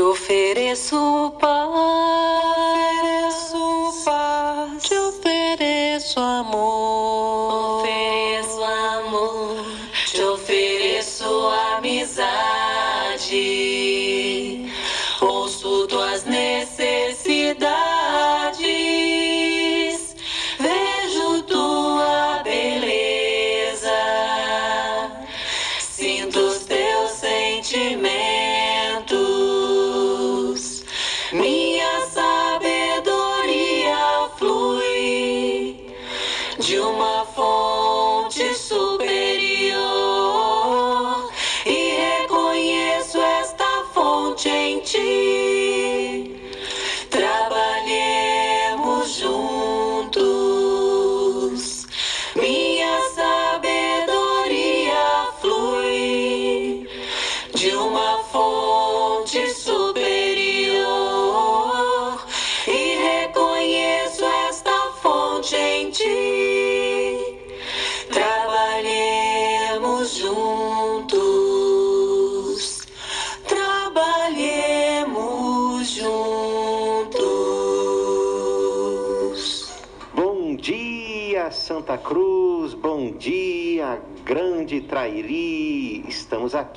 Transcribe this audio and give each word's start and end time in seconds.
Te 0.00 0.04
ofereço 0.04 1.30
paz, 1.38 2.19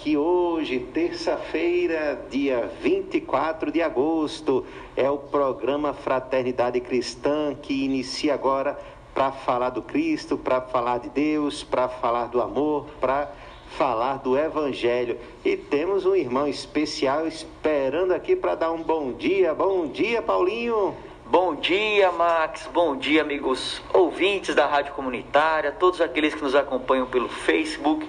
Aqui 0.04 0.18
hoje, 0.18 0.80
terça-feira, 0.94 2.28
dia 2.30 2.70
24 2.82 3.72
de 3.72 3.82
agosto. 3.82 4.66
É 4.98 5.10
o 5.10 5.18
programa 5.18 5.94
Fraternidade 5.94 6.82
Cristã 6.82 7.56
que 7.56 7.86
inicia 7.86 8.34
agora 8.34 8.78
para 9.14 9.32
falar 9.32 9.70
do 9.70 9.82
Cristo, 9.82 10.38
para 10.38 10.60
falar 10.60 10.98
de 10.98 11.08
Deus, 11.08 11.64
para 11.64 11.88
falar 11.88 12.26
do 12.26 12.42
amor, 12.42 12.86
para 13.00 13.32
falar 13.78 14.18
do 14.18 14.38
Evangelho. 14.38 15.18
E 15.46 15.56
temos 15.56 16.06
um 16.06 16.18
irmão 16.18 16.50
especial 16.50 17.26
esperando 17.26 18.12
aqui 18.12 18.36
para 18.36 18.56
dar 18.56 18.74
um 18.74 18.84
bom 18.84 19.14
dia. 19.14 19.54
Bom 19.54 19.88
dia, 19.88 20.22
Paulinho. 20.22 20.94
Bom 21.26 21.56
dia, 21.56 22.12
Max. 22.12 22.70
Bom 22.74 22.98
dia, 22.98 23.22
amigos 23.22 23.82
ouvintes 23.94 24.54
da 24.54 24.68
Rádio 24.68 24.94
Comunitária, 24.96 25.72
todos 25.72 26.02
aqueles 26.02 26.36
que 26.36 26.44
nos 26.44 26.56
acompanham 26.56 27.08
pelo 27.08 27.30
Facebook 27.30 28.06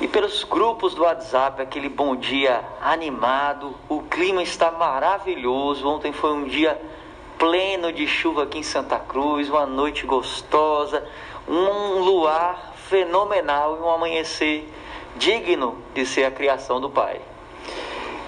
e 0.00 0.06
pelos 0.06 0.44
grupos 0.44 0.94
do 0.94 1.02
WhatsApp. 1.02 1.60
Aquele 1.60 1.88
bom 1.88 2.14
dia 2.16 2.64
animado. 2.80 3.74
O 3.88 4.02
clima 4.02 4.42
está 4.42 4.70
maravilhoso. 4.70 5.88
Ontem 5.88 6.12
foi 6.12 6.32
um 6.32 6.44
dia 6.44 6.80
pleno 7.38 7.92
de 7.92 8.06
chuva 8.06 8.44
aqui 8.44 8.58
em 8.58 8.62
Santa 8.62 8.98
Cruz, 8.98 9.48
uma 9.48 9.64
noite 9.64 10.04
gostosa, 10.04 11.06
um 11.46 12.00
luar 12.00 12.74
fenomenal 12.88 13.76
e 13.76 13.80
um 13.80 13.90
amanhecer 13.90 14.68
digno 15.16 15.78
de 15.94 16.04
ser 16.04 16.24
a 16.24 16.30
criação 16.30 16.80
do 16.80 16.90
Pai. 16.90 17.20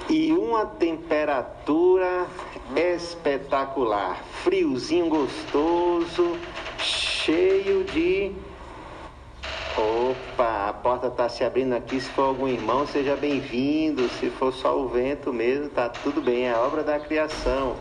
E 0.08 0.32
uma 0.32 0.66
temperatura 0.66 2.26
espetacular, 2.74 4.20
friozinho 4.42 5.08
gostoso, 5.08 6.36
cheio 6.78 7.84
de. 7.84 8.32
Opa, 9.76 10.68
a 10.68 10.72
porta 10.72 11.06
está 11.06 11.28
se 11.28 11.44
abrindo 11.44 11.74
aqui. 11.74 12.00
Se 12.00 12.10
for 12.10 12.22
algum 12.22 12.48
irmão, 12.48 12.86
seja 12.86 13.14
bem-vindo. 13.14 14.08
Se 14.08 14.28
for 14.30 14.52
só 14.52 14.76
o 14.76 14.88
vento 14.88 15.32
mesmo, 15.32 15.68
tá 15.68 15.88
tudo 15.88 16.20
bem. 16.20 16.46
É 16.46 16.52
a 16.52 16.60
obra 16.60 16.82
da 16.82 16.98
criação. 16.98 17.76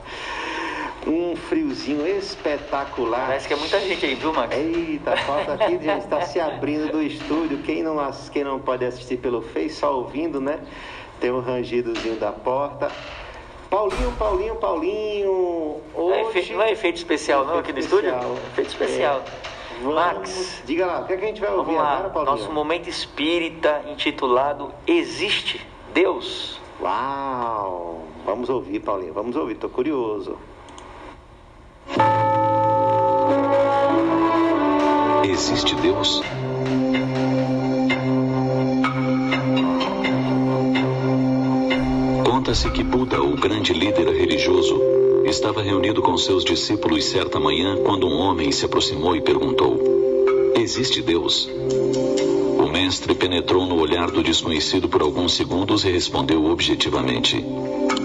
Um 1.07 1.35
friozinho 1.35 2.05
espetacular. 2.05 3.27
Parece 3.27 3.47
que 3.47 3.53
é 3.53 3.57
muita 3.57 3.79
gente 3.79 4.05
aí, 4.05 4.15
viu, 4.15 4.33
Max? 4.33 4.55
Eita, 4.55 5.13
a 5.13 5.23
porta 5.23 5.53
aqui 5.53 5.79
já 5.83 5.97
está 5.97 6.21
se 6.21 6.39
abrindo 6.39 6.91
do 6.91 7.01
estúdio. 7.01 7.59
Quem 7.63 7.81
não, 7.81 7.95
quem 8.31 8.43
não 8.43 8.59
pode 8.59 8.85
assistir 8.85 9.17
pelo 9.17 9.41
Face, 9.41 9.75
só 9.75 9.95
ouvindo, 9.95 10.39
né? 10.39 10.59
Tem 11.19 11.31
um 11.31 11.39
rangidozinho 11.39 12.17
da 12.17 12.31
porta. 12.31 12.91
Paulinho, 13.69 14.11
Paulinho, 14.13 14.55
Paulinho. 14.55 15.81
Não 15.95 16.13
é, 16.13 16.21
Hoje... 16.21 16.29
efeito, 16.29 16.53
não 16.53 16.63
é 16.63 16.71
efeito 16.71 16.97
especial 16.97 17.45
não 17.45 17.59
aqui 17.59 17.71
no 17.71 17.79
estúdio? 17.79 18.09
especial. 18.09 18.37
Efeito 18.51 18.69
especial. 18.69 19.23
É, 19.25 19.58
vamos- 19.81 19.95
Max, 19.95 20.61
Diga 20.65 20.85
lá, 20.85 20.99
o 21.01 21.05
que, 21.05 21.13
é 21.13 21.17
que 21.17 21.23
a 21.25 21.27
gente 21.27 21.41
vai 21.41 21.51
ouvir 21.51 21.65
vamos 21.75 21.81
lá. 21.81 21.93
agora, 21.93 22.09
Paulinho? 22.09 22.35
Nosso 22.37 22.51
momento 22.51 22.87
espírita 22.89 23.81
intitulado 23.87 24.71
Existe 24.87 25.65
Deus? 25.93 26.59
Uau! 26.81 28.03
Vamos 28.25 28.49
ouvir, 28.49 28.79
Paulinho, 28.79 29.13
vamos 29.13 29.35
ouvir, 29.35 29.55
tô 29.55 29.69
curioso. 29.69 30.37
Existe 35.23 35.75
Deus? 35.75 36.21
Conta-se 42.25 42.69
que 42.71 42.83
Buda, 42.83 43.21
o 43.21 43.35
grande 43.35 43.73
líder 43.73 44.07
religioso, 44.09 44.81
estava 45.29 45.61
reunido 45.61 46.01
com 46.01 46.17
seus 46.17 46.43
discípulos 46.43 47.05
certa 47.05 47.39
manhã 47.39 47.77
quando 47.83 48.07
um 48.07 48.17
homem 48.19 48.51
se 48.51 48.65
aproximou 48.65 49.15
e 49.15 49.21
perguntou: 49.21 49.79
Existe 50.55 51.01
Deus? 51.01 51.47
O 52.57 52.67
mestre 52.67 53.13
penetrou 53.13 53.65
no 53.65 53.79
olhar 53.79 54.09
do 54.09 54.23
desconhecido 54.23 54.89
por 54.89 55.01
alguns 55.01 55.33
segundos 55.33 55.85
e 55.85 55.91
respondeu 55.91 56.45
objetivamente: 56.45 57.45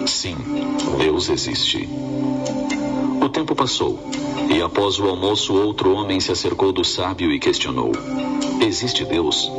Sim, 0.07 0.37
Deus 0.99 1.31
existe. 1.31 1.89
O 3.23 3.29
tempo 3.31 3.55
passou, 3.55 3.99
e 4.55 4.61
após 4.61 4.99
o 4.99 5.09
almoço, 5.09 5.55
outro 5.55 5.95
homem 5.95 6.21
se 6.21 6.31
acercou 6.31 6.73
do 6.73 6.85
sábio 6.85 7.33
e 7.33 7.39
questionou: 7.39 7.93
Existe 8.61 9.05
Deus? 9.05 9.51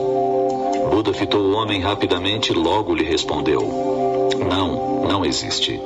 Buda 0.91 1.13
fitou 1.13 1.41
o 1.41 1.53
homem 1.53 1.81
rapidamente 1.81 2.51
e 2.51 2.55
logo 2.55 2.93
lhe 2.93 3.03
respondeu: 3.03 4.29
Não, 4.47 5.07
não 5.09 5.25
existe. 5.25 5.81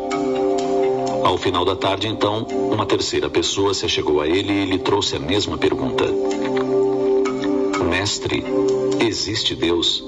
Ao 1.29 1.37
final 1.37 1.63
da 1.63 1.75
tarde, 1.75 2.07
então, 2.07 2.41
uma 2.71 2.87
terceira 2.87 3.29
pessoa 3.29 3.71
se 3.71 3.87
chegou 3.87 4.19
a 4.19 4.27
ele 4.27 4.51
e 4.51 4.65
lhe 4.65 4.79
trouxe 4.79 5.15
a 5.15 5.19
mesma 5.19 5.59
pergunta: 5.59 6.03
Mestre, 7.87 8.43
existe 8.99 9.53
Deus? 9.53 10.03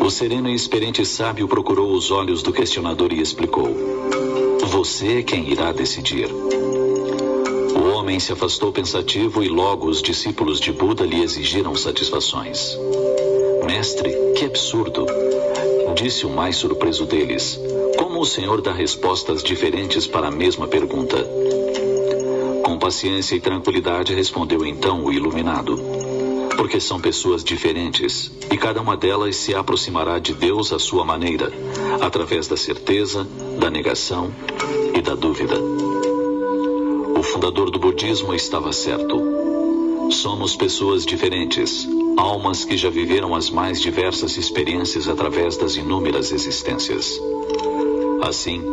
O 0.00 0.08
sereno 0.08 0.48
e 0.48 0.54
experiente 0.54 1.04
sábio 1.04 1.48
procurou 1.48 1.90
os 1.90 2.12
olhos 2.12 2.40
do 2.40 2.52
questionador 2.52 3.12
e 3.12 3.20
explicou: 3.20 3.68
Você 4.66 5.18
é 5.18 5.22
quem 5.24 5.50
irá 5.50 5.72
decidir. 5.72 6.30
O 6.30 7.88
homem 7.92 8.20
se 8.20 8.32
afastou 8.32 8.70
pensativo 8.70 9.42
e 9.42 9.48
logo 9.48 9.88
os 9.88 10.00
discípulos 10.00 10.60
de 10.60 10.70
Buda 10.70 11.04
lhe 11.04 11.20
exigiram 11.20 11.74
satisfações. 11.74 12.78
Mestre, 13.66 14.14
que 14.36 14.44
absurdo! 14.44 15.04
Disse 15.96 16.26
o 16.26 16.30
mais 16.30 16.56
surpreso 16.56 17.06
deles. 17.06 17.58
Como 17.96 18.20
o 18.20 18.26
senhor 18.26 18.60
dá 18.60 18.70
respostas 18.70 19.42
diferentes 19.42 20.06
para 20.06 20.28
a 20.28 20.30
mesma 20.30 20.68
pergunta? 20.68 21.16
Com 22.62 22.78
paciência 22.78 23.34
e 23.34 23.40
tranquilidade 23.40 24.14
respondeu 24.14 24.64
então 24.66 25.06
o 25.06 25.10
iluminado. 25.10 25.80
Porque 26.54 26.78
são 26.80 27.00
pessoas 27.00 27.42
diferentes 27.42 28.30
e 28.52 28.58
cada 28.58 28.82
uma 28.82 28.94
delas 28.94 29.36
se 29.36 29.54
aproximará 29.54 30.18
de 30.18 30.34
Deus 30.34 30.70
à 30.70 30.78
sua 30.78 31.02
maneira, 31.02 31.50
através 32.02 32.46
da 32.46 32.58
certeza, 32.58 33.26
da 33.58 33.70
negação 33.70 34.30
e 34.94 35.00
da 35.00 35.14
dúvida. 35.14 35.58
O 37.18 37.22
fundador 37.22 37.70
do 37.70 37.78
budismo 37.78 38.34
estava 38.34 38.70
certo. 38.70 39.18
Somos 40.10 40.54
pessoas 40.54 41.06
diferentes, 41.06 41.88
almas 42.16 42.64
que 42.64 42.76
já 42.76 42.88
viveram 42.88 43.34
as 43.34 43.50
mais 43.50 43.80
diversas 43.80 44.36
experiências 44.36 45.08
através 45.08 45.56
das 45.56 45.76
inúmeras 45.76 46.32
existências. 46.32 47.20
Assim, 48.22 48.64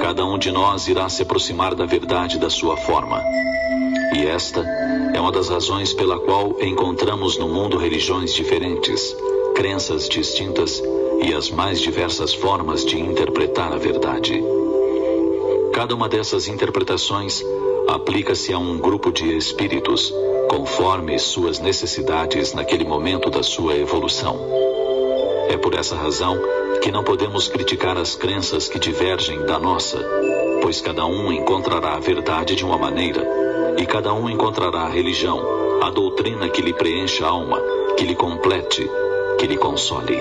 cada 0.00 0.24
um 0.24 0.38
de 0.38 0.50
nós 0.50 0.88
irá 0.88 1.08
se 1.08 1.22
aproximar 1.22 1.74
da 1.74 1.84
verdade 1.84 2.38
da 2.38 2.48
sua 2.48 2.76
forma. 2.76 3.22
E 4.14 4.26
esta 4.26 4.60
é 5.14 5.20
uma 5.20 5.30
das 5.30 5.48
razões 5.48 5.92
pela 5.92 6.18
qual 6.18 6.56
encontramos 6.60 7.36
no 7.38 7.48
mundo 7.48 7.76
religiões 7.76 8.32
diferentes, 8.32 9.14
crenças 9.54 10.08
distintas 10.08 10.82
e 11.22 11.32
as 11.34 11.50
mais 11.50 11.80
diversas 11.80 12.34
formas 12.34 12.84
de 12.84 12.98
interpretar 12.98 13.72
a 13.72 13.76
verdade. 13.76 14.42
Cada 15.72 15.94
uma 15.94 16.08
dessas 16.08 16.48
interpretações 16.48 17.44
aplica-se 17.88 18.52
a 18.52 18.58
um 18.58 18.78
grupo 18.78 19.12
de 19.12 19.36
espíritos, 19.36 20.12
conforme 20.48 21.18
suas 21.18 21.58
necessidades 21.58 22.54
naquele 22.54 22.84
momento 22.84 23.30
da 23.30 23.42
sua 23.42 23.76
evolução. 23.76 24.38
É 25.48 25.56
por 25.56 25.74
essa 25.74 25.94
razão 25.94 26.38
que 26.82 26.90
não 26.90 27.04
podemos 27.04 27.48
criticar 27.48 27.96
as 27.96 28.14
crenças 28.14 28.68
que 28.68 28.78
divergem 28.78 29.44
da 29.44 29.58
nossa, 29.58 29.98
pois 30.62 30.80
cada 30.80 31.06
um 31.06 31.32
encontrará 31.32 31.94
a 31.94 32.00
verdade 32.00 32.54
de 32.54 32.64
uma 32.64 32.78
maneira, 32.78 33.26
e 33.78 33.86
cada 33.86 34.12
um 34.12 34.28
encontrará 34.28 34.80
a 34.80 34.88
religião, 34.88 35.40
a 35.82 35.90
doutrina 35.90 36.48
que 36.48 36.62
lhe 36.62 36.72
preencha 36.72 37.26
a 37.26 37.30
alma, 37.30 37.60
que 37.96 38.04
lhe 38.04 38.14
complete, 38.14 38.90
que 39.38 39.46
lhe 39.46 39.56
console. 39.56 40.20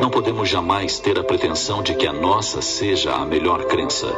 Não 0.00 0.10
podemos 0.10 0.48
jamais 0.48 0.98
ter 0.98 1.18
a 1.18 1.24
pretensão 1.24 1.82
de 1.82 1.94
que 1.94 2.06
a 2.06 2.12
nossa 2.12 2.60
seja 2.60 3.12
a 3.12 3.24
melhor 3.24 3.64
crença. 3.64 4.08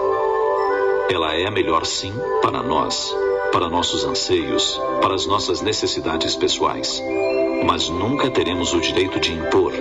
Ela 1.08 1.34
é 1.34 1.46
a 1.46 1.50
melhor 1.50 1.86
sim 1.86 2.12
para 2.42 2.62
nós, 2.62 3.14
para 3.56 3.70
nossos 3.70 4.04
anseios, 4.04 4.78
para 5.00 5.14
as 5.14 5.24
nossas 5.24 5.62
necessidades 5.62 6.36
pessoais. 6.36 7.02
Mas 7.64 7.88
nunca 7.88 8.30
teremos 8.30 8.74
o 8.74 8.80
direito 8.82 9.18
de 9.18 9.32
impor, 9.32 9.72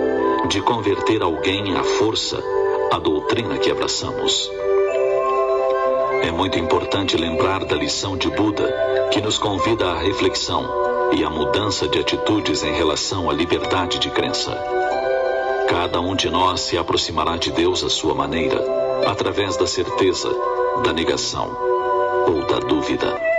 de 0.48 0.62
converter 0.62 1.22
alguém 1.22 1.76
à 1.76 1.84
força 1.84 2.42
a 2.90 2.98
doutrina 2.98 3.58
que 3.58 3.70
abraçamos. 3.70 4.50
É 6.22 6.32
muito 6.32 6.58
importante 6.58 7.18
lembrar 7.18 7.66
da 7.66 7.76
lição 7.76 8.16
de 8.16 8.30
Buda, 8.30 9.10
que 9.12 9.20
nos 9.20 9.38
convida 9.38 9.88
à 9.88 10.00
reflexão 10.00 11.12
e 11.12 11.26
à 11.26 11.30
mudança 11.30 11.86
de 11.86 12.00
atitudes 12.00 12.64
em 12.64 12.72
relação 12.72 13.30
à 13.30 13.34
liberdade 13.34 14.00
de 14.00 14.10
crença. 14.10 14.58
Cada 15.68 16.00
um 16.00 16.16
de 16.16 16.30
nós 16.30 16.62
se 16.62 16.78
aproximará 16.78 17.36
de 17.36 17.52
Deus 17.52 17.84
à 17.84 17.90
sua 17.90 18.16
maneira, 18.16 18.64
através 19.06 19.58
da 19.58 19.68
certeza, 19.68 20.34
da 20.82 20.94
negação 20.94 21.58
ou 22.26 22.46
da 22.46 22.60
dúvida. 22.60 23.35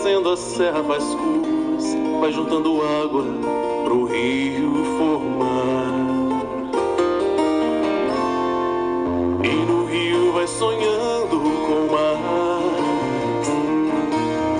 Descendo 0.00 0.30
a 0.30 0.36
serra, 0.36 0.82
faz 0.82 1.04
curvas, 1.04 1.84
vai 2.20 2.32
juntando 2.32 2.80
água 2.80 3.22
pro 3.84 4.04
rio 4.04 4.82
formar. 4.96 5.92
E 9.44 9.48
no 9.48 9.84
rio 9.84 10.32
vai 10.32 10.46
sonhando 10.46 11.38
com 11.66 11.86
o 11.86 11.92
mar, 11.92 12.62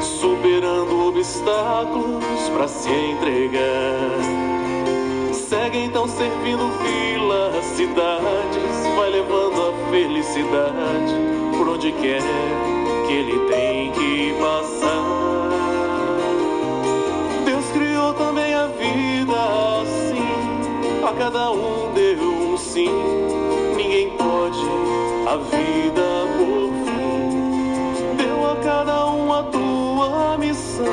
superando 0.02 1.08
obstáculos 1.08 2.50
para 2.54 2.69
se 2.69 2.90
entregar 2.90 4.50
segue 5.32 5.78
então 5.78 6.06
servindo 6.06 6.70
vilas, 6.82 7.64
cidades, 7.64 8.87
vai 8.96 9.10
levando 9.10 9.69
a 9.69 9.90
felicidade 9.90 11.14
por 11.56 11.69
onde 11.69 11.90
quer 11.92 12.22
que 13.06 13.12
ele 13.12 13.38
tem 13.48 13.90
que 13.90 14.34
passar. 14.40 15.00
Cada 21.20 21.50
um 21.52 21.93
deu 21.93 22.19
um 22.22 22.56
sim, 22.56 22.88
ninguém 23.76 24.08
pode 24.17 24.58
a 25.28 25.37
vida 25.37 26.26
por 26.38 26.72
fim. 26.87 28.17
Deu 28.17 28.50
a 28.50 28.56
cada 28.64 29.06
um 29.11 29.31
a 29.31 29.43
tua 29.43 30.38
missão 30.38 30.87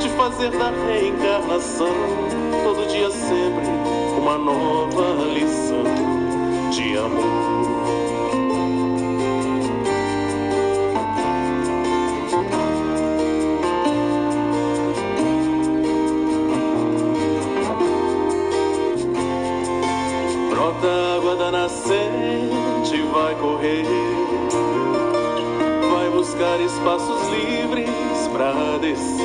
de 0.00 0.08
fazer 0.08 0.50
da 0.50 0.70
reencarnação 0.70 1.94
todo 2.64 2.88
dia 2.88 3.08
sempre 3.12 3.68
uma 4.18 4.38
nova 4.38 5.22
lição 5.32 5.84
de 6.72 6.98
amor. 6.98 7.43
Correr, 23.64 23.84
vai 25.90 26.10
buscar 26.10 26.60
espaços 26.60 27.28
livres 27.30 27.88
para 28.32 28.78
descer 28.78 29.24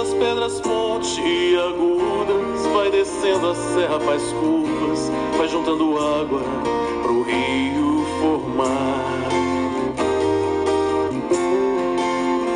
as 0.00 0.14
pedras 0.14 0.60
pontiagudas, 0.60 2.64
vai 2.72 2.88
descendo 2.88 3.48
a 3.48 3.54
serra, 3.54 3.98
faz 3.98 4.32
curvas, 4.32 5.10
vai 5.36 5.48
juntando 5.48 5.98
água 5.98 6.40
pro 7.02 7.22
rio 7.22 8.06
formar. 8.20 9.28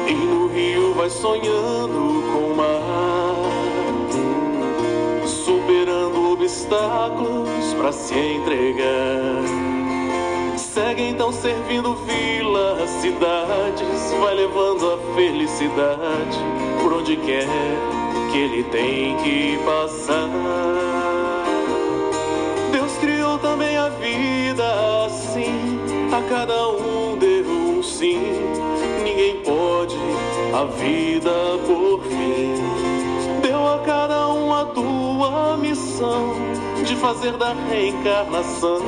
E 0.07 0.15
no 0.15 0.47
rio 0.47 0.95
vai 0.95 1.11
sonhando 1.11 2.23
com 2.33 2.53
o 2.53 2.57
mar, 2.57 2.92
obstáculos 6.43 7.73
para 7.79 7.93
se 7.93 8.15
entregar. 8.15 9.45
Segue 10.57 11.03
então 11.03 11.31
servindo 11.33 11.95
vilas, 11.95 12.91
cidades, 12.91 14.13
vai 14.21 14.35
levando 14.35 14.93
a 14.93 15.15
felicidade 15.15 16.39
por 16.83 16.95
onde 16.95 17.17
quer 17.17 17.47
que 18.33 18.39
ele 18.39 18.65
tem 18.65 19.17
que 19.19 19.59
passar. 19.65 20.29
Deus 22.73 22.93
criou 22.99 23.39
também 23.39 23.77
a 23.77 23.89
vida 23.91 24.65
assim, 25.07 25.79
a 26.13 26.29
cada 26.29 26.71
um 26.71 27.17
deu 27.19 27.45
um 27.45 27.83
sim. 27.85 28.21
Ninguém 29.05 29.37
pode 29.43 29.97
a 30.53 30.65
vida 30.65 31.31
por 31.67 31.82
missão 35.63 36.35
de 36.85 36.97
fazer 36.97 37.37
da 37.37 37.55
reencarnação 37.55 38.81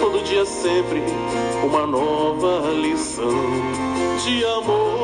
todo 0.00 0.22
dia 0.22 0.46
sempre 0.46 1.02
uma 1.64 1.86
nova 1.86 2.70
lição 2.70 3.28
de 4.24 4.44
amor. 4.44 5.03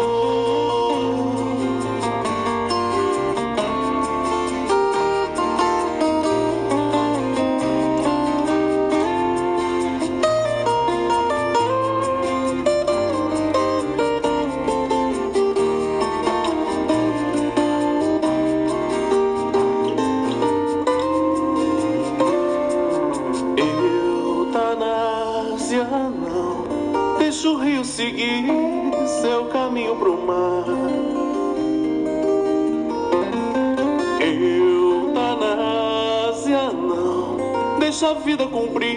Deixa 38.00 38.12
a 38.12 38.14
vida 38.14 38.46
cumprir 38.46 38.96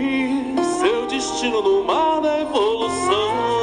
seu 0.80 1.08
destino 1.08 1.62
no 1.62 1.84
mar 1.84 2.22
da 2.22 2.40
evolução. 2.40 3.63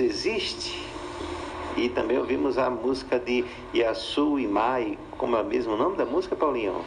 Existe. 0.00 0.82
E 1.76 1.88
também 1.88 2.18
ouvimos 2.18 2.58
a 2.58 2.68
música 2.68 3.18
de 3.18 3.44
Yasu 3.74 4.38
e 4.38 4.46
Mai, 4.46 4.98
como 5.16 5.36
é 5.36 5.40
o 5.40 5.44
mesmo 5.44 5.74
nome 5.76 5.96
da 5.96 6.04
música, 6.04 6.36
Paulinho? 6.36 6.84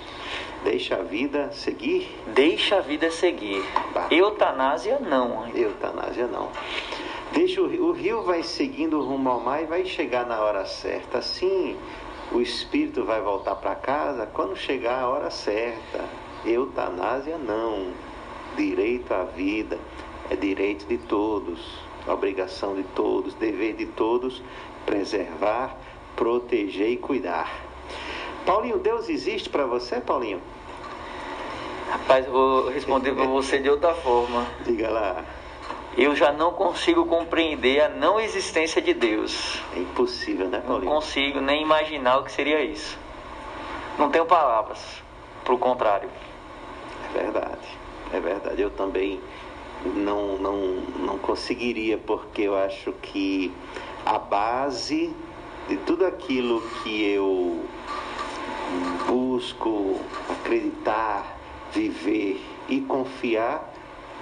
Deixa 0.63 0.95
a 0.97 1.01
vida 1.01 1.51
seguir. 1.51 2.07
Deixa 2.27 2.77
a 2.77 2.81
vida 2.81 3.09
seguir. 3.09 3.63
Bah. 3.93 4.07
Eutanásia 4.11 4.99
não. 4.99 5.47
Eutanásia 5.55 6.27
não. 6.27 6.49
Deixa 7.33 7.61
o, 7.61 7.67
rio- 7.67 7.85
o 7.87 7.91
rio 7.91 8.23
vai 8.23 8.43
seguindo 8.43 9.01
rumo 9.01 9.29
ao 9.29 9.39
mar 9.39 9.61
e 9.63 9.65
vai 9.65 9.85
chegar 9.85 10.25
na 10.25 10.39
hora 10.41 10.65
certa. 10.65 11.17
Assim, 11.17 11.75
o 12.31 12.39
espírito 12.39 13.03
vai 13.03 13.21
voltar 13.21 13.55
para 13.55 13.75
casa 13.75 14.27
quando 14.31 14.55
chegar 14.55 15.01
a 15.01 15.07
hora 15.09 15.31
certa. 15.31 16.03
Eutanásia 16.45 17.37
não. 17.37 17.87
Direito 18.55 19.11
à 19.13 19.23
vida 19.23 19.77
é 20.29 20.35
direito 20.35 20.85
de 20.85 20.97
todos, 20.97 21.59
obrigação 22.07 22.75
de 22.75 22.83
todos, 22.83 23.33
dever 23.35 23.73
de 23.73 23.85
todos 23.85 24.41
preservar, 24.85 25.75
proteger 26.15 26.89
e 26.89 26.97
cuidar. 26.97 27.51
Paulinho, 28.45 28.77
Deus 28.77 29.09
existe 29.09 29.49
para 29.49 29.65
você, 29.65 29.99
Paulinho? 29.99 30.39
Rapaz, 31.89 32.25
eu 32.25 32.31
vou 32.31 32.69
responder 32.69 33.13
para 33.13 33.25
você 33.25 33.59
de 33.59 33.69
outra 33.69 33.93
forma. 33.93 34.45
Diga 34.63 34.89
lá. 34.89 35.25
Eu 35.97 36.15
já 36.15 36.31
não 36.31 36.51
consigo 36.51 37.05
compreender 37.05 37.81
a 37.81 37.89
não 37.89 38.19
existência 38.19 38.81
de 38.81 38.93
Deus. 38.93 39.61
É 39.75 39.79
impossível, 39.79 40.47
né, 40.47 40.57
Não 40.59 40.67
Paulinho? 40.67 40.91
consigo 40.91 41.39
nem 41.39 41.61
imaginar 41.61 42.17
o 42.17 42.23
que 42.23 42.31
seria 42.31 42.61
isso. 42.61 42.97
Não 43.97 44.09
tenho 44.09 44.25
palavras. 44.25 44.79
Pro 45.43 45.57
contrário. 45.57 46.09
É 47.09 47.17
verdade, 47.17 47.67
é 48.13 48.19
verdade. 48.19 48.61
Eu 48.61 48.69
também 48.71 49.21
não, 49.93 50.37
não, 50.37 50.57
não 50.99 51.17
conseguiria, 51.17 51.97
porque 51.97 52.43
eu 52.43 52.55
acho 52.55 52.91
que 52.93 53.51
a 54.05 54.17
base 54.17 55.13
de 55.67 55.77
tudo 55.77 56.05
aquilo 56.05 56.61
que 56.83 57.03
eu 57.03 57.63
busco 59.07 59.99
acreditar, 60.29 61.37
viver 61.73 62.41
e 62.69 62.81
confiar 62.81 63.73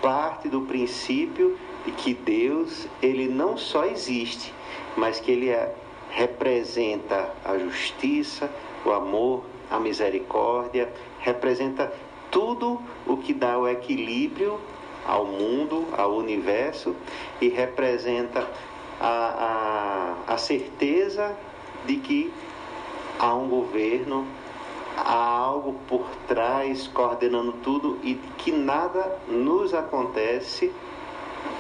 parte 0.01 0.49
do 0.49 0.61
princípio 0.61 1.57
de 1.85 1.91
que 1.91 2.13
Deus 2.13 2.87
ele 3.01 3.27
não 3.27 3.57
só 3.57 3.85
existe, 3.85 4.53
mas 4.97 5.19
que 5.19 5.31
ele 5.31 5.49
é- 5.49 5.73
representa 6.09 7.33
a 7.43 7.57
justiça, 7.57 8.49
o 8.85 8.91
amor, 8.91 9.45
a 9.69 9.79
misericórdia, 9.79 10.91
representa 11.19 11.91
tudo 12.29 12.81
o 13.07 13.17
que 13.17 13.33
dá 13.33 13.57
o 13.57 13.67
equilíbrio 13.67 14.59
ao 15.05 15.25
mundo, 15.25 15.87
ao 15.97 16.15
universo 16.15 16.95
e 17.41 17.49
representa 17.49 18.47
a, 18.99 20.15
a, 20.27 20.33
a 20.33 20.37
certeza 20.37 21.35
de 21.85 21.97
que 21.97 22.33
há 23.19 23.33
um 23.33 23.47
governo, 23.47 24.25
há 24.97 25.13
algo 25.13 25.75
por 25.87 26.05
trás 26.27 26.87
coordenando 26.87 27.53
tudo 27.63 27.99
e 28.03 28.15
que 28.37 28.51
nada 28.51 29.19
nos 29.27 29.73
acontece 29.73 30.71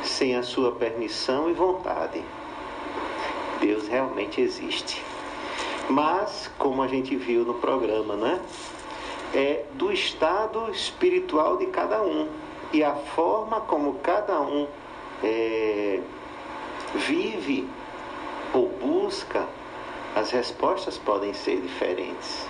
sem 0.03 0.35
a 0.35 0.43
sua 0.43 0.71
permissão 0.73 1.49
e 1.49 1.53
vontade. 1.53 2.23
Deus 3.59 3.87
realmente 3.87 4.41
existe. 4.41 5.03
Mas, 5.89 6.49
como 6.57 6.81
a 6.81 6.87
gente 6.87 7.15
viu 7.15 7.43
no 7.43 7.55
programa, 7.55 8.15
né? 8.15 8.39
É 9.33 9.65
do 9.73 9.91
estado 9.91 10.69
espiritual 10.71 11.57
de 11.57 11.65
cada 11.67 12.01
um 12.01 12.27
e 12.73 12.83
a 12.83 12.93
forma 12.93 13.61
como 13.61 13.93
cada 13.99 14.41
um 14.41 14.67
é, 15.23 15.99
vive 16.95 17.69
ou 18.53 18.67
busca, 18.67 19.47
as 20.15 20.31
respostas 20.31 20.97
podem 20.97 21.33
ser 21.33 21.61
diferentes. 21.61 22.47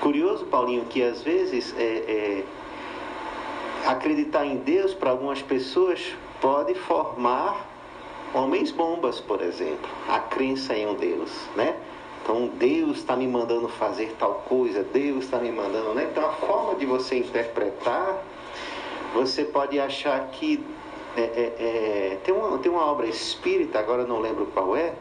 Curioso, 0.00 0.46
Paulinho, 0.46 0.86
que 0.86 1.02
às 1.02 1.22
vezes 1.22 1.74
é, 1.78 1.82
é, 1.82 2.44
acreditar 3.86 4.44
em 4.44 4.56
Deus 4.56 4.94
para 4.94 5.10
algumas 5.10 5.40
pessoas 5.42 6.00
pode 6.40 6.74
formar 6.74 7.66
homens 8.34 8.70
bombas, 8.70 9.20
por 9.20 9.40
exemplo. 9.40 9.88
A 10.08 10.18
crença 10.18 10.74
em 10.74 10.86
um 10.86 10.94
Deus, 10.94 11.30
né? 11.54 11.76
Então 12.22 12.48
Deus 12.48 12.98
está 12.98 13.14
me 13.14 13.26
mandando 13.26 13.68
fazer 13.68 14.14
tal 14.18 14.42
coisa, 14.48 14.82
Deus 14.82 15.24
está 15.24 15.38
me 15.38 15.52
mandando, 15.52 15.94
né? 15.94 16.08
Então 16.10 16.24
a 16.26 16.32
forma 16.32 16.74
de 16.74 16.86
você 16.86 17.18
interpretar, 17.18 18.18
você 19.14 19.44
pode 19.44 19.78
achar 19.78 20.28
que 20.32 20.62
é, 21.16 21.20
é, 21.20 21.52
é, 21.58 22.18
tem, 22.24 22.34
uma, 22.34 22.58
tem 22.58 22.70
uma 22.70 22.84
obra 22.84 23.06
espírita, 23.06 23.78
agora 23.78 24.04
não 24.04 24.20
lembro 24.20 24.46
qual 24.46 24.76
é, 24.76 24.92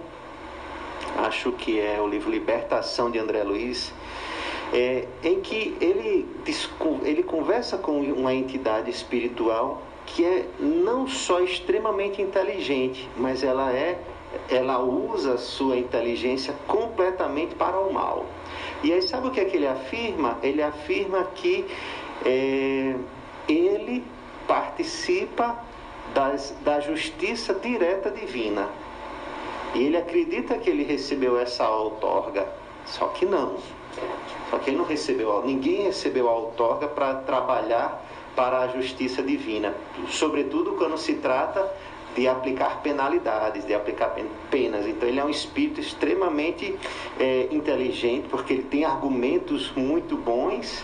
acho 1.18 1.52
que 1.54 1.80
é 1.80 2.00
o 2.00 2.08
livro 2.08 2.30
Libertação 2.30 3.10
de 3.10 3.18
André 3.18 3.44
Luiz, 3.44 3.92
é, 4.72 5.08
em 5.24 5.42
que 5.42 5.76
ele, 5.82 6.28
ele 7.04 7.24
conversa 7.24 7.78
com 7.78 8.00
uma 8.00 8.34
entidade 8.34 8.90
espiritual 8.90 9.82
que 10.06 10.24
é 10.24 10.46
não 10.60 11.08
só 11.08 11.40
extremamente 11.40 12.22
inteligente, 12.22 13.10
mas 13.18 13.44
ela 13.44 13.72
é 13.72 14.00
ela 14.50 14.80
usa 14.80 15.34
a 15.34 15.38
sua 15.38 15.78
inteligência 15.78 16.56
completamente 16.68 17.56
para 17.56 17.80
o 17.80 17.94
mal. 17.94 18.26
E 18.84 18.92
aí 18.92 19.02
sabe 19.02 19.28
o 19.28 19.32
que 19.32 19.40
é 19.40 19.46
que 19.46 19.58
ele 19.58 19.68
afirma? 19.68 20.38
Ele 20.42 20.62
afirma 20.62 21.24
que 21.36 21.66
é, 22.26 22.96
ele 23.48 24.04
participa 24.48 25.58
das, 26.14 26.56
da 26.64 26.80
justiça 26.80 27.54
direta 27.54 28.12
divina. 28.12 28.68
E 29.74 29.84
ele 29.84 29.98
acredita 29.98 30.58
que 30.58 30.70
ele 30.70 30.84
recebeu 30.84 31.40
essa 31.40 31.68
outorga, 31.70 32.48
só 32.86 33.08
que 33.08 33.26
não. 33.26 33.58
Só 34.50 34.58
que 34.60 34.70
ele 34.70 34.78
não 34.78 34.86
recebeu, 34.86 35.44
ninguém 35.46 35.84
recebeu 35.84 36.30
a 36.30 36.34
outorga 36.34 36.88
para 36.88 37.16
trabalhar 37.16 38.04
para 38.36 38.60
a 38.62 38.68
justiça 38.68 39.22
divina, 39.22 39.74
sobretudo 40.10 40.74
quando 40.74 40.98
se 40.98 41.14
trata 41.16 41.72
de 42.16 42.28
aplicar 42.28 42.82
penalidades, 42.82 43.66
de 43.66 43.74
aplicar 43.74 44.10
pen- 44.10 44.30
penas. 44.52 44.86
Então 44.86 45.08
ele 45.10 45.20
é 45.20 45.24
um 45.26 45.30
espírito 45.30 45.80
extremamente 45.80 46.76
eh, 47.20 47.48
inteligente, 47.52 48.28
porque 48.30 48.54
ele 48.54 48.64
tem 48.64 48.86
argumentos 48.86 49.72
muito 49.76 50.16
bons. 50.16 50.84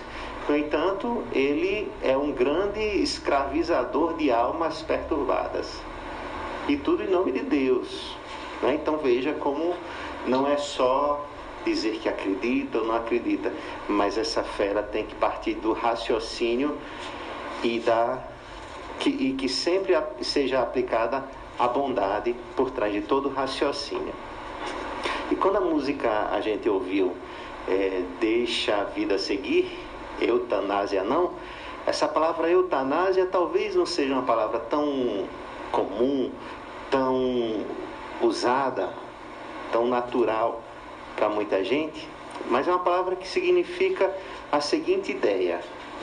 No 0.49 0.57
entanto, 0.57 1.23
ele 1.31 1.91
é 2.01 2.17
um 2.17 2.31
grande 2.31 2.79
escravizador 2.79 4.15
de 4.17 4.31
almas 4.31 4.81
perturbadas. 4.81 5.79
E 6.67 6.75
tudo 6.75 7.03
em 7.03 7.07
nome 7.07 7.31
de 7.31 7.41
Deus. 7.41 8.17
né? 8.63 8.73
Então 8.73 8.97
veja 8.97 9.33
como 9.33 9.75
não 10.25 10.47
é 10.47 10.57
só 10.57 11.23
dizer 11.63 11.99
que 11.99 12.09
acredita 12.09 12.79
ou 12.79 12.87
não 12.87 12.95
acredita, 12.95 13.53
mas 13.87 14.17
essa 14.17 14.43
fé 14.43 14.69
ela 14.69 14.81
tem 14.81 15.05
que 15.05 15.13
partir 15.13 15.53
do 15.53 15.71
raciocínio 15.71 16.75
e 17.61 17.79
da 17.79 18.17
que, 18.97 19.11
e 19.11 19.33
que 19.33 19.47
sempre 19.47 19.95
seja 20.21 20.63
aplicada 20.63 21.25
a 21.59 21.67
bondade 21.67 22.35
por 22.55 22.71
trás 22.71 22.91
de 22.91 23.01
todo 23.01 23.29
raciocínio. 23.29 24.15
E 25.29 25.35
quando 25.35 25.57
a 25.57 25.61
música 25.61 26.29
a 26.31 26.41
gente 26.41 26.67
ouviu 26.67 27.15
é, 27.67 28.01
Deixa 28.19 28.75
a 28.77 28.83
vida 28.85 29.19
seguir, 29.19 29.88
eutanásia 30.21 31.03
não, 31.03 31.33
essa 31.85 32.07
palavra 32.07 32.49
eutanásia 32.49 33.25
talvez 33.25 33.75
não 33.75 33.85
seja 33.85 34.13
uma 34.13 34.23
palavra 34.23 34.59
tão 34.59 35.25
comum, 35.71 36.31
tão 36.89 37.65
usada, 38.21 38.89
tão 39.71 39.87
natural 39.87 40.61
para 41.15 41.29
muita 41.29 41.63
gente, 41.63 42.07
mas 42.49 42.67
é 42.67 42.71
uma 42.71 42.83
palavra 42.83 43.15
que 43.15 43.27
significa 43.27 44.13
a 44.51 44.61
seguinte 44.61 45.11
ideia: 45.11 45.61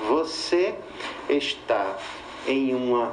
você 0.09 0.75
está 1.29 1.97
em 2.47 2.75
uma 2.75 3.13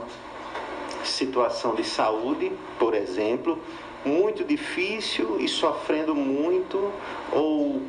situação 1.04 1.76
de 1.76 1.84
saúde, 1.84 2.52
por 2.80 2.94
exemplo, 2.94 3.60
muito 4.06 4.44
difícil 4.44 5.40
e 5.40 5.48
sofrendo 5.48 6.16
muito, 6.16 6.92
ou 7.32 7.82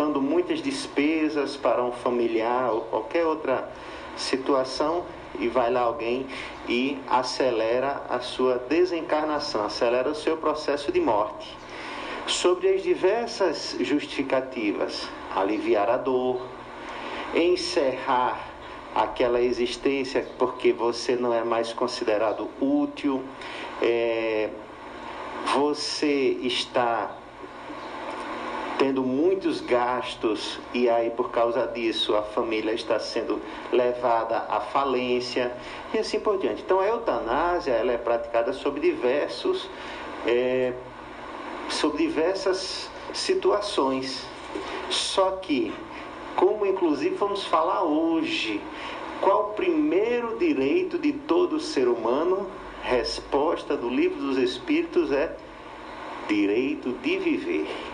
dando 0.00 0.22
muitas 0.22 0.62
despesas 0.62 1.58
para 1.58 1.84
um 1.84 1.92
familiar 1.92 2.72
ou 2.72 2.80
qualquer 2.80 3.26
outra 3.26 3.70
situação, 4.16 5.04
e 5.38 5.46
vai 5.46 5.70
lá 5.70 5.82
alguém 5.82 6.26
e 6.66 6.98
acelera 7.06 8.02
a 8.08 8.18
sua 8.18 8.56
desencarnação, 8.56 9.62
acelera 9.62 10.08
o 10.08 10.14
seu 10.14 10.38
processo 10.38 10.90
de 10.90 11.00
morte. 11.00 11.54
Sobre 12.26 12.68
as 12.68 12.82
diversas 12.82 13.76
justificativas, 13.80 15.06
aliviar 15.36 15.90
a 15.90 15.98
dor, 15.98 16.40
encerrar 17.34 18.40
aquela 18.94 19.42
existência 19.42 20.26
porque 20.38 20.72
você 20.72 21.14
não 21.14 21.34
é 21.34 21.44
mais 21.44 21.74
considerado 21.74 22.48
útil, 22.58 23.22
é, 23.82 24.48
você 25.54 26.38
está 26.40 27.19
tendo 28.80 29.02
muitos 29.02 29.60
gastos 29.60 30.58
e 30.72 30.88
aí 30.88 31.10
por 31.10 31.30
causa 31.30 31.66
disso 31.66 32.16
a 32.16 32.22
família 32.22 32.72
está 32.72 32.98
sendo 32.98 33.38
levada 33.70 34.38
à 34.48 34.58
falência 34.58 35.52
e 35.92 35.98
assim 35.98 36.18
por 36.18 36.38
diante. 36.38 36.62
Então 36.62 36.80
a 36.80 36.86
eutanásia 36.86 37.72
ela 37.72 37.92
é 37.92 37.98
praticada 37.98 38.54
sob 38.54 38.80
diversos 38.80 39.68
é, 40.26 40.72
sobre 41.68 42.06
diversas 42.06 42.90
situações. 43.12 44.26
Só 44.88 45.32
que, 45.32 45.74
como 46.34 46.64
inclusive 46.64 47.14
vamos 47.16 47.44
falar 47.44 47.82
hoje, 47.82 48.62
qual 49.20 49.50
o 49.50 49.52
primeiro 49.52 50.38
direito 50.38 50.98
de 50.98 51.12
todo 51.12 51.60
ser 51.60 51.86
humano? 51.86 52.48
Resposta 52.82 53.76
do 53.76 53.90
livro 53.90 54.18
dos 54.18 54.38
Espíritos 54.38 55.12
é 55.12 55.36
direito 56.26 56.92
de 57.02 57.18
viver. 57.18 57.89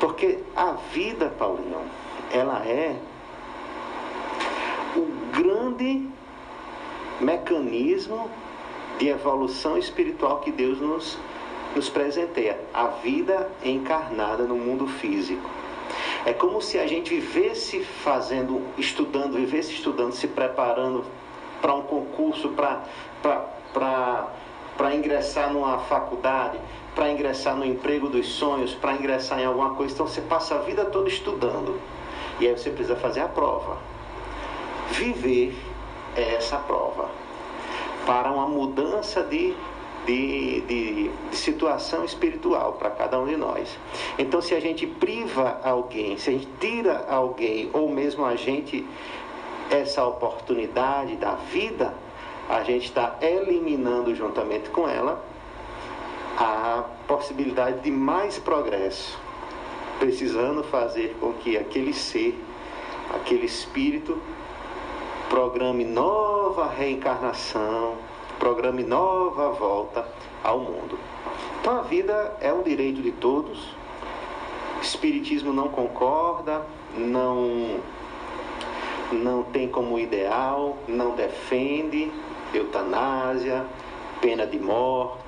Porque 0.00 0.38
a 0.56 0.72
vida, 0.92 1.32
Paulinho, 1.38 1.82
ela 2.32 2.64
é 2.66 2.96
o 4.96 5.06
grande 5.32 6.08
mecanismo 7.20 8.30
de 8.98 9.08
evolução 9.08 9.76
espiritual 9.76 10.40
que 10.40 10.50
Deus 10.50 10.80
nos, 10.80 11.18
nos 11.74 11.88
presenteia. 11.88 12.58
A 12.72 12.86
vida 12.86 13.50
encarnada 13.64 14.44
no 14.44 14.56
mundo 14.56 14.86
físico. 14.86 15.48
É 16.24 16.32
como 16.32 16.62
se 16.62 16.78
a 16.78 16.86
gente 16.86 17.10
vivesse 17.10 17.80
fazendo, 17.80 18.62
estudando, 18.78 19.34
vivesse 19.34 19.72
estudando, 19.72 20.12
se 20.12 20.26
preparando 20.26 21.04
para 21.60 21.74
um 21.74 21.82
concurso, 21.82 22.48
para 22.50 22.82
ingressar 24.94 25.52
numa 25.52 25.78
faculdade, 25.78 26.58
para 26.94 27.10
ingressar 27.10 27.56
no 27.56 27.64
emprego 27.64 28.08
dos 28.08 28.26
sonhos, 28.26 28.74
para 28.74 28.94
ingressar 28.94 29.40
em 29.40 29.44
alguma 29.44 29.74
coisa. 29.74 29.92
Então 29.92 30.06
você 30.06 30.20
passa 30.20 30.54
a 30.54 30.58
vida 30.58 30.84
toda 30.84 31.08
estudando. 31.08 31.80
E 32.40 32.46
aí 32.46 32.56
você 32.56 32.70
precisa 32.70 32.96
fazer 32.96 33.20
a 33.20 33.28
prova. 33.28 33.78
Viver 34.90 35.54
é 36.16 36.34
essa 36.34 36.56
prova 36.56 37.08
para 38.06 38.30
uma 38.30 38.46
mudança 38.46 39.22
de, 39.22 39.54
de, 40.06 40.60
de, 40.62 41.10
de 41.30 41.36
situação 41.36 42.04
espiritual 42.04 42.74
para 42.74 42.90
cada 42.90 43.18
um 43.18 43.26
de 43.26 43.36
nós. 43.36 43.76
Então, 44.18 44.40
se 44.40 44.54
a 44.54 44.60
gente 44.60 44.86
priva 44.86 45.60
alguém, 45.64 46.16
se 46.18 46.30
a 46.30 46.32
gente 46.32 46.48
tira 46.60 47.06
alguém, 47.08 47.70
ou 47.72 47.88
mesmo 47.88 48.24
a 48.24 48.36
gente, 48.36 48.86
essa 49.70 50.06
oportunidade 50.06 51.16
da 51.16 51.34
vida, 51.34 51.94
a 52.48 52.62
gente 52.62 52.84
está 52.84 53.16
eliminando 53.22 54.14
juntamente 54.14 54.68
com 54.68 54.86
ela 54.88 55.33
a 56.36 56.84
possibilidade 57.06 57.80
de 57.80 57.90
mais 57.90 58.38
progresso, 58.38 59.18
precisando 59.98 60.64
fazer 60.64 61.16
com 61.20 61.32
que 61.34 61.56
aquele 61.56 61.92
ser, 61.92 62.38
aquele 63.14 63.46
espírito, 63.46 64.20
programe 65.28 65.84
nova 65.84 66.68
reencarnação, 66.68 67.94
programe 68.38 68.82
nova 68.82 69.50
volta 69.50 70.06
ao 70.42 70.58
mundo. 70.58 70.98
Então 71.60 71.78
a 71.78 71.82
vida 71.82 72.36
é 72.40 72.52
um 72.52 72.62
direito 72.62 73.00
de 73.00 73.12
todos. 73.12 73.74
Espiritismo 74.82 75.52
não 75.52 75.68
concorda, 75.68 76.66
não 76.96 77.80
não 79.12 79.44
tem 79.44 79.68
como 79.68 79.98
ideal, 79.98 80.76
não 80.88 81.14
defende 81.14 82.10
eutanásia, 82.52 83.64
pena 84.20 84.44
de 84.46 84.58
morte 84.58 85.23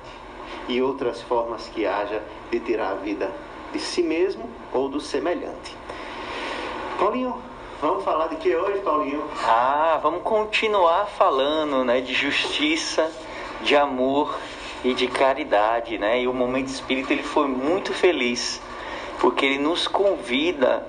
e 0.67 0.81
outras 0.81 1.21
formas 1.21 1.67
que 1.67 1.85
haja 1.85 2.21
de 2.51 2.59
tirar 2.59 2.91
a 2.91 2.95
vida 2.95 3.31
de 3.71 3.79
si 3.79 4.01
mesmo 4.01 4.49
ou 4.73 4.89
do 4.89 4.99
semelhante. 4.99 5.75
Paulinho, 6.99 7.41
Vamos 7.79 8.03
falar 8.03 8.25
de 8.25 8.37
que 8.37 8.55
hoje, 8.55 8.79
Paulinho? 8.79 9.23
Ah, 9.45 9.99
vamos 10.01 10.23
continuar 10.23 11.05
falando, 11.05 11.83
né, 11.85 12.01
de 12.01 12.11
justiça, 12.11 13.11
de 13.61 13.75
amor 13.75 14.35
e 14.83 14.95
de 14.95 15.07
caridade, 15.07 15.95
né? 15.99 16.19
E 16.21 16.27
o 16.27 16.33
momento 16.33 16.69
espírita 16.69 17.13
ele 17.13 17.21
foi 17.21 17.47
muito 17.47 17.93
feliz, 17.93 18.59
porque 19.19 19.45
ele 19.45 19.59
nos 19.59 19.87
convida, 19.87 20.87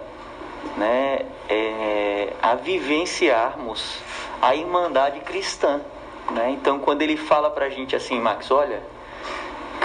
né, 0.79 1.27
é, 1.47 2.33
a 2.41 2.55
vivenciarmos 2.55 3.99
a 4.41 4.55
irmandade 4.55 5.21
cristã, 5.21 5.83
né? 6.31 6.53
Então, 6.53 6.79
quando 6.79 7.03
ele 7.03 7.19
fala 7.19 7.51
pra 7.51 7.69
gente 7.69 7.95
assim, 7.95 8.19
Max, 8.19 8.51
olha, 8.51 8.83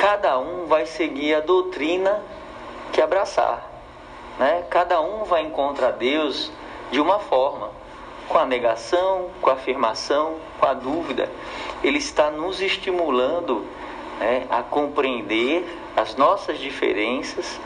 cada 0.03 0.37
um 0.37 0.65
vai 0.65 0.85
seguir 0.85 1.33
a 1.33 1.39
doutrina 1.39 2.21
que 2.91 2.99
abraçar, 2.99 3.65
né? 4.37 4.65
Cada 4.69 4.99
um 4.99 5.23
vai 5.23 5.43
encontrar 5.43 5.91
Deus 5.91 6.51
de 6.91 6.99
uma 6.99 7.19
forma, 7.19 7.71
com 8.27 8.37
a 8.37 8.45
negação, 8.45 9.29
com 9.41 9.49
a 9.49 9.53
afirmação, 9.53 10.35
com 10.59 10.65
a 10.65 10.73
dúvida. 10.73 11.31
Ele 11.81 11.99
está 11.99 12.29
nos 12.29 12.59
estimulando 12.59 13.65
né, 14.19 14.45
a 14.49 14.61
compreender 14.61 15.65
as 15.95 16.17
nossas 16.17 16.59
diferenças 16.59 17.57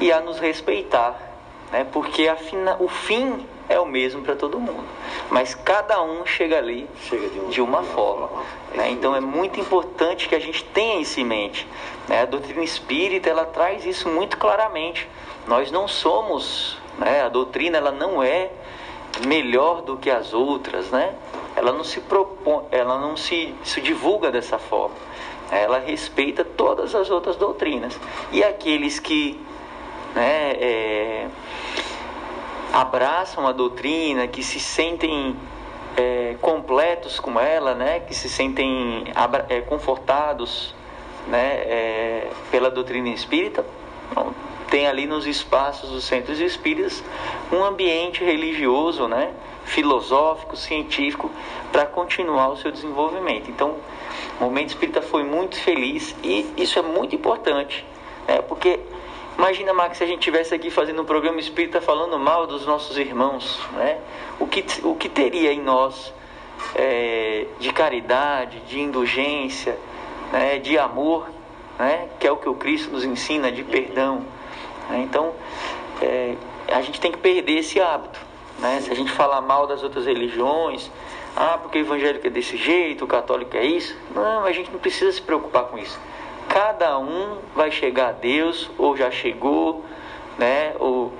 e 0.00 0.10
a 0.10 0.20
nos 0.20 0.38
respeitar, 0.38 1.31
né, 1.72 1.86
porque 1.90 2.28
afina, 2.28 2.76
o 2.78 2.88
fim 2.88 3.46
é 3.68 3.80
o 3.80 3.86
mesmo 3.86 4.22
para 4.22 4.36
todo 4.36 4.60
mundo, 4.60 4.84
mas 5.30 5.54
cada 5.54 6.02
um 6.02 6.26
chega 6.26 6.58
ali 6.58 6.88
chega 7.04 7.28
de, 7.28 7.40
um, 7.40 7.48
de, 7.48 7.60
uma, 7.60 7.80
de 7.80 7.86
uma 7.88 7.94
forma. 7.94 8.28
forma. 8.28 8.44
Né? 8.74 8.90
Então 8.90 9.16
é 9.16 9.20
muito 9.20 9.58
importante 9.58 10.28
que 10.28 10.34
a 10.34 10.40
gente 10.40 10.62
tenha 10.64 11.00
isso 11.00 11.18
em 11.18 11.24
mente. 11.24 11.66
Né? 12.08 12.22
A 12.22 12.26
doutrina 12.26 12.62
espírita 12.62 13.30
ela 13.30 13.46
traz 13.46 13.86
isso 13.86 14.08
muito 14.08 14.36
claramente. 14.36 15.08
Nós 15.48 15.72
não 15.72 15.88
somos 15.88 16.80
né? 16.98 17.22
A 17.22 17.28
doutrina 17.28 17.78
ela 17.78 17.90
não 17.90 18.22
é 18.22 18.50
melhor 19.26 19.82
do 19.82 19.96
que 19.96 20.10
as 20.10 20.32
outras, 20.32 20.90
né? 20.90 21.14
Ela 21.54 21.72
não 21.72 21.84
se 21.84 22.00
propõe, 22.00 22.64
ela 22.70 22.98
não 22.98 23.16
se, 23.16 23.54
se 23.62 23.80
divulga 23.80 24.30
dessa 24.30 24.58
forma. 24.58 24.94
Ela 25.50 25.78
respeita 25.78 26.44
todas 26.44 26.94
as 26.94 27.10
outras 27.10 27.36
doutrinas. 27.36 27.98
E 28.30 28.42
aqueles 28.42 28.98
que 28.98 29.38
né, 30.14 30.52
é, 30.52 31.28
abraçam 32.72 33.46
a 33.46 33.52
doutrina, 33.52 34.26
que 34.26 34.42
se 34.42 34.58
sentem 34.58 35.36
é, 35.96 36.36
completos 36.40 37.20
com 37.20 37.38
ela, 37.38 37.74
né, 37.74 38.00
que 38.00 38.14
se 38.14 38.28
sentem 38.28 39.04
é, 39.48 39.60
confortados 39.60 40.74
né, 41.26 41.54
é, 41.64 42.30
pela 42.50 42.70
doutrina 42.70 43.08
espírita, 43.10 43.64
tem 44.70 44.86
ali 44.86 45.06
nos 45.06 45.26
espaços 45.26 45.90
dos 45.90 46.04
centros 46.04 46.40
espíritas 46.40 47.04
um 47.52 47.62
ambiente 47.62 48.24
religioso, 48.24 49.06
né, 49.06 49.34
filosófico, 49.64 50.56
científico, 50.56 51.30
para 51.70 51.84
continuar 51.84 52.48
o 52.48 52.56
seu 52.56 52.72
desenvolvimento. 52.72 53.50
Então, 53.50 53.76
o 54.40 54.44
momento 54.44 54.70
espírita 54.70 55.02
foi 55.02 55.24
muito 55.24 55.60
feliz 55.60 56.16
e 56.22 56.50
isso 56.56 56.78
é 56.78 56.82
muito 56.82 57.14
importante, 57.14 57.84
né, 58.26 58.40
porque 58.40 58.80
imagina, 59.36 59.72
Max, 59.72 59.98
se 59.98 60.04
a 60.04 60.06
gente 60.06 60.20
estivesse 60.20 60.54
aqui 60.54 60.70
fazendo 60.70 61.02
um 61.02 61.04
programa 61.04 61.40
espírita 61.40 61.80
falando 61.80 62.18
mal 62.18 62.46
dos 62.46 62.66
nossos 62.66 62.96
irmãos, 62.98 63.60
né, 63.72 63.98
o, 64.38 64.46
que, 64.46 64.64
o 64.84 64.94
que 64.94 65.08
teria 65.08 65.52
em 65.52 65.60
nós 65.60 66.12
é, 66.74 67.46
de 67.58 67.72
caridade, 67.72 68.60
de 68.60 68.80
indulgência, 68.80 69.78
né, 70.32 70.58
de 70.58 70.78
amor, 70.78 71.28
né, 71.78 72.08
que 72.18 72.26
é 72.26 72.32
o 72.32 72.36
que 72.36 72.48
o 72.48 72.54
Cristo 72.54 72.90
nos 72.90 73.04
ensina, 73.04 73.50
de 73.50 73.62
perdão. 73.62 74.24
Né? 74.88 75.00
Então, 75.02 75.32
é, 76.00 76.36
a 76.68 76.80
gente 76.80 77.00
tem 77.00 77.12
que 77.12 77.18
perder 77.18 77.58
esse 77.58 77.80
hábito. 77.80 78.20
Né? 78.58 78.80
Se 78.80 78.90
a 78.90 78.94
gente 78.94 79.10
falar 79.12 79.40
mal 79.40 79.66
das 79.66 79.82
outras 79.82 80.06
religiões, 80.06 80.90
ah, 81.36 81.58
porque 81.60 81.78
o 81.78 81.80
evangélico 81.80 82.26
é 82.26 82.30
desse 82.30 82.56
jeito, 82.56 83.04
o 83.04 83.08
católico 83.08 83.56
é 83.56 83.64
isso, 83.64 83.96
não, 84.14 84.44
a 84.44 84.52
gente 84.52 84.70
não 84.70 84.78
precisa 84.78 85.10
se 85.10 85.20
preocupar 85.20 85.64
com 85.64 85.78
isso. 85.78 85.98
Cada 86.52 86.98
um 86.98 87.38
vai 87.54 87.70
chegar 87.70 88.10
a 88.10 88.12
Deus, 88.12 88.70
ou 88.76 88.94
já 88.94 89.10
chegou, 89.10 89.82
né, 90.38 90.74
ou 90.78 91.10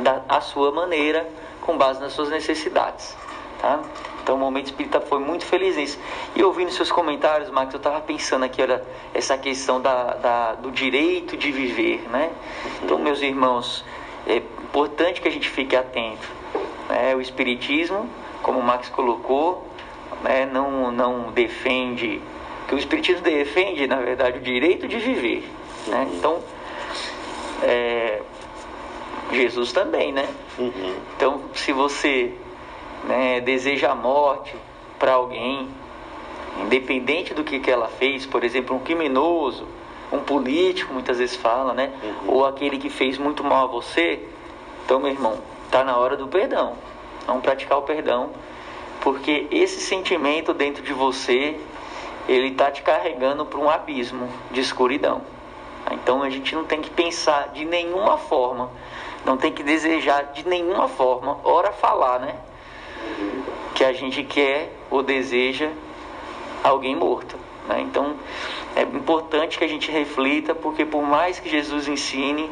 da, 0.00 0.22
a 0.28 0.40
sua 0.40 0.72
maneira, 0.72 1.28
com 1.60 1.78
base 1.78 2.00
nas 2.00 2.14
suas 2.14 2.30
necessidades. 2.30 3.16
Tá? 3.60 3.80
Então 4.20 4.34
o 4.34 4.38
momento 4.38 4.66
espírita 4.66 5.00
foi 5.00 5.20
muito 5.20 5.46
feliz 5.46 5.76
nisso. 5.76 6.00
E 6.34 6.42
ouvindo 6.42 6.72
seus 6.72 6.90
comentários, 6.90 7.48
Max, 7.48 7.72
eu 7.72 7.78
estava 7.78 8.00
pensando 8.00 8.44
aqui, 8.44 8.60
olha, 8.60 8.82
essa 9.14 9.38
questão 9.38 9.80
da, 9.80 10.14
da, 10.14 10.54
do 10.54 10.72
direito 10.72 11.36
de 11.36 11.52
viver, 11.52 12.04
né? 12.10 12.32
Então, 12.82 12.98
meus 12.98 13.22
irmãos, 13.22 13.84
é 14.26 14.38
importante 14.38 15.20
que 15.20 15.28
a 15.28 15.30
gente 15.30 15.48
fique 15.48 15.76
atento. 15.76 16.26
Né? 16.88 17.14
O 17.14 17.20
Espiritismo, 17.20 18.10
como 18.42 18.58
o 18.58 18.62
Max 18.64 18.88
colocou, 18.88 19.64
né, 20.22 20.44
não, 20.44 20.90
não 20.90 21.30
defende, 21.30 22.20
que 22.68 22.74
o 22.74 22.78
Espiritismo 22.78 23.22
defende, 23.22 23.86
na 23.86 23.96
verdade, 23.96 24.38
o 24.38 24.40
direito 24.40 24.88
de 24.88 24.98
viver. 24.98 25.48
Né? 25.86 26.08
Então, 26.14 26.42
é, 27.62 28.22
Jesus 29.32 29.72
também, 29.72 30.12
né? 30.12 30.28
Uhum. 30.58 30.94
Então, 31.16 31.42
se 31.54 31.72
você 31.72 32.32
né, 33.04 33.40
deseja 33.40 33.90
a 33.90 33.94
morte 33.94 34.54
para 34.98 35.12
alguém, 35.12 35.68
independente 36.62 37.34
do 37.34 37.44
que, 37.44 37.58
que 37.60 37.70
ela 37.70 37.88
fez, 37.88 38.26
por 38.26 38.44
exemplo, 38.44 38.76
um 38.76 38.78
criminoso, 38.78 39.66
um 40.12 40.20
político, 40.20 40.92
muitas 40.92 41.18
vezes 41.18 41.36
fala, 41.36 41.74
né? 41.74 41.92
Uhum. 42.02 42.34
Ou 42.34 42.46
aquele 42.46 42.78
que 42.78 42.88
fez 42.88 43.18
muito 43.18 43.42
mal 43.42 43.64
a 43.64 43.66
você. 43.66 44.20
Então, 44.84 45.00
meu 45.00 45.10
irmão, 45.10 45.38
tá 45.70 45.82
na 45.82 45.96
hora 45.96 46.16
do 46.16 46.28
perdão. 46.28 46.76
Vamos 47.26 47.42
praticar 47.42 47.78
o 47.78 47.82
perdão, 47.82 48.30
porque 49.00 49.46
esse 49.50 49.80
sentimento 49.80 50.52
dentro 50.52 50.82
de 50.82 50.92
você 50.92 51.58
ele 52.28 52.48
está 52.48 52.70
te 52.70 52.82
carregando 52.82 53.44
para 53.44 53.58
um 53.58 53.68
abismo 53.68 54.28
de 54.50 54.60
escuridão. 54.60 55.22
Então 55.90 56.22
a 56.22 56.30
gente 56.30 56.54
não 56.54 56.64
tem 56.64 56.80
que 56.80 56.90
pensar 56.90 57.48
de 57.48 57.64
nenhuma 57.64 58.16
forma, 58.16 58.70
não 59.24 59.36
tem 59.36 59.52
que 59.52 59.62
desejar 59.62 60.32
de 60.32 60.46
nenhuma 60.46 60.88
forma, 60.88 61.38
ora 61.44 61.72
falar, 61.72 62.20
né? 62.20 62.36
Que 63.74 63.84
a 63.84 63.92
gente 63.92 64.22
quer 64.22 64.72
ou 64.90 65.02
deseja 65.02 65.70
alguém 66.62 66.96
morto. 66.96 67.36
Né? 67.68 67.80
Então 67.82 68.16
é 68.74 68.82
importante 68.82 69.58
que 69.58 69.64
a 69.64 69.68
gente 69.68 69.90
reflita, 69.90 70.54
porque 70.54 70.84
por 70.84 71.02
mais 71.02 71.38
que 71.38 71.48
Jesus 71.48 71.86
ensine 71.86 72.50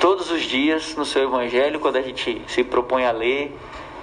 todos 0.00 0.30
os 0.30 0.42
dias 0.42 0.96
no 0.96 1.04
seu 1.04 1.24
Evangelho, 1.24 1.78
quando 1.80 1.96
a 1.96 2.02
gente 2.02 2.42
se 2.48 2.64
propõe 2.64 3.04
a 3.04 3.12
ler, 3.12 3.56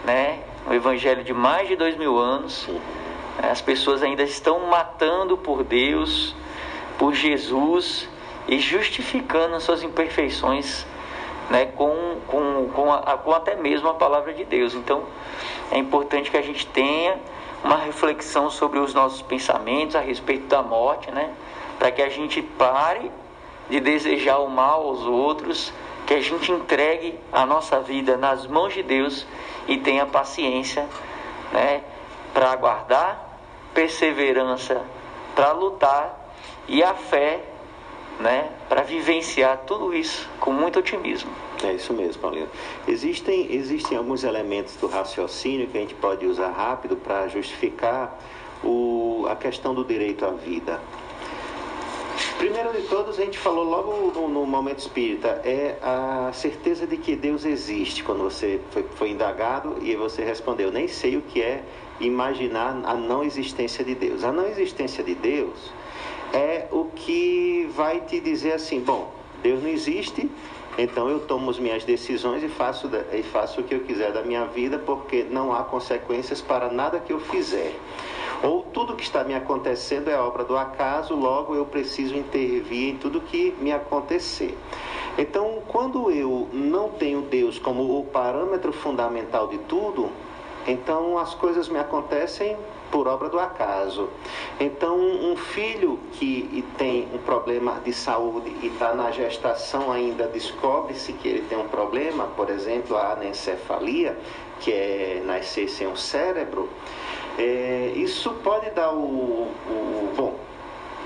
né? 0.06 0.40
Um 0.70 0.74
Evangelho 0.74 1.24
de 1.24 1.34
mais 1.34 1.68
de 1.68 1.76
dois 1.76 1.98
mil 1.98 2.18
anos, 2.18 2.68
as 3.42 3.62
pessoas 3.62 4.04
ainda 4.04 4.24
estão 4.24 4.60
matando 4.68 5.38
por 5.38 5.64
Deus, 5.64 6.36
por 6.98 7.14
Jesus 7.14 8.08
e 8.48 8.60
justificando 8.60 9.56
as 9.56 9.64
suas 9.64 9.84
imperfeições 9.84 10.86
né, 11.50 11.66
com, 11.66 12.18
com, 12.28 12.70
com, 12.74 12.94
a, 12.94 13.18
com 13.18 13.34
até 13.34 13.56
mesmo 13.56 13.90
a 13.90 13.94
palavra 13.94 14.34
de 14.34 14.44
Deus. 14.46 14.74
Então 14.74 15.04
é 15.72 15.78
importante 15.78 16.32
que 16.32 16.38
a 16.38 16.42
gente 16.42 16.66
tenha 16.68 17.20
uma 17.64 17.78
reflexão 17.78 18.50
sobre 18.50 18.80
os 18.80 18.94
nossos 18.94 19.22
pensamentos 19.22 19.96
a 19.96 20.00
respeito 20.00 20.48
da 20.48 20.62
morte, 20.62 21.12
né, 21.12 21.32
para 21.78 21.92
que 21.92 22.02
a 22.02 22.10
gente 22.10 22.42
pare 22.42 23.12
de 23.70 23.80
desejar 23.80 24.40
o 24.40 24.50
mal 24.50 24.88
aos 24.88 25.02
outros, 25.02 25.72
que 26.08 26.14
a 26.14 26.22
gente 26.22 26.52
entregue 26.52 27.18
a 27.32 27.46
nossa 27.46 27.80
vida 27.80 28.18
nas 28.18 28.48
mãos 28.48 28.74
de 28.74 28.82
Deus 28.82 29.26
e 29.68 29.78
tenha 29.78 30.06
paciência 30.06 30.88
né, 31.52 31.82
para 32.34 32.52
aguardar, 32.52 33.40
perseverança 33.74 34.82
para 35.36 35.52
lutar 35.52 36.36
e 36.68 36.84
a 36.84 36.94
fé 36.94 37.42
né, 38.20 38.52
para 38.70 38.84
vivenciar 38.84 39.64
tudo 39.66 39.94
isso 39.94 40.30
com 40.40 40.52
muito 40.52 40.80
otimismo. 40.80 41.32
É 41.64 41.74
isso 41.74 41.94
mesmo, 41.94 42.22
Paulinho. 42.22 42.50
Existem, 42.88 43.54
existem 43.54 43.98
alguns 43.98 44.24
elementos 44.24 44.76
do 44.76 44.88
raciocínio 44.88 45.68
que 45.68 45.78
a 45.78 45.82
gente 45.82 45.94
pode 45.96 46.26
usar 46.26 46.50
rápido 46.50 46.96
para 46.96 47.28
justificar 47.28 48.18
o, 48.64 49.26
a 49.30 49.36
questão 49.36 49.74
do 49.74 49.84
direito 49.84 50.26
à 50.26 50.32
vida. 50.32 50.80
Primeiro 52.38 52.72
de 52.74 52.88
todos, 52.88 53.20
a 53.20 53.24
gente 53.24 53.38
falou 53.38 53.64
logo 53.64 54.20
no, 54.20 54.28
no, 54.28 54.46
momento 54.46 54.80
espírita, 54.80 55.42
é 55.44 55.78
a 55.82 56.32
certeza 56.34 56.88
de 56.88 56.98
que 56.98 57.16
Deus 57.16 57.46
existe. 57.46 58.04
Quando 58.04 58.24
você 58.24 58.60
foi, 58.72 58.84
foi 58.96 59.10
indagado 59.12 59.78
e 59.82 59.96
você 59.96 60.24
respondeu, 60.24 60.72
nem 60.72 60.88
sei 60.88 61.18
o 61.18 61.22
que 61.22 61.42
é 61.42 61.64
imaginar 62.02 62.82
a 62.84 62.96
não 62.96 63.24
existência 63.24 63.84
de 63.84 63.96
Deus. 63.96 64.24
A 64.24 64.32
não 64.32 64.48
existência 64.48 65.04
de 65.04 65.16
Deus 65.16 65.72
é 66.34 66.68
o 66.72 66.86
que 66.86 67.70
vai 67.76 68.02
te 68.02 68.20
dizer 68.20 68.54
assim: 68.54 68.80
bom, 68.80 69.12
Deus 69.42 69.62
não 69.62 69.70
existe, 69.70 70.30
então 70.78 71.10
eu 71.10 71.20
tomo 71.20 71.50
as 71.50 71.60
minhas 71.60 71.84
decisões 71.84 72.44
e 72.44 72.50
faço, 72.50 72.90
e 73.14 73.24
faço 73.24 73.62
o 73.62 73.64
que 73.64 73.76
eu 73.76 73.82
quiser 73.82 74.12
da 74.12 74.22
minha 74.22 74.46
vida, 74.46 74.80
porque 74.80 75.24
não 75.30 75.54
há 75.54 75.64
consequências 75.64 76.42
para 76.42 76.72
nada 76.72 77.00
que 77.00 77.14
eu 77.14 77.20
fizer. 77.20 77.74
Ou 78.44 78.64
tudo 78.64 78.96
que 78.96 79.04
está 79.04 79.24
me 79.24 79.36
acontecendo 79.36 80.10
é 80.10 80.18
obra 80.18 80.44
do 80.44 80.58
acaso, 80.58 81.14
logo 81.14 81.54
eu 81.54 81.66
preciso 81.66 82.16
intervir 82.16 82.90
em 82.90 82.98
tudo 82.98 83.22
que 83.22 83.54
me 83.60 83.72
acontecer. 83.72 84.58
Então, 85.18 85.62
quando 85.68 86.10
eu 86.10 86.50
não 86.52 86.90
tenho 86.90 87.22
Deus 87.22 87.60
como 87.60 88.00
o 88.00 88.06
parâmetro 88.06 88.72
fundamental 88.72 89.48
de 89.48 89.60
tudo, 89.60 90.10
então 90.68 91.18
as 91.18 91.34
coisas 91.34 91.68
me 91.70 91.80
acontecem 91.80 92.58
por 92.92 93.08
obra 93.08 93.30
do 93.30 93.40
acaso. 93.40 94.10
Então, 94.60 95.00
um 95.00 95.36
filho 95.38 95.98
que 96.14 96.64
tem 96.78 97.08
um 97.14 97.18
problema 97.20 97.80
de 97.84 97.94
saúde 97.94 98.54
e 98.62 98.68
está 98.68 98.94
na 98.94 99.10
gestação 99.12 99.92
ainda, 99.92 100.28
descobre-se 100.28 101.14
que 101.14 101.28
ele 101.28 101.42
tem 101.48 101.58
um 101.58 101.68
problema, 101.70 102.26
por 102.36 102.50
exemplo, 102.50 102.98
a 102.98 103.14
anencefalia, 103.14 104.18
que 104.60 104.72
é 104.72 105.24
nascer 105.26 105.70
sem 105.70 105.88
um 105.88 105.96
cérebro, 105.96 106.70
é, 107.38 107.94
isso 107.96 108.32
pode 108.44 108.70
dar 108.72 108.94
o, 108.94 109.48
o 109.68 110.14
bom, 110.16 110.36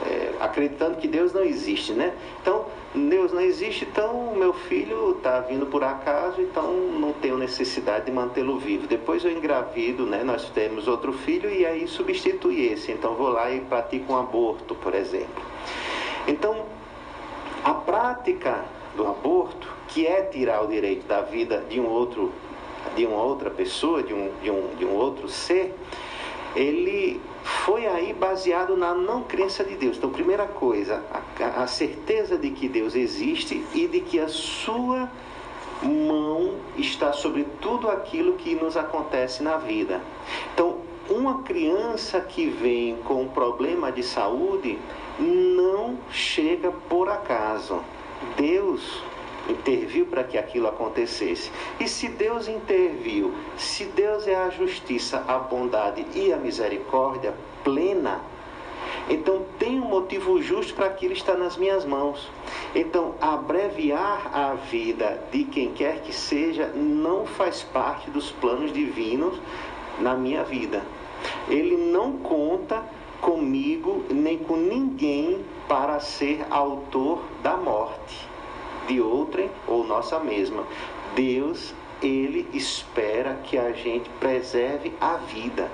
é, 0.03 0.33
acreditando 0.39 0.97
que 0.97 1.07
Deus 1.07 1.33
não 1.33 1.43
existe, 1.43 1.93
né? 1.93 2.13
Então, 2.41 2.65
Deus 2.93 3.31
não 3.31 3.41
existe, 3.41 3.85
então 3.85 4.33
meu 4.35 4.53
filho 4.53 5.11
está 5.17 5.41
vindo 5.41 5.65
por 5.65 5.83
acaso, 5.83 6.41
então 6.41 6.71
não 6.73 7.13
tenho 7.13 7.37
necessidade 7.37 8.05
de 8.05 8.11
mantê-lo 8.11 8.57
vivo. 8.57 8.87
Depois 8.87 9.23
eu 9.23 9.31
engravido, 9.31 10.05
né? 10.05 10.23
Nós 10.23 10.49
temos 10.49 10.87
outro 10.87 11.13
filho 11.13 11.49
e 11.49 11.65
aí 11.65 11.87
substitui 11.87 12.65
esse. 12.67 12.91
Então 12.91 13.15
vou 13.15 13.29
lá 13.29 13.51
e 13.51 13.61
pratico 13.61 14.13
um 14.13 14.17
aborto, 14.17 14.75
por 14.75 14.93
exemplo. 14.95 15.43
Então, 16.27 16.65
a 17.63 17.73
prática 17.73 18.65
do 18.95 19.05
aborto, 19.07 19.67
que 19.87 20.07
é 20.07 20.21
tirar 20.23 20.63
o 20.63 20.67
direito 20.67 21.05
da 21.07 21.21
vida 21.21 21.63
de 21.69 21.79
um 21.79 21.87
outro, 21.87 22.31
de 22.95 23.05
uma 23.05 23.21
outra 23.21 23.49
pessoa, 23.49 24.01
de 24.01 24.13
um, 24.13 24.31
de 24.41 24.49
um, 24.49 24.75
de 24.77 24.85
um 24.85 24.93
outro 24.95 25.27
ser, 25.27 25.75
ele 26.55 27.19
foi 27.43 27.85
aí 27.85 28.13
baseado 28.13 28.77
na 28.77 28.93
não 28.93 29.23
crença 29.23 29.63
de 29.63 29.75
Deus. 29.75 29.97
Então, 29.97 30.09
primeira 30.09 30.45
coisa, 30.45 31.03
a, 31.11 31.63
a 31.63 31.67
certeza 31.67 32.37
de 32.37 32.49
que 32.51 32.67
Deus 32.67 32.95
existe 32.95 33.63
e 33.73 33.87
de 33.87 33.99
que 33.99 34.19
a 34.19 34.27
sua 34.27 35.09
mão 35.83 36.55
está 36.77 37.11
sobre 37.11 37.45
tudo 37.61 37.89
aquilo 37.89 38.33
que 38.33 38.55
nos 38.55 38.77
acontece 38.77 39.43
na 39.43 39.57
vida. 39.57 40.01
Então, 40.53 40.77
uma 41.09 41.43
criança 41.43 42.19
que 42.21 42.47
vem 42.47 42.95
com 43.03 43.23
um 43.23 43.27
problema 43.27 43.91
de 43.91 44.01
saúde 44.01 44.79
não 45.19 45.97
chega 46.09 46.71
por 46.89 47.09
acaso. 47.09 47.81
Deus 48.37 49.03
interviu 49.49 50.05
para 50.05 50.23
que 50.23 50.37
aquilo 50.37 50.67
acontecesse. 50.67 51.51
E 51.79 51.87
se 51.87 52.07
Deus 52.07 52.47
interviu, 52.47 53.33
se 53.57 53.85
Deus 53.85 54.27
é 54.27 54.35
a 54.35 54.49
justiça, 54.49 55.23
a 55.27 55.37
bondade 55.37 56.05
e 56.13 56.33
a 56.33 56.37
misericórdia 56.37 57.33
plena, 57.63 58.21
então 59.09 59.45
tem 59.59 59.79
um 59.79 59.85
motivo 59.85 60.41
justo 60.41 60.73
para 60.73 60.87
aquilo 60.87 61.13
estar 61.13 61.35
nas 61.35 61.57
minhas 61.57 61.85
mãos. 61.85 62.29
Então, 62.73 63.15
abreviar 63.21 64.31
a 64.33 64.53
vida 64.55 65.21
de 65.31 65.43
quem 65.43 65.71
quer 65.73 66.01
que 66.01 66.13
seja 66.13 66.67
não 66.75 67.25
faz 67.25 67.61
parte 67.61 68.09
dos 68.09 68.31
planos 68.31 68.73
divinos 68.73 69.39
na 69.99 70.15
minha 70.15 70.43
vida. 70.43 70.83
Ele 71.47 71.77
não 71.77 72.13
conta 72.17 72.83
comigo 73.21 74.03
nem 74.09 74.37
com 74.37 74.57
ninguém 74.57 75.43
para 75.67 75.99
ser 75.99 76.45
autor 76.49 77.23
da 77.41 77.57
morte 77.57 78.24
de 78.87 79.01
outrem 79.01 79.49
ou 79.67 79.85
nossa 79.85 80.19
mesma. 80.19 80.63
Deus, 81.15 81.73
ele 82.01 82.47
espera 82.53 83.39
que 83.43 83.57
a 83.57 83.71
gente 83.71 84.09
preserve 84.19 84.93
a 84.99 85.17
vida. 85.17 85.69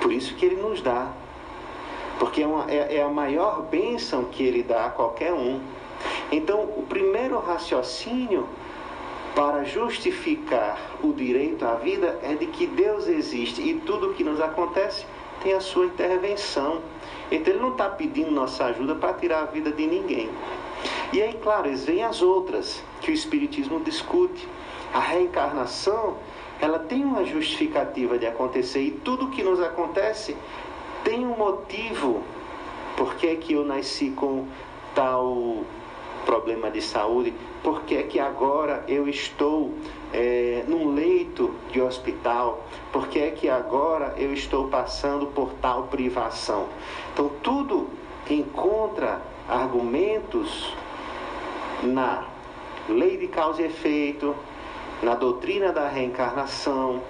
Por 0.00 0.12
isso 0.12 0.34
que 0.34 0.46
ele 0.46 0.56
nos 0.56 0.80
dá. 0.80 1.08
Porque 2.18 2.42
é, 2.42 2.46
uma, 2.46 2.70
é, 2.70 2.96
é 2.96 3.02
a 3.02 3.08
maior 3.08 3.62
bênção 3.62 4.24
que 4.24 4.42
ele 4.42 4.62
dá 4.62 4.86
a 4.86 4.90
qualquer 4.90 5.32
um. 5.32 5.60
Então, 6.30 6.62
o 6.62 6.84
primeiro 6.88 7.38
raciocínio 7.38 8.48
para 9.34 9.64
justificar 9.64 10.78
o 11.02 11.12
direito 11.12 11.64
à 11.64 11.74
vida 11.74 12.18
é 12.22 12.34
de 12.34 12.46
que 12.46 12.66
Deus 12.66 13.08
existe 13.08 13.60
e 13.60 13.74
tudo 13.80 14.10
o 14.10 14.14
que 14.14 14.22
nos 14.22 14.40
acontece 14.40 15.04
tem 15.42 15.52
a 15.52 15.60
sua 15.60 15.86
intervenção. 15.86 16.80
Então 17.30 17.52
ele 17.52 17.62
não 17.62 17.72
está 17.72 17.88
pedindo 17.88 18.30
nossa 18.30 18.66
ajuda 18.66 18.94
para 18.94 19.12
tirar 19.14 19.42
a 19.42 19.46
vida 19.46 19.72
de 19.72 19.86
ninguém. 19.86 20.30
E 21.12 21.22
aí, 21.22 21.38
claro, 21.42 21.74
vêm 21.76 22.02
as 22.02 22.22
outras 22.22 22.82
que 23.00 23.10
o 23.10 23.14
Espiritismo 23.14 23.80
discute. 23.80 24.48
A 24.92 25.00
reencarnação, 25.00 26.16
ela 26.60 26.78
tem 26.78 27.04
uma 27.04 27.24
justificativa 27.24 28.18
de 28.18 28.26
acontecer 28.26 28.80
e 28.80 28.90
tudo 28.90 29.30
que 29.30 29.42
nos 29.42 29.60
acontece 29.60 30.36
tem 31.02 31.26
um 31.26 31.36
motivo. 31.36 32.22
Por 32.96 33.14
que, 33.16 33.36
que 33.36 33.54
eu 33.54 33.64
nasci 33.64 34.10
com 34.10 34.46
tal 34.94 35.64
problema 36.24 36.70
de 36.70 36.80
saúde? 36.80 37.34
Por 37.62 37.82
que, 37.82 38.02
que 38.04 38.18
agora 38.18 38.84
eu 38.88 39.08
estou 39.08 39.74
é, 40.12 40.64
num 40.66 40.94
leito 40.94 41.54
de 41.70 41.80
hospital? 41.80 42.64
Por 42.92 43.08
que, 43.08 43.30
que 43.32 43.48
agora 43.48 44.14
eu 44.16 44.32
estou 44.32 44.68
passando 44.68 45.26
por 45.26 45.52
tal 45.60 45.84
privação? 45.84 46.68
Então, 47.12 47.30
tudo 47.42 47.88
encontra 48.30 49.20
argumentos 49.48 50.74
na 51.82 52.24
lei 52.88 53.16
de 53.16 53.28
causa 53.28 53.62
e 53.62 53.66
efeito, 53.66 54.34
na 55.02 55.14
doutrina 55.14 55.72
da 55.72 55.88
reencarnação, 55.88 57.02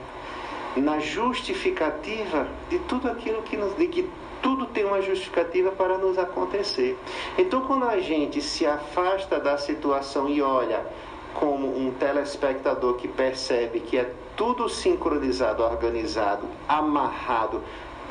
na 0.76 0.98
justificativa 0.98 2.48
de 2.68 2.78
tudo 2.80 3.08
aquilo 3.08 3.42
que 3.42 3.56
nos 3.56 3.76
de 3.76 3.86
que 3.86 4.10
tudo 4.42 4.66
tem 4.66 4.84
uma 4.84 5.00
justificativa 5.00 5.70
para 5.70 5.96
nos 5.96 6.18
acontecer. 6.18 6.98
Então, 7.38 7.62
quando 7.62 7.84
a 7.84 7.98
gente 7.98 8.42
se 8.42 8.66
afasta 8.66 9.40
da 9.40 9.56
situação 9.56 10.28
e 10.28 10.42
olha 10.42 10.84
como 11.32 11.66
um 11.66 11.92
telespectador 11.92 12.94
que 12.94 13.08
percebe 13.08 13.80
que 13.80 13.96
é 13.96 14.12
tudo 14.36 14.68
sincronizado, 14.68 15.62
organizado, 15.62 16.46
amarrado 16.68 17.62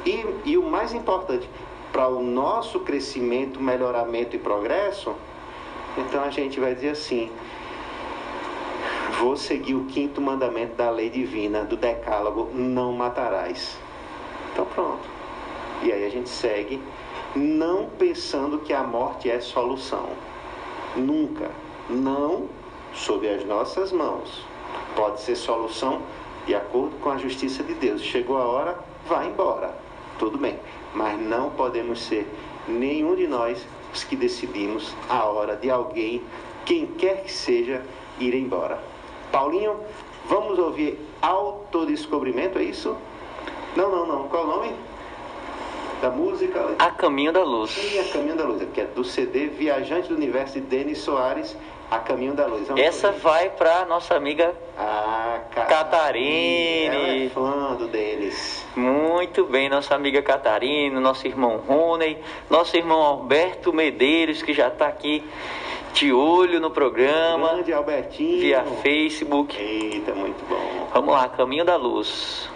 e, 0.05 0.25
e 0.43 0.57
o 0.57 0.63
mais 0.63 0.93
importante, 0.93 1.47
para 1.93 2.07
o 2.07 2.23
nosso 2.23 2.79
crescimento, 2.79 3.61
melhoramento 3.61 4.35
e 4.35 4.39
progresso, 4.39 5.15
então 5.95 6.23
a 6.23 6.31
gente 6.31 6.59
vai 6.59 6.73
dizer 6.73 6.89
assim: 6.89 7.31
vou 9.19 9.37
seguir 9.37 9.75
o 9.75 9.85
quinto 9.85 10.19
mandamento 10.19 10.75
da 10.75 10.89
lei 10.89 11.09
divina, 11.09 11.63
do 11.63 11.77
decálogo: 11.77 12.49
não 12.51 12.91
matarás. 12.93 13.77
Então 14.51 14.65
pronto. 14.65 15.07
E 15.83 15.91
aí 15.91 16.05
a 16.05 16.09
gente 16.09 16.29
segue, 16.29 16.81
não 17.35 17.85
pensando 17.89 18.59
que 18.59 18.73
a 18.73 18.83
morte 18.83 19.29
é 19.29 19.39
solução. 19.39 20.09
Nunca. 20.95 21.51
Não 21.89 22.47
sob 22.93 23.27
as 23.29 23.45
nossas 23.45 23.91
mãos. 23.91 24.45
Pode 24.95 25.21
ser 25.21 25.35
solução 25.35 26.01
de 26.45 26.55
acordo 26.55 26.95
com 27.01 27.09
a 27.09 27.17
justiça 27.17 27.63
de 27.63 27.73
Deus. 27.73 28.01
Chegou 28.01 28.37
a 28.37 28.45
hora, 28.45 28.79
vá 29.07 29.25
embora. 29.25 29.75
Tudo 30.17 30.37
bem. 30.37 30.57
Mas 30.93 31.19
não 31.19 31.49
podemos 31.51 32.01
ser 32.01 32.27
nenhum 32.67 33.15
de 33.15 33.27
nós 33.27 33.65
os 33.93 34.03
que 34.03 34.15
decidimos 34.15 34.93
a 35.09 35.23
hora 35.25 35.55
de 35.55 35.69
alguém, 35.69 36.21
quem 36.65 36.85
quer 36.85 37.23
que 37.23 37.31
seja, 37.31 37.81
ir 38.19 38.33
embora. 38.33 38.79
Paulinho, 39.31 39.77
vamos 40.27 40.57
ouvir 40.57 40.99
autodescobrimento, 41.21 42.57
é 42.59 42.63
isso? 42.63 42.95
Não, 43.75 43.89
não, 43.89 44.05
não. 44.05 44.27
Qual 44.27 44.43
o 44.43 44.47
nome? 44.47 44.73
Da 46.01 46.09
música? 46.09 46.75
A 46.79 46.91
Caminho 46.91 47.31
da 47.31 47.43
Luz. 47.43 47.71
Sim, 47.71 47.99
A 47.99 48.03
Caminho 48.11 48.35
da 48.35 48.45
Luz, 48.45 48.61
que 48.73 48.81
é 48.81 48.85
do 48.85 49.03
CD 49.03 49.47
Viajante 49.47 50.09
do 50.09 50.15
Universo 50.15 50.55
de 50.55 50.61
Denis 50.61 50.99
Soares, 50.99 51.55
A 51.91 51.99
Caminho 51.99 52.33
da 52.33 52.45
Luz. 52.47 52.67
Vamos 52.67 52.81
Essa 52.81 53.07
ouvir. 53.07 53.19
vai 53.19 53.49
para 53.51 53.85
nossa 53.85 54.15
amiga 54.15 54.53
Ah, 54.77 55.39
Catarine. 55.51 56.87
Ela 56.95 57.25
é 57.25 57.29
fã 57.29 57.77
Denis. 57.91 58.65
Muito 58.75 59.45
bem, 59.45 59.69
nossa 59.69 59.93
amiga 59.93 60.21
Catarina, 60.21 60.99
nosso 60.99 61.27
irmão 61.27 61.57
Rony, 61.57 62.17
nosso 62.49 62.75
irmão 62.75 62.99
Alberto 63.01 63.71
Medeiros, 63.71 64.41
que 64.41 64.53
já 64.53 64.67
está 64.69 64.87
aqui 64.87 65.23
de 65.93 66.11
olho 66.11 66.59
no 66.59 66.71
programa, 66.71 67.49
Grande 67.53 67.71
Albertinho. 67.73 68.39
via 68.39 68.63
Facebook. 68.81 69.55
Eita, 69.61 70.15
muito 70.15 70.43
bom. 70.49 70.87
Vamos 70.91 71.13
lá, 71.13 71.29
Caminho 71.29 71.63
da 71.63 71.75
Luz. 71.75 72.49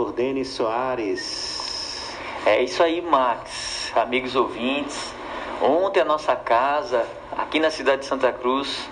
Autor 0.00 0.14
Denis 0.14 0.48
Soares. 0.48 2.16
É 2.46 2.62
isso 2.62 2.82
aí, 2.82 3.02
Max. 3.02 3.92
Amigos 3.94 4.34
ouvintes, 4.34 5.12
ontem 5.60 6.00
a 6.00 6.06
nossa 6.06 6.34
casa, 6.34 7.06
aqui 7.36 7.60
na 7.60 7.70
cidade 7.70 8.00
de 8.00 8.06
Santa 8.06 8.32
Cruz, 8.32 8.88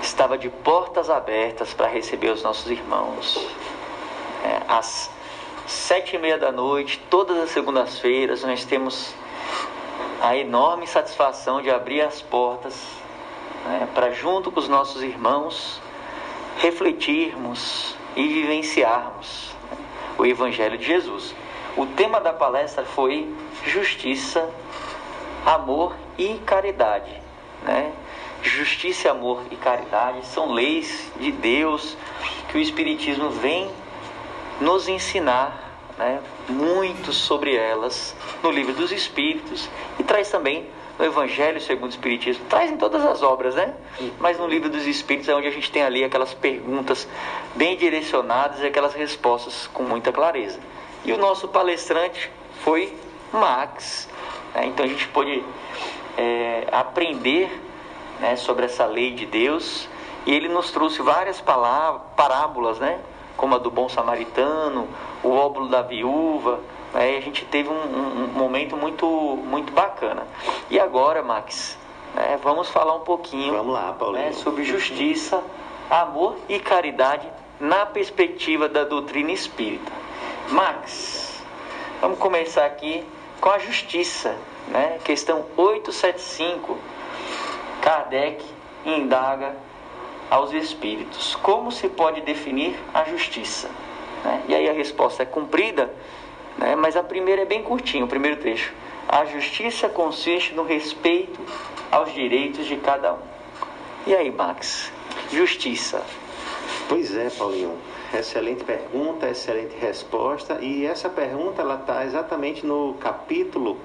estava 0.00 0.38
de 0.38 0.48
portas 0.48 1.10
abertas 1.10 1.74
para 1.74 1.88
receber 1.88 2.30
os 2.30 2.42
nossos 2.42 2.70
irmãos. 2.70 3.46
É, 4.42 4.62
às 4.66 5.10
sete 5.66 6.16
e 6.16 6.18
meia 6.18 6.38
da 6.38 6.50
noite, 6.50 6.98
todas 7.10 7.36
as 7.36 7.50
segundas-feiras, 7.50 8.44
nós 8.44 8.64
temos 8.64 9.14
a 10.22 10.34
enorme 10.34 10.86
satisfação 10.86 11.60
de 11.60 11.70
abrir 11.70 12.00
as 12.00 12.22
portas 12.22 12.82
né, 13.66 13.86
para, 13.94 14.10
junto 14.12 14.50
com 14.50 14.58
os 14.58 14.68
nossos 14.68 15.02
irmãos, 15.02 15.82
refletirmos 16.56 17.94
e 18.16 18.26
vivenciarmos 18.26 19.12
o 20.22 20.26
Evangelho 20.26 20.78
de 20.78 20.86
Jesus. 20.86 21.34
O 21.76 21.84
tema 21.84 22.20
da 22.20 22.32
palestra 22.32 22.84
foi 22.84 23.28
justiça, 23.66 24.48
amor 25.44 25.96
e 26.16 26.38
caridade. 26.46 27.10
Né? 27.64 27.92
Justiça, 28.40 29.10
amor 29.10 29.42
e 29.50 29.56
caridade 29.56 30.24
são 30.26 30.52
leis 30.52 31.10
de 31.18 31.32
Deus 31.32 31.96
que 32.48 32.56
o 32.56 32.60
Espiritismo 32.60 33.30
vem 33.30 33.68
nos 34.60 34.86
ensinar 34.86 35.58
né, 35.98 36.20
muito 36.48 37.12
sobre 37.12 37.56
elas 37.56 38.14
no 38.44 38.50
livro 38.50 38.74
dos 38.74 38.92
Espíritos 38.92 39.68
e 39.98 40.04
traz 40.04 40.30
também 40.30 40.68
no 41.02 41.06
Evangelho 41.08 41.60
segundo 41.60 41.90
o 41.90 41.94
Espiritismo, 41.94 42.44
traz 42.48 42.70
em 42.70 42.76
todas 42.76 43.04
as 43.04 43.24
obras, 43.24 43.56
né? 43.56 43.74
Mas 44.20 44.38
no 44.38 44.46
livro 44.46 44.70
dos 44.70 44.86
Espíritos 44.86 45.28
é 45.28 45.34
onde 45.34 45.48
a 45.48 45.50
gente 45.50 45.68
tem 45.68 45.82
ali 45.82 46.04
aquelas 46.04 46.32
perguntas 46.32 47.08
bem 47.56 47.76
direcionadas 47.76 48.60
e 48.60 48.66
aquelas 48.66 48.94
respostas 48.94 49.66
com 49.66 49.82
muita 49.82 50.12
clareza. 50.12 50.60
E 51.04 51.12
o 51.12 51.18
nosso 51.18 51.48
palestrante 51.48 52.30
foi 52.62 52.96
Max. 53.32 54.08
Né? 54.54 54.66
Então 54.66 54.84
a 54.84 54.88
gente 54.88 55.08
pôde 55.08 55.44
é, 56.16 56.68
aprender 56.70 57.50
né, 58.20 58.36
sobre 58.36 58.66
essa 58.66 58.86
lei 58.86 59.10
de 59.10 59.26
Deus 59.26 59.88
e 60.24 60.32
ele 60.32 60.46
nos 60.46 60.70
trouxe 60.70 61.02
várias 61.02 61.40
palavras, 61.40 62.02
parábolas, 62.16 62.78
né? 62.78 63.00
Como 63.36 63.56
a 63.56 63.58
do 63.58 63.72
bom 63.72 63.88
samaritano, 63.88 64.86
o 65.24 65.30
óbolo 65.30 65.68
da 65.68 65.82
viúva, 65.82 66.60
né? 66.92 67.14
E 67.14 67.16
a 67.18 67.20
gente 67.20 67.44
teve 67.44 67.68
um, 67.68 67.72
um, 67.72 68.24
um, 68.24 68.26
momento 68.28 68.76
muito, 68.76 69.06
muito 69.06 69.72
bacana. 69.72 70.26
E 70.70 70.78
agora, 70.78 71.22
Max, 71.22 71.78
né, 72.14 72.38
vamos 72.42 72.68
falar 72.68 72.94
um 72.94 73.00
pouquinho 73.00 73.62
lá, 73.70 73.96
né, 74.12 74.32
sobre 74.32 74.64
justiça, 74.64 75.42
amor 75.90 76.36
e 76.48 76.58
caridade 76.58 77.28
na 77.60 77.86
perspectiva 77.86 78.68
da 78.68 78.84
doutrina 78.84 79.30
espírita. 79.30 79.92
Max, 80.50 81.42
vamos 82.00 82.18
começar 82.18 82.66
aqui 82.66 83.04
com 83.40 83.50
a 83.50 83.58
justiça, 83.58 84.36
né? 84.68 84.98
questão 85.04 85.44
875. 85.56 86.76
Kardec 87.80 88.44
indaga 88.84 89.56
aos 90.30 90.52
espíritos 90.52 91.34
como 91.36 91.70
se 91.70 91.88
pode 91.88 92.20
definir 92.22 92.78
a 92.94 93.04
justiça. 93.04 93.68
Né? 94.24 94.42
E 94.48 94.54
aí 94.54 94.68
a 94.68 94.72
resposta 94.72 95.22
é 95.22 95.26
cumprida 95.26 95.92
né? 96.62 96.76
mas 96.76 96.96
a 96.96 97.02
primeira 97.02 97.42
é 97.42 97.44
bem 97.44 97.62
curtinha, 97.62 98.04
o 98.04 98.08
primeiro 98.08 98.40
trecho. 98.40 98.72
A 99.08 99.24
justiça 99.24 99.88
consiste 99.88 100.54
no 100.54 100.62
respeito 100.62 101.38
aos 101.90 102.14
direitos 102.14 102.66
de 102.66 102.76
cada 102.76 103.14
um. 103.14 103.18
E 104.06 104.14
aí, 104.14 104.30
Max? 104.30 104.92
Justiça. 105.30 106.02
Pois 106.88 107.14
é, 107.14 107.28
Paulinho. 107.30 107.76
Excelente 108.14 108.64
pergunta, 108.64 109.28
excelente 109.28 109.74
resposta. 109.78 110.58
E 110.60 110.86
essa 110.86 111.08
pergunta 111.08 111.62
ela 111.62 111.76
está 111.76 112.04
exatamente 112.04 112.64
no 112.64 112.94
capítulo 112.94 113.78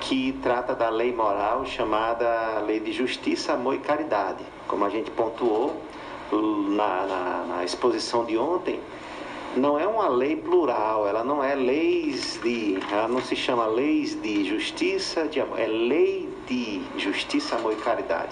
que 0.00 0.32
trata 0.42 0.74
da 0.74 0.88
lei 0.88 1.12
moral 1.12 1.64
chamada 1.66 2.60
Lei 2.66 2.80
de 2.80 2.92
Justiça, 2.92 3.52
Amor 3.52 3.74
e 3.74 3.78
Caridade. 3.78 4.44
Como 4.66 4.84
a 4.84 4.88
gente 4.88 5.10
pontuou 5.10 5.80
na, 6.32 7.06
na, 7.06 7.44
na 7.48 7.64
exposição 7.64 8.24
de 8.24 8.36
ontem, 8.36 8.80
não 9.56 9.78
é 9.78 9.86
uma 9.86 10.08
lei 10.08 10.36
plural, 10.36 11.06
ela 11.08 11.24
não 11.24 11.42
é 11.42 11.54
leis 11.54 12.38
de, 12.42 12.78
ela 12.90 13.08
não 13.08 13.20
se 13.20 13.34
chama 13.34 13.66
leis 13.66 14.20
de 14.20 14.44
justiça, 14.44 15.26
de 15.26 15.40
amor, 15.40 15.58
é 15.58 15.66
lei 15.66 16.28
de 16.46 16.82
justiça, 16.96 17.56
amor 17.56 17.72
e 17.72 17.76
caridade. 17.76 18.30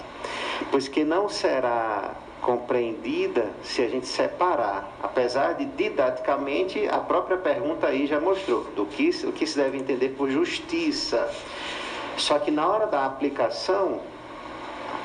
Pois 0.71 0.87
que 0.87 1.03
não 1.03 1.27
será 1.27 2.15
compreendida 2.41 3.51
se 3.63 3.81
a 3.81 3.89
gente 3.89 4.07
separar, 4.07 4.91
apesar 5.03 5.53
de 5.53 5.65
didaticamente 5.65 6.87
a 6.87 6.99
própria 6.99 7.37
pergunta 7.37 7.87
aí 7.87 8.07
já 8.07 8.19
mostrou 8.19 8.63
do 8.75 8.85
que 8.85 9.09
o 9.25 9.31
que 9.31 9.45
se 9.45 9.57
deve 9.57 9.77
entender 9.77 10.09
por 10.09 10.29
justiça. 10.29 11.29
Só 12.17 12.39
que 12.39 12.51
na 12.51 12.67
hora 12.67 12.87
da 12.87 13.05
aplicação 13.05 14.01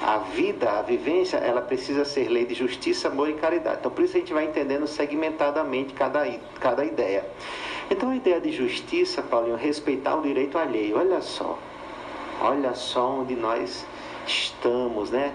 a 0.02 0.18
vida, 0.18 0.70
a 0.70 0.82
vivência, 0.82 1.36
ela 1.38 1.62
precisa 1.62 2.04
ser 2.04 2.28
lei 2.28 2.44
de 2.44 2.54
justiça, 2.54 3.08
amor 3.08 3.28
e 3.28 3.34
caridade. 3.34 3.78
Então, 3.80 3.90
por 3.90 4.04
isso 4.04 4.16
a 4.16 4.20
gente 4.20 4.32
vai 4.32 4.44
entendendo 4.44 4.86
segmentadamente 4.86 5.94
cada, 5.94 6.26
cada 6.60 6.84
ideia. 6.84 7.24
Então, 7.90 8.10
a 8.10 8.16
ideia 8.16 8.40
de 8.40 8.52
justiça, 8.52 9.22
Paulinho, 9.22 9.56
respeitar 9.56 10.16
o 10.16 10.22
direito 10.22 10.58
alheio. 10.58 10.98
Olha 10.98 11.20
só, 11.20 11.58
olha 12.40 12.74
só 12.74 13.20
onde 13.20 13.34
nós 13.34 13.86
estamos, 14.26 15.10
né? 15.10 15.34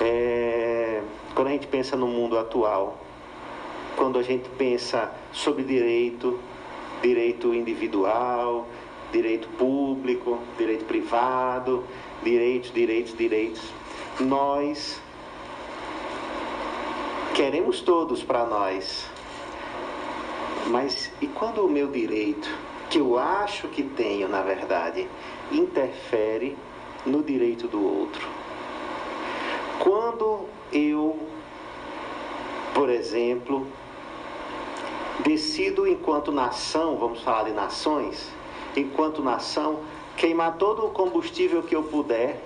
É, 0.00 1.00
quando 1.34 1.48
a 1.48 1.50
gente 1.52 1.66
pensa 1.66 1.96
no 1.96 2.06
mundo 2.06 2.38
atual, 2.38 2.98
quando 3.96 4.18
a 4.18 4.22
gente 4.22 4.48
pensa 4.50 5.10
sobre 5.32 5.62
direito, 5.62 6.38
direito 7.00 7.54
individual, 7.54 8.66
direito 9.12 9.46
público, 9.56 10.40
direito 10.58 10.84
privado, 10.84 11.84
direitos, 12.22 12.72
direitos, 12.72 13.16
direitos 13.16 13.62
nós 14.20 15.00
queremos 17.34 17.80
todos 17.80 18.22
para 18.22 18.44
nós. 18.44 19.06
Mas 20.68 21.10
e 21.20 21.26
quando 21.26 21.64
o 21.64 21.68
meu 21.68 21.88
direito, 21.88 22.48
que 22.88 22.98
eu 22.98 23.18
acho 23.18 23.68
que 23.68 23.82
tenho, 23.82 24.28
na 24.28 24.42
verdade, 24.42 25.08
interfere 25.50 26.56
no 27.04 27.22
direito 27.22 27.66
do 27.66 27.84
outro? 27.84 28.26
Quando 29.80 30.46
eu, 30.72 31.18
por 32.72 32.88
exemplo, 32.88 33.66
decido 35.24 35.86
enquanto 35.86 36.30
nação, 36.30 36.96
vamos 36.96 37.20
falar 37.22 37.44
de 37.44 37.52
nações, 37.52 38.30
enquanto 38.76 39.22
nação, 39.22 39.80
queimar 40.16 40.56
todo 40.56 40.86
o 40.86 40.90
combustível 40.90 41.62
que 41.62 41.74
eu 41.74 41.82
puder 41.82 42.40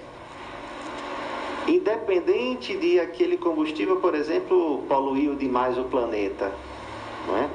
independente 1.68 2.76
de 2.76 2.98
aquele 2.98 3.36
combustível, 3.36 3.96
por 3.96 4.14
exemplo, 4.14 4.82
poluir 4.88 5.34
demais 5.36 5.76
o 5.76 5.84
planeta, 5.84 6.52
não 7.26 7.36
é? 7.36 7.48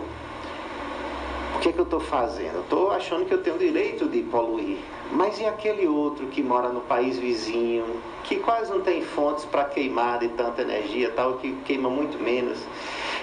O 1.56 1.60
que 1.60 1.70
é 1.70 1.72
que 1.72 1.80
eu 1.80 1.84
estou 1.84 2.00
fazendo? 2.00 2.60
Estou 2.60 2.92
achando 2.92 3.26
que 3.26 3.34
eu 3.34 3.42
tenho 3.42 3.56
o 3.56 3.60
direito 3.60 4.08
de 4.08 4.22
poluir. 4.22 4.78
Mas 5.12 5.40
e 5.40 5.46
aquele 5.46 5.88
outro 5.88 6.28
que 6.28 6.42
mora 6.44 6.70
no 6.70 6.82
país 6.82 7.18
vizinho, 7.18 7.86
que 8.24 8.38
quase 8.38 8.72
não 8.72 8.82
tem 8.82 9.02
fontes 9.02 9.46
para 9.46 9.66
queimar 9.66 10.20
de 10.20 10.30
tanta 10.30 10.62
energia, 10.62 11.12
tal, 11.12 11.36
que 11.36 11.54
queima 11.66 11.90
muito 11.90 12.22
menos? 12.22 12.60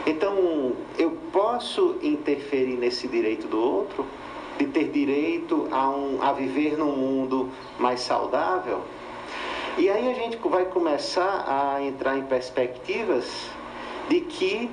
Então, 0.06 0.72
eu 0.96 1.10
posso 1.32 1.96
interferir 2.02 2.76
nesse 2.76 3.06
direito 3.08 3.46
do 3.46 3.60
outro, 3.60 4.06
de 4.58 4.66
ter 4.66 4.88
direito 4.88 5.68
a, 5.70 5.90
um, 5.90 6.22
a 6.22 6.32
viver 6.32 6.78
num 6.78 6.96
mundo 6.96 7.50
mais 7.78 8.00
saudável? 8.00 8.80
E 9.80 9.88
aí 9.88 10.10
a 10.10 10.12
gente 10.12 10.36
vai 10.46 10.66
começar 10.66 11.46
a 11.48 11.82
entrar 11.82 12.18
em 12.18 12.22
perspectivas 12.24 13.48
de 14.10 14.20
que 14.20 14.70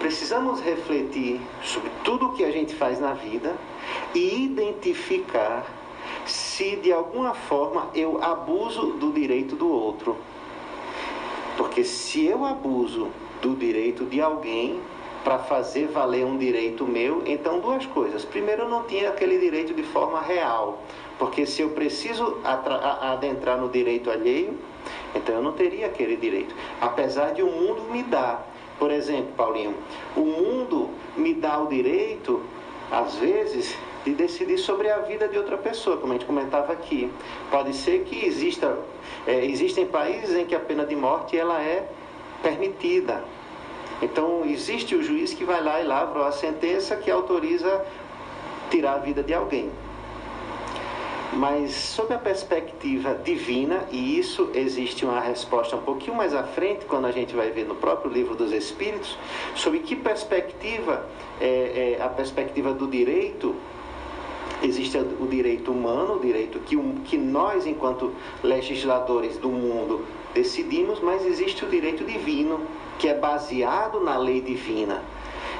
precisamos 0.00 0.60
refletir 0.60 1.40
sobre 1.62 1.88
tudo 2.02 2.26
o 2.26 2.32
que 2.32 2.42
a 2.42 2.50
gente 2.50 2.74
faz 2.74 2.98
na 2.98 3.12
vida 3.12 3.54
e 4.12 4.46
identificar 4.46 5.64
se 6.26 6.74
de 6.74 6.92
alguma 6.92 7.34
forma 7.34 7.88
eu 7.94 8.20
abuso 8.20 8.94
do 8.94 9.12
direito 9.12 9.54
do 9.54 9.70
outro. 9.70 10.16
Porque 11.56 11.84
se 11.84 12.26
eu 12.26 12.44
abuso 12.44 13.10
do 13.40 13.54
direito 13.54 14.04
de 14.06 14.20
alguém 14.20 14.80
para 15.22 15.38
fazer 15.38 15.86
valer 15.86 16.26
um 16.26 16.36
direito 16.36 16.84
meu, 16.84 17.22
então 17.26 17.60
duas 17.60 17.86
coisas. 17.86 18.24
Primeiro, 18.24 18.62
eu 18.62 18.68
não 18.68 18.82
tinha 18.82 19.10
aquele 19.10 19.38
direito 19.38 19.72
de 19.72 19.84
forma 19.84 20.20
real. 20.20 20.82
Porque 21.18 21.46
se 21.46 21.62
eu 21.62 21.70
preciso 21.70 22.38
adentrar 22.44 23.58
no 23.58 23.68
direito 23.68 24.10
alheio, 24.10 24.58
então 25.14 25.36
eu 25.36 25.42
não 25.42 25.52
teria 25.52 25.86
aquele 25.86 26.16
direito. 26.16 26.54
Apesar 26.80 27.32
de 27.32 27.42
o 27.42 27.46
mundo 27.46 27.82
me 27.90 28.02
dar. 28.02 28.48
Por 28.78 28.90
exemplo, 28.90 29.32
Paulinho, 29.36 29.74
o 30.16 30.20
mundo 30.20 30.90
me 31.16 31.34
dá 31.34 31.60
o 31.60 31.68
direito, 31.68 32.42
às 32.90 33.14
vezes, 33.16 33.76
de 34.04 34.12
decidir 34.14 34.58
sobre 34.58 34.90
a 34.90 34.98
vida 34.98 35.28
de 35.28 35.38
outra 35.38 35.56
pessoa, 35.56 35.96
como 35.96 36.12
a 36.12 36.16
gente 36.16 36.26
comentava 36.26 36.72
aqui. 36.72 37.10
Pode 37.50 37.74
ser 37.74 38.02
que 38.04 38.26
exista, 38.26 38.76
é, 39.26 39.44
existem 39.44 39.86
países 39.86 40.34
em 40.36 40.44
que 40.44 40.54
a 40.54 40.60
pena 40.60 40.84
de 40.84 40.96
morte 40.96 41.38
ela 41.38 41.62
é 41.62 41.88
permitida. 42.42 43.22
Então, 44.00 44.42
existe 44.44 44.96
o 44.96 45.02
juiz 45.02 45.32
que 45.32 45.44
vai 45.44 45.62
lá 45.62 45.80
e 45.80 45.84
lavra 45.84 46.26
a 46.26 46.32
sentença 46.32 46.96
que 46.96 47.08
autoriza 47.08 47.84
tirar 48.68 48.94
a 48.94 48.98
vida 48.98 49.22
de 49.22 49.32
alguém. 49.32 49.70
Mas, 51.32 51.72
sob 51.72 52.12
a 52.12 52.18
perspectiva 52.18 53.14
divina, 53.14 53.86
e 53.90 54.18
isso 54.18 54.50
existe 54.54 55.04
uma 55.04 55.18
resposta 55.18 55.76
um 55.76 55.80
pouquinho 55.80 56.14
mais 56.14 56.34
à 56.34 56.44
frente, 56.44 56.84
quando 56.84 57.06
a 57.06 57.10
gente 57.10 57.34
vai 57.34 57.50
ver 57.50 57.64
no 57.64 57.74
próprio 57.74 58.12
livro 58.12 58.34
dos 58.34 58.52
Espíritos, 58.52 59.16
sobre 59.54 59.78
que 59.78 59.96
perspectiva 59.96 61.06
é, 61.40 61.96
é 61.98 62.02
a 62.02 62.08
perspectiva 62.08 62.74
do 62.74 62.86
direito 62.86 63.56
Existe 64.62 64.96
o 64.96 65.26
direito 65.26 65.72
humano, 65.72 66.14
o 66.14 66.20
direito 66.20 66.60
que, 66.60 66.76
que 67.04 67.18
nós, 67.18 67.66
enquanto 67.66 68.12
legisladores 68.44 69.36
do 69.36 69.48
mundo, 69.48 70.06
decidimos, 70.32 71.00
mas 71.00 71.26
existe 71.26 71.64
o 71.64 71.68
direito 71.68 72.04
divino, 72.04 72.60
que 72.96 73.08
é 73.08 73.14
baseado 73.14 73.98
na 73.98 74.16
lei 74.16 74.40
divina. 74.40 75.02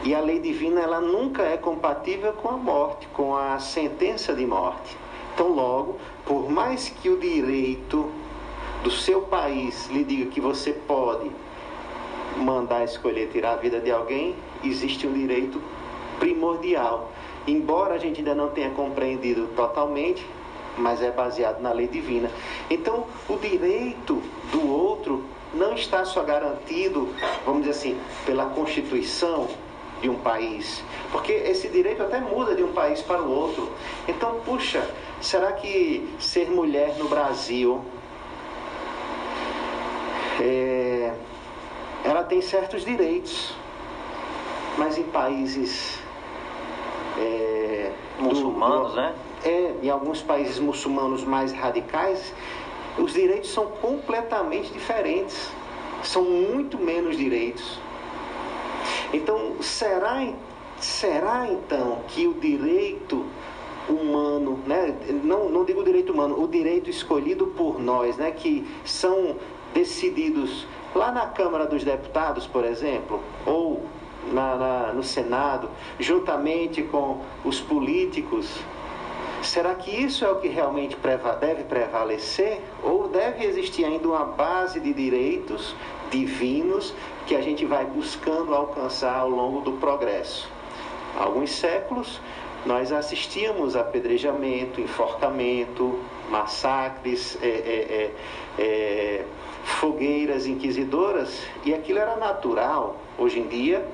E 0.04 0.14
a 0.14 0.20
lei 0.20 0.38
divina 0.38 0.80
ela 0.80 1.00
nunca 1.00 1.42
é 1.42 1.56
compatível 1.56 2.32
com 2.34 2.50
a 2.50 2.56
morte, 2.56 3.08
com 3.08 3.36
a 3.36 3.58
sentença 3.58 4.32
de 4.34 4.46
morte. 4.46 4.96
Então, 5.35 5.49
logo, 5.49 5.99
por 6.26 6.51
mais 6.51 6.89
que 6.89 7.09
o 7.09 7.18
direito 7.18 8.11
do 8.83 8.91
seu 8.91 9.22
país 9.22 9.89
lhe 9.89 10.05
diga 10.05 10.30
que 10.30 10.41
você 10.41 10.72
pode 10.72 11.30
mandar 12.37 12.85
escolher 12.85 13.28
tirar 13.28 13.53
a 13.53 13.57
vida 13.57 13.80
de 13.80 13.91
alguém, 13.91 14.35
existe 14.64 15.07
um 15.07 15.12
direito 15.12 15.61
primordial 16.18 17.12
embora 17.47 17.95
a 17.95 17.99
gente 17.99 18.18
ainda 18.18 18.35
não 18.35 18.49
tenha 18.49 18.70
compreendido 18.70 19.49
totalmente, 19.57 20.24
mas 20.76 21.03
é 21.03 21.11
baseado 21.11 21.61
na 21.61 21.72
lei 21.72 21.87
divina. 21.87 22.30
Então, 22.70 23.07
o 23.28 23.37
direito 23.37 24.22
do 24.51 24.70
outro 24.70 25.24
não 25.55 25.74
está 25.74 26.05
só 26.05 26.22
garantido, 26.22 27.09
vamos 27.45 27.62
dizer 27.62 27.70
assim, 27.70 28.01
pela 28.24 28.47
Constituição 28.47 29.49
de 30.01 30.09
um 30.09 30.16
país, 30.16 30.83
porque 31.12 31.33
esse 31.33 31.68
direito 31.68 32.03
até 32.03 32.18
muda 32.18 32.55
de 32.55 32.62
um 32.62 32.72
país 32.72 33.01
para 33.03 33.22
o 33.22 33.30
outro. 33.30 33.70
Então, 34.09 34.41
puxa, 34.45 34.89
será 35.22 35.52
que 35.52 36.14
ser 36.18 36.50
mulher 36.50 36.96
no 36.98 37.08
Brasil 37.08 37.80
é, 40.40 41.14
ela 42.04 42.24
tem 42.24 42.40
certos 42.40 42.84
direitos, 42.84 43.54
mas 44.76 44.98
em 44.98 45.04
países 45.04 45.98
é, 47.18 47.92
muçulmanos, 48.18 48.90
do, 48.90 48.96
né? 48.96 49.14
É, 49.44 49.74
em 49.82 49.90
alguns 49.90 50.20
países 50.20 50.58
muçulmanos 50.58 51.24
mais 51.24 51.52
radicais, 51.52 52.34
os 52.98 53.12
direitos 53.12 53.50
são 53.50 53.66
completamente 53.66 54.72
diferentes. 54.72 55.50
São 56.02 56.24
muito 56.24 56.78
menos 56.78 57.16
direitos. 57.16 57.78
Então, 59.12 59.62
será, 59.62 60.32
será 60.80 61.46
então 61.48 62.00
que 62.08 62.26
o 62.26 62.34
direito 62.34 63.24
humano, 63.89 64.59
né? 64.66 64.95
não, 65.24 65.49
não 65.49 65.64
digo 65.64 65.83
direito 65.85 66.12
humano, 66.12 66.43
o 66.43 66.49
direito 66.49 66.89
escolhido 66.89 67.47
por 67.49 67.80
nós, 67.80 68.16
né? 68.16 68.30
que 68.30 68.66
são 68.85 69.37
decididos 69.74 70.66
lá 70.95 71.11
na 71.11 71.26
Câmara 71.26 71.66
dos 71.66 71.83
Deputados, 71.83 72.47
por 72.47 72.64
exemplo, 72.64 73.20
ou 73.47 73.85
na, 74.30 74.55
na, 74.57 74.93
no 74.93 75.03
Senado, 75.03 75.68
juntamente 75.99 76.83
com 76.83 77.20
os 77.45 77.61
políticos, 77.61 78.61
será 79.43 79.74
que 79.74 79.91
isso 79.91 80.24
é 80.24 80.30
o 80.30 80.37
que 80.37 80.49
realmente 80.49 80.95
preva 80.97 81.35
deve 81.35 81.64
prevalecer? 81.64 82.61
Ou 82.83 83.09
deve 83.09 83.45
existir 83.45 83.85
ainda 83.85 84.09
uma 84.09 84.24
base 84.24 84.78
de 84.78 84.93
direitos 84.93 85.74
divinos 86.11 86.95
que 87.26 87.35
a 87.35 87.41
gente 87.41 87.64
vai 87.64 87.85
buscando 87.85 88.55
alcançar 88.55 89.16
ao 89.16 89.30
longo 89.30 89.61
do 89.62 89.72
progresso? 89.72 90.49
Há 91.18 91.24
alguns 91.24 91.51
séculos, 91.51 92.20
nós 92.64 92.92
assistíamos 92.92 93.76
a 93.76 93.80
apedrejamento, 93.80 94.80
enforcamento, 94.80 95.98
massacres, 96.30 97.36
é, 97.42 97.46
é, 97.46 98.12
é, 98.58 98.62
é 98.62 99.24
fogueiras 99.64 100.46
inquisidoras, 100.46 101.42
e 101.64 101.74
aquilo 101.74 101.98
era 101.98 102.16
natural. 102.16 102.96
Hoje 103.18 103.38
em 103.40 103.46
dia, 103.46 103.86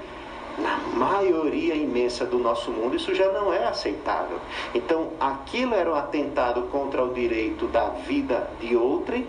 na 0.59 0.77
maioria 0.95 1.75
imensa 1.75 2.25
do 2.25 2.39
nosso 2.39 2.71
mundo, 2.71 2.97
isso 2.97 3.15
já 3.15 3.31
não 3.33 3.53
é 3.53 3.65
aceitável. 3.65 4.39
Então, 4.75 5.11
aquilo 5.21 5.75
era 5.75 5.91
um 5.91 5.95
atentado 5.95 6.63
contra 6.71 7.03
o 7.05 7.13
direito 7.13 7.67
da 7.69 7.89
vida 7.89 8.51
de 8.61 8.77
outrem, 8.77 9.27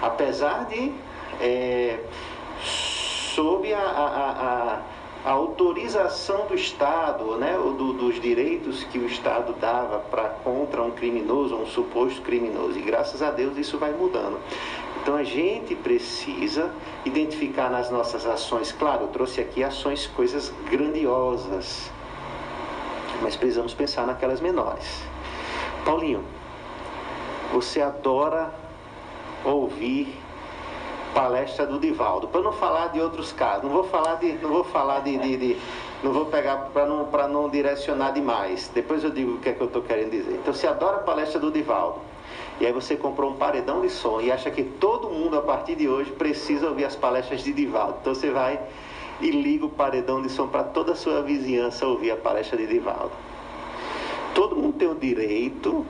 apesar 0.00 0.66
de, 0.66 0.92
é, 1.40 1.98
sob 3.34 3.72
a, 3.72 3.78
a, 3.78 4.06
a, 4.06 4.78
a, 5.24 5.30
autorização 5.30 6.46
do 6.46 6.54
Estado, 6.54 7.36
né, 7.36 7.52
do, 7.56 7.92
dos 7.92 8.20
direitos 8.20 8.84
que 8.84 8.98
o 8.98 9.06
Estado 9.06 9.54
dava 9.54 9.98
para 9.98 10.28
contra 10.28 10.82
um 10.82 10.90
criminoso, 10.90 11.56
um 11.56 11.66
suposto 11.66 12.22
criminoso. 12.22 12.78
E 12.78 12.82
graças 12.82 13.22
a 13.22 13.30
Deus 13.30 13.56
isso 13.56 13.78
vai 13.78 13.92
mudando. 13.92 14.38
Então 15.00 15.16
a 15.16 15.24
gente 15.24 15.74
precisa 15.74 16.70
identificar 17.04 17.70
nas 17.70 17.90
nossas 17.90 18.26
ações, 18.26 18.72
claro, 18.72 19.02
eu 19.02 19.08
trouxe 19.08 19.40
aqui 19.40 19.62
ações, 19.62 20.06
coisas 20.06 20.52
grandiosas, 20.70 21.90
mas 23.20 23.36
precisamos 23.36 23.74
pensar 23.74 24.06
naquelas 24.06 24.40
menores. 24.40 25.02
Paulinho, 25.84 26.24
você 27.52 27.82
adora 27.82 28.50
ouvir 29.44 30.23
palestra 31.14 31.64
do 31.64 31.78
Divaldo. 31.78 32.28
Para 32.28 32.42
não 32.42 32.52
falar 32.52 32.88
de 32.88 33.00
outros 33.00 33.32
casos, 33.32 33.62
não 33.62 33.70
vou 33.70 33.84
falar 33.84 34.16
de, 34.16 34.32
não 34.32 34.50
vou 34.50 34.64
falar 34.64 35.00
de, 35.00 35.16
de, 35.16 35.36
de 35.36 35.56
não 36.02 36.12
vou 36.12 36.26
pegar 36.26 36.56
para 36.74 36.84
não 36.84 37.06
para 37.06 37.28
não 37.28 37.48
direcionar 37.48 38.12
demais. 38.12 38.70
Depois 38.74 39.02
eu 39.04 39.10
digo 39.10 39.34
o 39.34 39.38
que 39.38 39.48
é 39.48 39.52
que 39.52 39.60
eu 39.60 39.68
estou 39.68 39.80
querendo 39.80 40.10
dizer. 40.10 40.34
Então, 40.34 40.52
você 40.52 40.66
adora 40.66 40.96
a 40.96 41.00
palestra 41.00 41.40
do 41.40 41.50
Divaldo. 41.50 42.00
E 42.60 42.66
aí 42.66 42.72
você 42.72 42.96
comprou 42.96 43.30
um 43.30 43.34
paredão 43.34 43.80
de 43.80 43.90
som 43.90 44.20
e 44.20 44.30
acha 44.30 44.50
que 44.50 44.62
todo 44.62 45.08
mundo 45.08 45.38
a 45.38 45.42
partir 45.42 45.74
de 45.74 45.88
hoje 45.88 46.10
precisa 46.12 46.68
ouvir 46.68 46.84
as 46.84 46.94
palestras 46.94 47.42
de 47.42 47.52
Divaldo. 47.52 47.98
Então 48.00 48.14
você 48.14 48.30
vai 48.30 48.60
e 49.20 49.30
liga 49.30 49.66
o 49.66 49.68
paredão 49.70 50.22
de 50.22 50.28
som 50.28 50.46
para 50.46 50.62
toda 50.62 50.92
a 50.92 50.94
sua 50.94 51.22
vizinhança 51.22 51.86
ouvir 51.86 52.12
a 52.12 52.16
palestra 52.16 52.56
de 52.56 52.66
Divaldo. 52.66 53.12
Todo 54.34 54.54
mundo 54.56 54.76
tem 54.76 54.88
o 54.88 54.94
direito, 54.94 55.84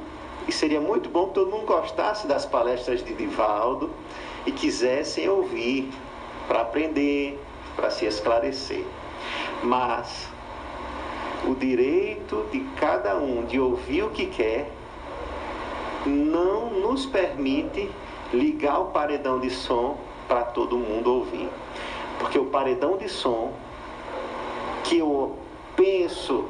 e 0.46 0.52
seria 0.52 0.80
muito 0.80 1.08
bom 1.08 1.28
que 1.28 1.34
todo 1.34 1.50
mundo 1.50 1.64
gostasse 1.64 2.26
das 2.26 2.44
palestras 2.44 3.02
de 3.02 3.14
Divaldo 3.14 3.90
e 4.46 4.52
quisessem 4.52 5.28
ouvir 5.28 5.90
para 6.46 6.60
aprender, 6.60 7.40
para 7.76 7.90
se 7.90 8.06
esclarecer. 8.06 8.84
Mas 9.62 10.28
o 11.46 11.54
direito 11.54 12.46
de 12.50 12.60
cada 12.76 13.16
um 13.16 13.44
de 13.44 13.58
ouvir 13.58 14.02
o 14.02 14.10
que 14.10 14.26
quer 14.26 14.70
não 16.06 16.70
nos 16.70 17.06
permite 17.06 17.90
ligar 18.32 18.80
o 18.80 18.86
paredão 18.86 19.40
de 19.40 19.50
som 19.50 19.96
para 20.28 20.42
todo 20.42 20.76
mundo 20.76 21.12
ouvir. 21.12 21.48
Porque 22.18 22.38
o 22.38 22.46
paredão 22.46 22.96
de 22.96 23.08
som, 23.08 23.52
que 24.84 24.98
eu 24.98 25.38
penso 25.76 26.46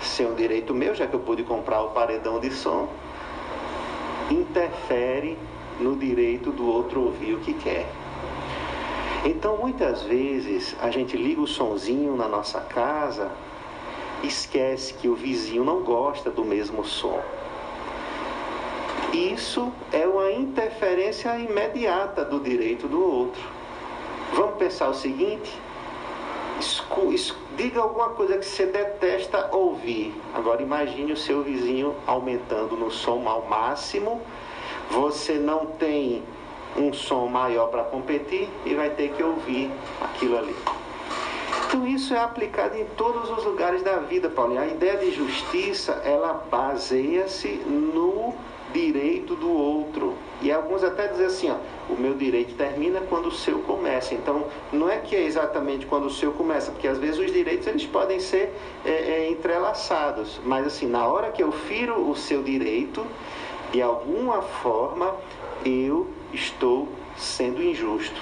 ser 0.00 0.26
um 0.26 0.34
direito 0.34 0.74
meu, 0.74 0.94
já 0.94 1.06
que 1.06 1.14
eu 1.14 1.20
pude 1.20 1.42
comprar 1.42 1.82
o 1.82 1.90
paredão 1.90 2.40
de 2.40 2.50
som, 2.50 2.88
interfere 4.30 5.38
no 5.82 5.96
direito 5.96 6.50
do 6.50 6.66
outro 6.66 7.02
ouvir 7.02 7.34
o 7.34 7.40
que 7.40 7.52
quer. 7.54 7.86
Então, 9.24 9.56
muitas 9.56 10.02
vezes, 10.02 10.74
a 10.80 10.90
gente 10.90 11.16
liga 11.16 11.40
o 11.40 11.46
sonzinho 11.46 12.16
na 12.16 12.28
nossa 12.28 12.60
casa, 12.60 13.30
esquece 14.22 14.94
que 14.94 15.08
o 15.08 15.14
vizinho 15.14 15.64
não 15.64 15.82
gosta 15.82 16.30
do 16.30 16.44
mesmo 16.44 16.84
som. 16.84 17.20
Isso 19.12 19.70
é 19.92 20.06
uma 20.06 20.32
interferência 20.32 21.38
imediata 21.38 22.24
do 22.24 22.40
direito 22.40 22.88
do 22.88 23.00
outro. 23.00 23.42
Vamos 24.32 24.56
pensar 24.56 24.88
o 24.88 24.94
seguinte: 24.94 25.52
escu, 26.58 27.12
es, 27.12 27.34
diga 27.56 27.80
alguma 27.80 28.08
coisa 28.10 28.38
que 28.38 28.46
você 28.46 28.64
detesta 28.64 29.54
ouvir. 29.54 30.14
Agora 30.34 30.62
imagine 30.62 31.12
o 31.12 31.16
seu 31.16 31.42
vizinho 31.42 31.94
aumentando 32.06 32.74
no 32.74 32.90
som 32.90 33.28
ao 33.28 33.44
máximo. 33.46 34.22
Você 34.92 35.34
não 35.34 35.66
tem 35.66 36.22
um 36.76 36.92
som 36.92 37.26
maior 37.26 37.68
para 37.68 37.82
competir 37.84 38.48
e 38.64 38.74
vai 38.74 38.90
ter 38.90 39.10
que 39.12 39.22
ouvir 39.22 39.70
aquilo 40.00 40.36
ali. 40.36 40.54
Então 41.66 41.86
isso 41.86 42.12
é 42.12 42.18
aplicado 42.18 42.76
em 42.76 42.84
todos 42.96 43.30
os 43.30 43.44
lugares 43.44 43.82
da 43.82 43.96
vida, 43.96 44.28
Paulinho. 44.28 44.60
A 44.60 44.66
ideia 44.66 44.98
de 44.98 45.10
justiça, 45.10 45.92
ela 46.04 46.44
baseia-se 46.50 47.48
no 47.48 48.34
direito 48.74 49.34
do 49.34 49.50
outro. 49.50 50.14
E 50.42 50.52
alguns 50.52 50.84
até 50.84 51.08
dizem 51.08 51.26
assim, 51.26 51.50
ó, 51.50 51.92
o 51.92 51.96
meu 51.98 52.12
direito 52.14 52.54
termina 52.56 53.00
quando 53.08 53.26
o 53.26 53.32
seu 53.32 53.60
começa. 53.60 54.14
Então, 54.14 54.44
não 54.70 54.90
é 54.90 54.98
que 54.98 55.16
é 55.16 55.22
exatamente 55.22 55.86
quando 55.86 56.06
o 56.06 56.10
seu 56.10 56.32
começa, 56.32 56.70
porque 56.70 56.88
às 56.88 56.98
vezes 56.98 57.18
os 57.18 57.32
direitos 57.32 57.66
eles 57.66 57.86
podem 57.86 58.20
ser 58.20 58.52
é, 58.84 58.90
é, 58.90 59.30
entrelaçados. 59.30 60.40
Mas 60.44 60.66
assim, 60.66 60.86
na 60.86 61.06
hora 61.06 61.30
que 61.30 61.42
eu 61.42 61.52
firo 61.52 62.10
o 62.10 62.14
seu 62.14 62.42
direito, 62.42 63.06
de 63.72 63.82
alguma 63.82 64.42
forma 64.42 65.14
eu 65.64 66.08
estou 66.32 66.88
sendo 67.16 67.62
injusto. 67.62 68.20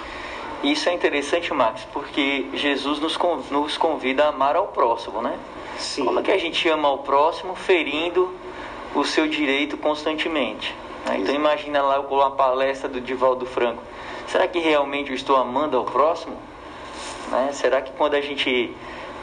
Isso 0.62 0.88
é 0.88 0.92
interessante, 0.92 1.52
Max, 1.52 1.86
porque 1.92 2.46
Jesus 2.54 3.00
nos, 3.00 3.18
nos 3.50 3.76
convida 3.76 4.24
a 4.24 4.28
amar 4.28 4.56
ao 4.56 4.68
próximo, 4.68 5.20
né? 5.20 5.38
Sim. 5.78 6.04
Como 6.04 6.20
é 6.20 6.22
que 6.22 6.30
a 6.30 6.38
gente 6.38 6.68
ama 6.68 6.88
ao 6.88 6.98
próximo 6.98 7.54
ferindo 7.54 8.32
o 8.94 9.04
seu 9.04 9.26
direito 9.26 9.76
constantemente? 9.76 10.74
né? 11.06 11.18
Então 11.18 11.34
imagina 11.34 11.82
lá 11.82 12.02
com 12.02 12.16
uma 12.16 12.30
palestra 12.30 12.88
do 12.88 13.00
Divaldo 13.00 13.46
Franco. 13.46 13.82
Será 14.26 14.46
que 14.46 14.58
realmente 14.58 15.10
eu 15.10 15.16
estou 15.16 15.36
amando 15.36 15.76
ao 15.76 15.84
próximo? 15.84 16.36
Né? 17.30 17.50
Será 17.52 17.80
que 17.80 17.92
quando 17.92 18.14
a 18.14 18.20
gente 18.20 18.74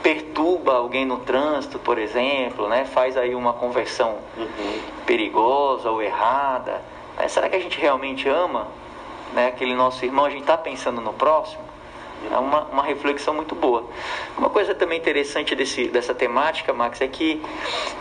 perturba 0.03 0.73
alguém 0.75 1.05
no 1.05 1.17
trânsito, 1.19 1.79
por 1.79 1.97
exemplo, 1.97 2.67
né? 2.67 2.85
faz 2.85 3.17
aí 3.17 3.35
uma 3.35 3.53
conversão 3.53 4.17
Uhum. 4.37 4.79
perigosa 5.05 5.89
ou 5.91 6.01
errada, 6.01 6.81
né? 7.17 7.27
será 7.27 7.49
que 7.49 7.55
a 7.55 7.59
gente 7.59 7.79
realmente 7.79 8.27
ama 8.29 8.67
né? 9.33 9.47
aquele 9.47 9.75
nosso 9.75 10.03
irmão? 10.05 10.25
A 10.25 10.29
gente 10.29 10.41
está 10.41 10.57
pensando 10.57 11.01
no 11.01 11.13
próximo? 11.13 11.66
É 12.32 12.38
uma, 12.38 12.61
uma 12.65 12.84
reflexão 12.84 13.34
muito 13.34 13.55
boa. 13.55 13.86
Uma 14.38 14.49
coisa 14.49 14.75
também 14.75 14.97
interessante 14.97 15.55
desse, 15.55 15.88
dessa 15.88 16.13
temática, 16.13 16.73
Max, 16.73 17.01
é 17.01 17.07
que 17.07 17.41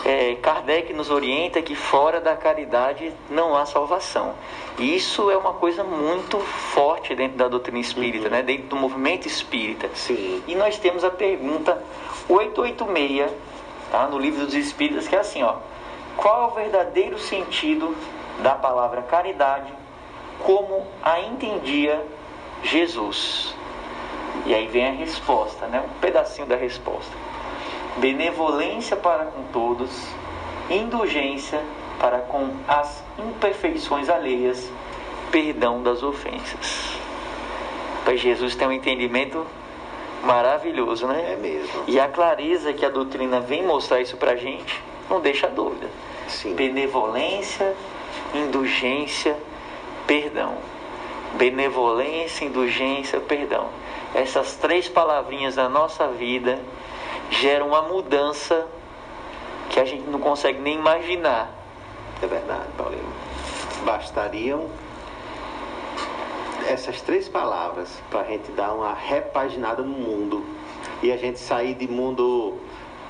é, 0.05 0.35
Kardec 0.37 0.93
nos 0.93 1.11
orienta 1.11 1.63
que 1.63 1.75
fora 1.75 2.21
da 2.21 2.37
caridade 2.37 3.13
não 3.31 3.57
há 3.57 3.67
salvação. 3.67 4.35
E 4.79 4.95
isso 4.95 5.31
é 5.31 5.37
uma 5.37 5.55
coisa 5.55 5.83
muito 5.83 6.39
forte 6.39 7.15
dentro 7.15 7.39
da 7.39 7.49
doutrina 7.49 7.79
espírita, 7.79 8.29
né? 8.29 8.43
dentro 8.43 8.67
do 8.67 8.77
movimento 8.77 9.27
espírita. 9.27 9.89
Sim. 9.95 10.43
E 10.47 10.55
nós 10.55 10.79
temos 10.79 11.05
a 11.05 11.11
pergunta 11.11 11.83
886, 12.29 13.31
tá? 13.91 14.07
no 14.07 14.19
livro 14.19 14.45
dos 14.45 14.55
Espíritas, 14.55 15.09
que 15.09 15.17
é 15.17 15.21
assim, 15.21 15.43
ó. 15.43 15.57
Qual 16.17 16.51
o 16.51 16.55
verdadeiro 16.55 17.19
sentido 17.19 17.95
da 18.43 18.55
palavra 18.55 19.03
caridade 19.03 19.73
como 20.41 20.87
a 21.03 21.21
entendia 21.21 22.05
Jesus? 22.63 23.55
E 24.45 24.55
aí 24.55 24.67
vem 24.67 24.87
a 24.87 24.93
resposta, 24.93 25.67
né? 25.67 25.83
Um 25.85 26.01
pedacinho 26.01 26.47
da 26.47 26.57
resposta. 26.57 27.13
Benevolência 27.97 28.97
para 28.97 29.25
com 29.27 29.43
todos, 29.53 29.91
indulgência 30.69 31.61
para 31.99 32.19
com 32.19 32.51
as 32.69 33.03
imperfeições 33.19 34.09
alheias, 34.09 34.71
perdão 35.31 35.83
das 35.83 36.03
ofensas. 36.03 36.99
Pai 38.05 38.17
Jesus 38.17 38.55
tem 38.55 38.69
um 38.69 38.73
entendimento 38.73 39.47
maravilhoso, 40.23 41.07
né? 41.07 41.33
É 41.33 41.37
mesmo. 41.37 41.85
E 41.87 41.99
a 41.99 42.07
clareza 42.09 42.73
que 42.73 42.85
a 42.85 42.91
doutrina 42.91 43.41
vem 43.41 43.65
mostrar 43.65 44.01
isso 44.01 44.17
pra 44.17 44.37
gente 44.37 44.83
não 45.09 45.21
deixa 45.21 45.49
dúvida. 45.49 45.89
Sim. 46.29 46.55
Benevolência, 46.55 47.75
indulgência, 48.35 49.37
perdão. 50.07 50.57
Benevolência, 51.35 52.45
indulgência, 52.45 53.21
perdão. 53.21 53.69
Essas 54.17 54.55
três 54.55 54.89
palavrinhas 54.89 55.57
na 55.57 55.69
nossa 55.69 56.09
vida 56.09 56.59
geram 57.29 57.69
uma 57.69 57.83
mudança 57.83 58.67
que 59.69 59.79
a 59.79 59.85
gente 59.85 60.09
não 60.09 60.19
consegue 60.19 60.59
nem 60.59 60.79
imaginar. 60.79 61.51
É 62.23 62.27
verdade, 62.27 62.65
Paulinho. 62.79 63.13
Bastariam 63.85 64.71
essas 66.67 67.03
três 67.03 67.29
palavras 67.29 68.03
para 68.11 68.21
a 68.21 68.25
gente 68.25 68.51
dar 68.53 68.73
uma 68.73 68.95
repaginada 68.95 69.83
no 69.83 69.93
mundo 69.93 70.47
e 71.03 71.13
a 71.13 71.19
gente 71.19 71.39
sair 71.39 71.75
de 71.75 71.87
mundo 71.87 72.55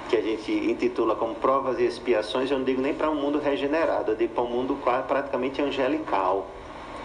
que 0.09 0.17
a 0.17 0.21
gente 0.21 0.51
intitula 0.51 1.15
como 1.15 1.37
provas 1.37 1.79
e 1.79 1.85
expiações. 1.85 2.51
Eu 2.51 2.59
não 2.59 2.65
digo 2.65 2.83
nem 2.83 2.93
para 2.93 3.09
um 3.09 3.15
mundo 3.15 3.39
regenerado, 3.39 4.11
eu 4.11 4.17
digo 4.17 4.35
para 4.35 4.43
um 4.43 4.51
mundo 4.51 4.77
praticamente 5.07 5.63
angelical. 5.63 6.49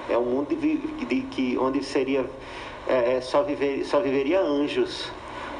É 0.09 0.17
um 0.17 0.25
mundo 0.25 0.55
de, 0.55 0.77
de 1.05 1.21
que 1.21 1.55
onde 1.59 1.83
seria 1.83 2.25
é, 2.87 3.17
é, 3.17 3.21
só 3.21 3.43
viver 3.43 3.85
só 3.85 3.99
viveria 3.99 4.41
anjos. 4.41 5.11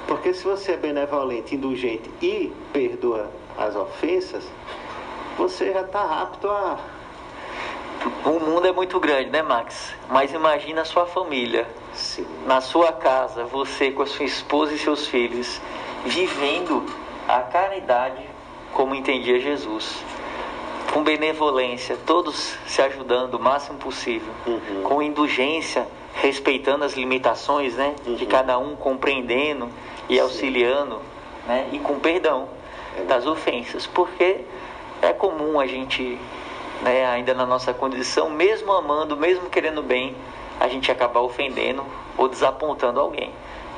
Porque 0.07 0.34
se 0.34 0.43
você 0.43 0.74
é 0.74 0.78
benevolente, 0.78 1.55
indulgente 1.55 2.09
e 2.22 2.51
perdoa 2.74 3.32
as 3.57 3.76
ofensas, 3.76 4.43
você 5.38 5.72
já 5.72 5.82
está 5.82 6.22
apto 6.22 6.49
a 6.49 6.80
O 8.26 8.39
mundo 8.39 8.67
é 8.67 8.72
muito 8.72 8.99
grande, 8.99 9.30
né, 9.30 9.41
Max? 9.41 9.93
Mas 10.09 10.34
imagina 10.34 10.82
a 10.82 10.86
sua 10.86 11.05
família, 11.05 11.67
sim, 11.93 12.26
na 12.45 12.59
sua 12.59 12.91
casa, 12.91 13.45
você 13.45 13.91
com 13.91 14.01
a 14.01 14.07
sua 14.07 14.26
esposa 14.26 14.74
e 14.74 14.80
seus 14.80 15.07
filhos, 15.07 15.61
vivendo 16.03 16.86
a 17.28 17.41
caridade 17.41 18.28
como 18.74 18.95
entendia 18.95 19.39
Jesus. 19.39 20.03
Com 20.91 21.03
benevolência, 21.03 21.97
todos 22.05 22.57
se 22.67 22.82
ajudando 22.82 23.36
o 23.36 23.39
máximo 23.39 23.78
possível. 23.78 24.34
Uhum. 24.45 24.84
Com 24.84 25.01
indulgência, 25.01 25.88
respeitando 26.14 26.84
as 26.84 26.93
limitações, 26.93 27.76
né? 27.76 27.95
De 28.05 28.24
Uhum. 28.24 28.30
cada 28.30 28.57
um, 28.57 28.76
compreendendo 28.76 29.70
e 30.09 30.20
auxiliando, 30.20 30.99
né? 31.47 31.70
E 31.72 31.80
com 31.80 31.99
perdão 31.99 32.47
É. 32.97 33.03
das 33.03 33.26
ofensas. 33.26 33.88
Porque 33.88 34.41
é 35.01 35.14
comum 35.14 35.59
a 35.59 35.66
gente, 35.66 36.20
né, 36.82 37.05
ainda 37.05 37.34
na 37.34 37.45
nossa 37.45 37.74
condição, 37.74 38.30
mesmo 38.30 38.72
amando, 38.74 39.16
mesmo 39.18 39.49
querendo 39.49 39.82
bem, 39.82 40.16
a 40.59 40.68
gente 40.68 40.91
acabar 40.91 41.22
ofendendo 41.22 41.84
ou 42.18 42.28
desapontando 42.28 42.99
alguém. 42.99 43.32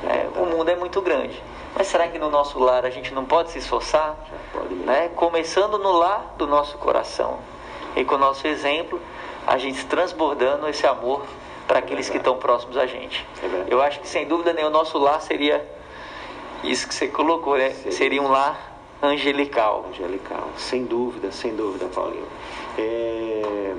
É, 0.05 0.27
o 0.37 0.45
mundo 0.45 0.69
é 0.69 0.75
muito 0.75 1.01
grande. 1.01 1.41
Mas 1.75 1.87
será 1.87 2.07
que 2.07 2.19
no 2.19 2.29
nosso 2.29 2.59
lar 2.59 2.85
a 2.85 2.89
gente 2.89 3.13
não 3.13 3.23
pode 3.25 3.51
se 3.51 3.59
esforçar? 3.59 4.15
pode 4.51 4.73
né? 4.75 5.09
Começando 5.15 5.77
no 5.77 5.91
lar 5.93 6.33
do 6.37 6.45
nosso 6.45 6.77
coração. 6.77 7.39
E 7.95 8.03
com 8.03 8.15
o 8.15 8.17
nosso 8.17 8.45
exemplo, 8.47 8.99
a 9.47 9.57
gente 9.57 9.85
transbordando 9.85 10.67
esse 10.67 10.85
amor 10.85 11.23
para 11.67 11.79
aqueles 11.79 12.09
que 12.09 12.17
estão 12.17 12.37
próximos 12.37 12.77
a 12.77 12.85
gente. 12.85 13.25
É. 13.41 13.65
Eu 13.67 13.81
acho 13.81 13.99
que 13.99 14.07
sem 14.07 14.27
dúvida 14.27 14.53
nenhuma 14.53 14.69
o 14.69 14.73
nosso 14.73 14.97
lar 14.97 15.21
seria 15.21 15.65
isso 16.63 16.87
que 16.87 16.93
você 16.93 17.07
colocou, 17.07 17.57
né? 17.57 17.71
Seria. 17.71 17.91
Seria 17.91 18.21
um 18.21 18.27
lar 18.27 18.73
angelical. 19.01 19.85
angelical, 19.89 20.49
sem 20.57 20.85
dúvida, 20.85 21.31
sem 21.31 21.55
dúvida, 21.55 21.87
Paulinho. 21.93 22.27
É, 22.77 23.75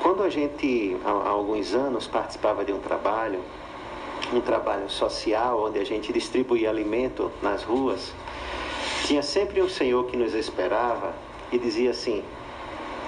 quando 0.00 0.22
a 0.22 0.28
gente, 0.28 0.96
há 1.04 1.28
alguns 1.28 1.72
anos, 1.72 2.06
participava 2.06 2.64
de 2.64 2.72
um 2.72 2.80
trabalho, 2.80 3.40
um 4.32 4.40
trabalho 4.40 4.90
social, 4.90 5.64
onde 5.64 5.78
a 5.78 5.84
gente 5.84 6.12
distribuía 6.12 6.68
alimento 6.68 7.30
nas 7.40 7.62
ruas, 7.62 8.12
tinha 9.04 9.22
sempre 9.22 9.62
um 9.62 9.68
senhor 9.68 10.06
que 10.06 10.16
nos 10.16 10.34
esperava 10.34 11.14
e 11.52 11.58
dizia 11.58 11.90
assim: 11.90 12.24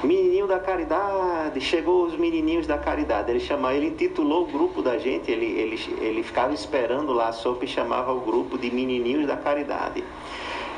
Menininho 0.03 0.46
da 0.46 0.61
caridade, 0.61 1.61
chegou 1.61 2.05
os 2.05 2.16
menininhos 2.16 2.66
da 2.66 2.78
caridade. 2.78 3.30
Ele 3.30 3.40
chamava, 3.40 3.74
ele 3.74 3.88
intitulou 3.88 4.44
o 4.44 4.46
grupo 4.46 4.80
da 4.80 4.96
gente, 4.96 5.28
ele, 5.30 5.46
ele, 5.46 5.96
ele 6.01 6.22
ficava 6.22 6.55
esperando 6.55 7.12
lá 7.12 7.28
a 7.28 7.32
sopa 7.32 7.64
e 7.64 7.68
chamava 7.68 8.12
o 8.12 8.20
grupo 8.20 8.57
de 8.57 8.70
menininhos 8.70 9.26
da 9.26 9.36
caridade. 9.36 10.05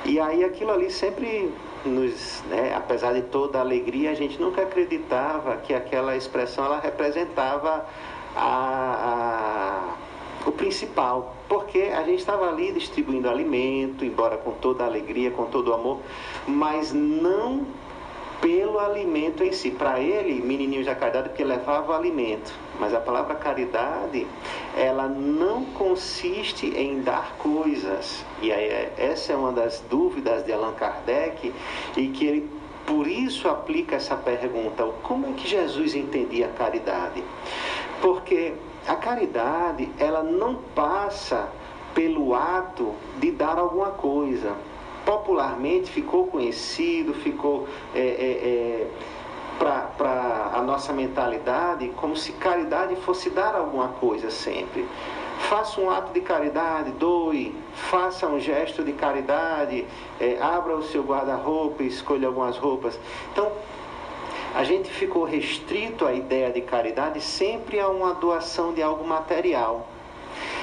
E 0.06 0.18
aí 0.18 0.42
aquilo 0.42 0.72
ali 0.72 0.90
sempre 0.90 1.52
nos, 1.84 2.42
né, 2.48 2.72
apesar 2.74 3.12
de 3.12 3.22
toda 3.22 3.58
a 3.58 3.60
alegria, 3.60 4.10
a 4.10 4.14
gente 4.14 4.40
nunca 4.40 4.62
acreditava 4.62 5.56
que 5.58 5.74
aquela 5.74 6.16
expressão 6.16 6.64
ela 6.64 6.80
representava 6.80 7.84
a, 8.34 9.94
a- 9.94 10.48
o 10.48 10.52
principal, 10.52 11.36
porque 11.46 11.90
a 11.94 12.02
gente 12.04 12.20
estava 12.20 12.48
ali 12.48 12.72
distribuindo 12.72 13.28
alimento, 13.28 14.02
embora 14.02 14.38
com 14.38 14.52
toda 14.52 14.84
a 14.84 14.86
alegria, 14.86 15.30
com 15.30 15.44
todo 15.44 15.68
o 15.68 15.74
amor, 15.74 15.98
mas 16.46 16.94
não 16.94 17.66
pelo 18.40 18.78
alimento 18.78 19.44
em 19.44 19.52
si. 19.52 19.70
Para 19.70 20.00
ele, 20.00 20.40
menininho 20.40 20.84
da 20.84 20.94
caridade, 20.94 21.28
porque 21.28 21.44
levava 21.44 21.96
alimento. 21.96 22.52
Mas 22.78 22.94
a 22.94 23.00
palavra 23.00 23.34
caridade, 23.34 24.26
ela 24.76 25.06
não 25.06 25.64
consiste 25.66 26.66
em 26.66 27.00
dar 27.02 27.34
coisas. 27.38 28.24
E 28.40 28.50
aí, 28.50 28.64
é- 28.64 28.94
essa 28.96 29.32
é 29.32 29.36
uma 29.36 29.52
das 29.52 29.80
dúvidas 29.90 30.44
de 30.44 30.52
Allan 30.52 30.72
Kardec, 30.72 31.52
e 31.96 32.08
que 32.08 32.26
ele, 32.26 32.50
por 32.86 33.06
isso, 33.06 33.48
aplica 33.48 33.96
essa 33.96 34.16
pergunta: 34.16 34.84
como 35.02 35.26
é 35.26 35.32
que 35.32 35.46
Jesus 35.46 35.94
entendia 35.94 36.46
a 36.46 36.50
caridade? 36.50 37.22
Porque 38.00 38.54
a 38.86 38.96
caridade, 38.96 39.90
ela 39.98 40.22
não 40.22 40.54
passa 40.74 41.48
pelo 41.94 42.34
ato 42.34 42.94
de 43.18 43.30
dar 43.30 43.58
alguma 43.58 43.90
coisa. 43.90 44.54
Popularmente 45.04 45.90
ficou 45.90 46.26
conhecido, 46.26 47.14
ficou 47.14 47.66
é, 47.94 48.00
é, 48.00 48.86
para 49.58 50.52
a 50.54 50.62
nossa 50.62 50.92
mentalidade 50.92 51.88
como 51.96 52.16
se 52.16 52.32
caridade 52.32 52.96
fosse 52.96 53.28
dar 53.30 53.54
alguma 53.54 53.88
coisa 53.88 54.30
sempre. 54.30 54.86
Faça 55.48 55.80
um 55.80 55.90
ato 55.90 56.12
de 56.12 56.20
caridade, 56.20 56.90
doe, 56.92 57.54
faça 57.74 58.26
um 58.26 58.38
gesto 58.38 58.84
de 58.84 58.92
caridade, 58.92 59.86
é, 60.20 60.38
abra 60.40 60.76
o 60.76 60.82
seu 60.82 61.02
guarda-roupa 61.02 61.82
e 61.82 61.88
escolha 61.88 62.28
algumas 62.28 62.56
roupas. 62.56 62.98
Então, 63.32 63.50
a 64.54 64.64
gente 64.64 64.90
ficou 64.90 65.24
restrito 65.24 66.06
à 66.06 66.12
ideia 66.12 66.50
de 66.50 66.60
caridade 66.60 67.20
sempre 67.20 67.78
a 67.80 67.88
uma 67.88 68.14
doação 68.14 68.72
de 68.72 68.82
algo 68.82 69.06
material. 69.06 69.88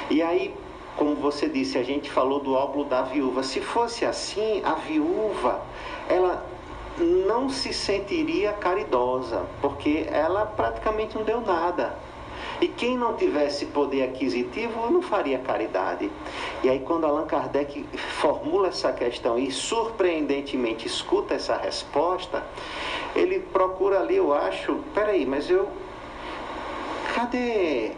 E 0.09 0.21
aí, 0.21 0.53
como 0.97 1.15
você 1.15 1.47
disse, 1.47 1.77
a 1.77 1.83
gente 1.83 2.09
falou 2.09 2.39
do 2.39 2.53
óbolo 2.53 2.85
da 2.85 3.03
viúva. 3.03 3.43
Se 3.43 3.61
fosse 3.61 4.03
assim, 4.03 4.61
a 4.65 4.73
viúva, 4.73 5.61
ela 6.09 6.43
não 6.97 7.49
se 7.49 7.71
sentiria 7.71 8.51
caridosa, 8.53 9.45
porque 9.61 10.07
ela 10.09 10.45
praticamente 10.45 11.15
não 11.15 11.23
deu 11.23 11.39
nada. 11.39 11.95
E 12.59 12.67
quem 12.67 12.97
não 12.97 13.15
tivesse 13.15 13.67
poder 13.67 14.03
aquisitivo 14.03 14.89
não 14.89 15.01
faria 15.01 15.37
caridade. 15.37 16.09
E 16.63 16.69
aí, 16.69 16.79
quando 16.79 17.05
Allan 17.05 17.27
Kardec 17.27 17.85
formula 18.19 18.69
essa 18.69 18.91
questão 18.91 19.37
e 19.37 19.51
surpreendentemente 19.51 20.87
escuta 20.87 21.35
essa 21.35 21.55
resposta, 21.55 22.43
ele 23.15 23.39
procura 23.39 23.99
ali, 23.99 24.15
eu 24.15 24.33
acho, 24.33 24.79
peraí, 24.95 25.25
mas 25.25 25.49
eu. 25.49 25.69
Cadê, 27.13 27.91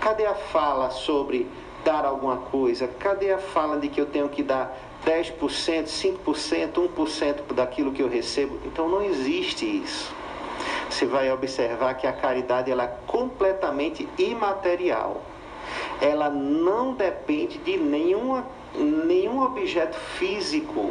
cadê 0.00 0.26
a 0.26 0.34
fala 0.34 0.90
sobre 0.90 1.46
dar 1.88 2.04
alguma 2.04 2.36
coisa? 2.36 2.86
Cadê 2.86 3.32
a 3.32 3.38
fala 3.38 3.78
de 3.78 3.88
que 3.88 3.98
eu 3.98 4.04
tenho 4.04 4.28
que 4.28 4.42
dar 4.42 4.76
10%, 5.06 5.38
5%, 5.38 6.90
1% 6.96 7.54
daquilo 7.54 7.92
que 7.92 8.02
eu 8.02 8.08
recebo? 8.08 8.58
Então 8.66 8.86
não 8.88 9.02
existe 9.02 9.64
isso 9.64 10.18
você 10.90 11.06
vai 11.06 11.30
observar 11.30 11.94
que 11.94 12.06
a 12.06 12.12
caridade 12.12 12.70
ela 12.70 12.84
é 12.84 12.94
completamente 13.06 14.08
imaterial. 14.18 15.22
Ela 16.00 16.30
não 16.30 16.94
depende 16.94 17.58
de 17.58 17.76
nenhuma, 17.76 18.46
nenhum 18.74 19.42
objeto 19.42 19.96
físico 20.18 20.90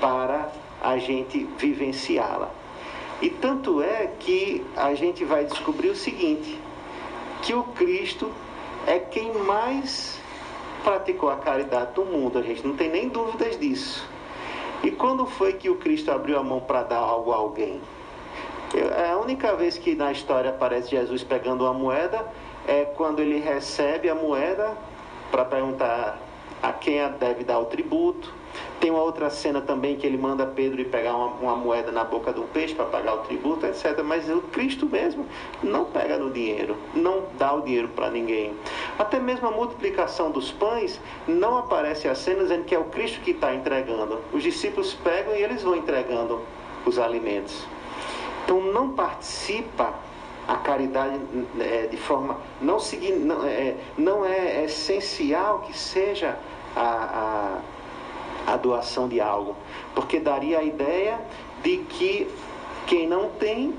para 0.00 0.50
a 0.82 0.98
gente 0.98 1.48
vivenciá-la. 1.58 2.50
E 3.22 3.30
tanto 3.30 3.80
é 3.80 4.10
que 4.18 4.64
a 4.76 4.94
gente 4.94 5.24
vai 5.24 5.44
descobrir 5.44 5.88
o 5.88 5.96
seguinte: 5.96 6.60
que 7.42 7.54
o 7.54 7.62
Cristo 7.62 8.30
é 8.86 8.98
quem 8.98 9.32
mais 9.32 10.20
praticou 10.86 11.28
a 11.28 11.36
caridade 11.36 11.94
do 11.94 12.04
mundo, 12.04 12.38
a 12.38 12.42
gente 12.42 12.64
não 12.64 12.76
tem 12.76 12.88
nem 12.88 13.08
dúvidas 13.08 13.58
disso. 13.58 14.08
E 14.84 14.90
quando 14.92 15.26
foi 15.26 15.54
que 15.54 15.68
o 15.68 15.74
Cristo 15.74 16.12
abriu 16.12 16.38
a 16.38 16.44
mão 16.44 16.60
para 16.60 16.84
dar 16.84 16.98
algo 16.98 17.32
a 17.32 17.36
alguém? 17.36 17.80
É 18.96 19.10
a 19.10 19.18
única 19.18 19.56
vez 19.56 19.76
que 19.76 19.96
na 19.96 20.12
história 20.12 20.50
aparece 20.50 20.90
Jesus 20.90 21.24
pegando 21.24 21.64
uma 21.64 21.74
moeda 21.74 22.24
é 22.68 22.84
quando 22.84 23.18
ele 23.18 23.40
recebe 23.40 24.08
a 24.08 24.14
moeda 24.14 24.76
para 25.28 25.44
perguntar 25.44 26.20
a 26.62 26.72
quem 26.72 26.96
deve 27.18 27.42
dar 27.42 27.58
o 27.58 27.64
tributo. 27.64 28.32
Tem 28.80 28.90
uma 28.90 29.02
outra 29.02 29.30
cena 29.30 29.60
também 29.60 29.96
que 29.96 30.06
ele 30.06 30.16
manda 30.16 30.46
Pedro 30.46 30.80
ir 30.80 30.86
pegar 30.86 31.14
uma, 31.14 31.26
uma 31.26 31.56
moeda 31.56 31.90
na 31.90 32.04
boca 32.04 32.32
do 32.32 32.42
peixe 32.42 32.74
para 32.74 32.84
pagar 32.86 33.14
o 33.14 33.18
tributo, 33.18 33.66
etc. 33.66 34.02
Mas 34.04 34.28
o 34.28 34.40
Cristo 34.42 34.86
mesmo 34.86 35.26
não 35.62 35.84
pega 35.86 36.18
no 36.18 36.30
dinheiro, 36.30 36.76
não 36.94 37.24
dá 37.38 37.52
o 37.52 37.62
dinheiro 37.62 37.88
para 37.88 38.10
ninguém. 38.10 38.54
Até 38.98 39.18
mesmo 39.18 39.48
a 39.48 39.50
multiplicação 39.50 40.30
dos 40.30 40.52
pães 40.52 41.00
não 41.26 41.58
aparece 41.58 42.08
a 42.08 42.14
cena 42.14 42.42
dizendo 42.42 42.64
que 42.64 42.74
é 42.74 42.78
o 42.78 42.84
Cristo 42.84 43.20
que 43.20 43.32
está 43.32 43.54
entregando. 43.54 44.20
Os 44.32 44.42
discípulos 44.42 44.94
pegam 44.94 45.34
e 45.34 45.42
eles 45.42 45.62
vão 45.62 45.76
entregando 45.76 46.40
os 46.84 46.98
alimentos. 46.98 47.66
Então 48.44 48.60
não 48.60 48.90
participa 48.90 49.94
a 50.46 50.56
caridade 50.56 51.20
é, 51.58 51.88
de 51.90 51.96
forma 51.96 52.38
não 52.60 52.78
não 53.20 53.44
é, 53.44 53.74
não 53.98 54.24
é 54.24 54.64
essencial 54.64 55.60
que 55.60 55.76
seja 55.76 56.36
a, 56.76 56.80
a, 56.80 57.58
a 58.46 58.56
doação 58.56 59.08
de 59.08 59.20
algo, 59.20 59.56
porque 59.94 60.20
daria 60.20 60.60
a 60.60 60.62
ideia 60.62 61.20
de 61.62 61.78
que 61.78 62.28
quem 62.86 63.06
não 63.06 63.30
tem 63.30 63.74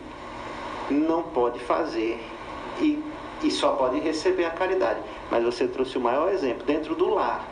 não 0.89 1.23
pode 1.23 1.59
fazer 1.59 2.23
e, 2.79 3.01
e 3.43 3.51
só 3.51 3.71
pode 3.71 3.99
receber 3.99 4.45
a 4.45 4.51
caridade. 4.51 4.99
Mas 5.31 5.43
você 5.43 5.67
trouxe 5.67 5.97
o 5.97 6.01
maior 6.01 6.31
exemplo 6.31 6.63
dentro 6.65 6.95
do 6.95 7.09
lar. 7.09 7.45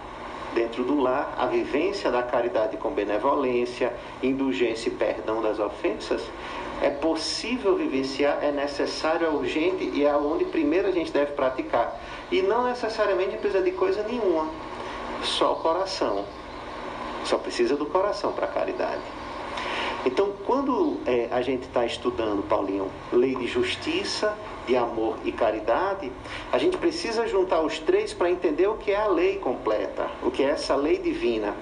Dentro 0.53 0.83
do 0.85 0.97
lar, 0.99 1.35
a 1.37 1.47
vivência 1.47 2.09
da 2.09 2.23
caridade 2.23 2.77
com 2.77 2.89
benevolência, 2.89 3.93
indulgência 4.23 4.89
e 4.89 4.91
perdão 4.91 5.41
das 5.41 5.59
ofensas 5.59 6.21
é 6.81 6.89
possível 6.89 7.75
vivenciar, 7.75 8.39
é 8.41 8.51
necessário, 8.51 9.25
é 9.25 9.29
urgente 9.29 9.89
e 9.93 10.05
é 10.05 10.15
onde 10.15 10.45
primeiro 10.45 10.87
a 10.87 10.91
gente 10.91 11.11
deve 11.11 11.31
praticar. 11.33 11.99
E 12.31 12.41
não 12.41 12.65
necessariamente 12.65 13.37
precisa 13.37 13.63
de 13.63 13.71
coisa 13.71 14.03
nenhuma, 14.03 14.49
só 15.23 15.53
o 15.53 15.55
coração. 15.57 16.25
Só 17.25 17.37
precisa 17.37 17.75
do 17.75 17.85
coração 17.85 18.31
para 18.31 18.47
caridade. 18.47 19.01
Então, 20.05 20.33
quando 20.45 20.97
é, 21.07 21.27
a 21.31 21.41
gente 21.41 21.63
está 21.63 21.83
estudando, 21.83 22.43
Paulinho, 22.47 22.91
lei 23.11 23.35
de 23.35 23.47
justiça, 23.47 24.37
de 24.67 24.77
amor 24.77 25.17
e 25.25 25.31
caridade, 25.31 26.11
a 26.51 26.59
gente 26.59 26.77
precisa 26.77 27.27
juntar 27.27 27.61
os 27.61 27.79
três 27.79 28.13
para 28.13 28.29
entender 28.29 28.67
o 28.67 28.75
que 28.75 28.91
é 28.91 28.97
a 28.97 29.07
lei 29.07 29.37
completa, 29.37 30.07
o 30.21 30.29
que 30.29 30.43
é 30.43 30.51
essa 30.51 30.75
lei 30.75 30.99
divina. 30.99 31.55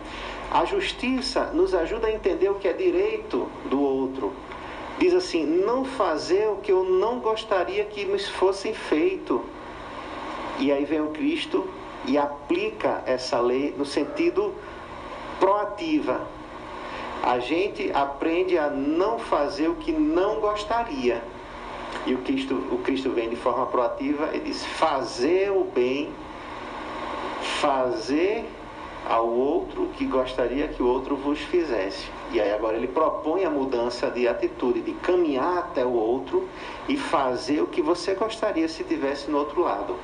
A 0.51 0.66
justiça 0.66 1.45
nos 1.53 1.74
ajuda 1.74 2.07
a 2.07 2.11
entender 2.11 2.49
o 2.49 2.55
que 2.55 2.68
é 2.68 2.74
direito 2.74 3.47
do 3.70 3.82
outro, 3.82 4.34
diz 4.99 5.14
assim: 5.14 5.45
não 5.45 5.86
fazer 5.86 6.49
o 6.49 6.57
que 6.57 6.72
eu 6.72 6.84
não 6.84 7.20
gostaria 7.20 7.86
que 7.86 8.03
me 8.03 8.20
fosse 8.20 8.74
feito. 8.74 9.41
E 10.59 10.72
aí 10.72 10.84
vem 10.84 11.01
o 11.01 11.07
Cristo 11.07 11.68
e 12.05 12.18
aplica 12.18 13.01
essa 13.05 13.39
lei 13.39 13.74
no 13.78 13.86
sentido 13.86 14.53
proativa. 15.44 16.22
A 17.22 17.38
gente 17.39 17.91
aprende 17.94 18.58
a 18.58 18.70
não 18.70 19.20
fazer 19.20 19.68
o 19.68 19.76
que 19.76 19.91
não 19.91 20.39
gostaria. 20.39 21.22
E 22.06 22.14
o 22.14 22.20
Cristo, 22.20 22.56
o 22.72 22.78
Cristo 22.78 23.10
vem 23.12 23.30
de 23.30 23.36
forma 23.36 23.66
proativa 23.66 24.30
e 24.34 24.39
diz: 24.39 24.66
fazer 24.66 25.52
o 25.52 25.66
bem, 25.66 26.10
fazer 27.60 28.46
ao 29.10 29.28
outro 29.28 29.89
que 29.98 30.06
gostaria 30.06 30.70
que 30.70 30.82
o 30.82 30.88
outro 30.88 31.18
vos 31.18 31.39
fizesse. 31.39 32.10
E 32.32 32.39
aí 32.39 32.54
agora 32.54 32.78
ele 32.78 32.88
propõe 32.88 33.44
a 33.44 33.50
mudança 33.50 34.10
de 34.10 34.26
atitude, 34.26 34.80
de 34.80 34.94
caminhar 34.94 35.58
até 35.58 35.86
o 35.86 35.91
outro 35.91 36.48
e 36.88 36.96
fazer 36.96 37.62
o 37.62 37.68
que 37.68 37.82
você 37.82 38.16
gostaria 38.16 38.68
se 38.70 38.84
tivesse 38.86 39.30
no 39.30 39.39
outro 39.39 39.62
lado. 39.62 39.98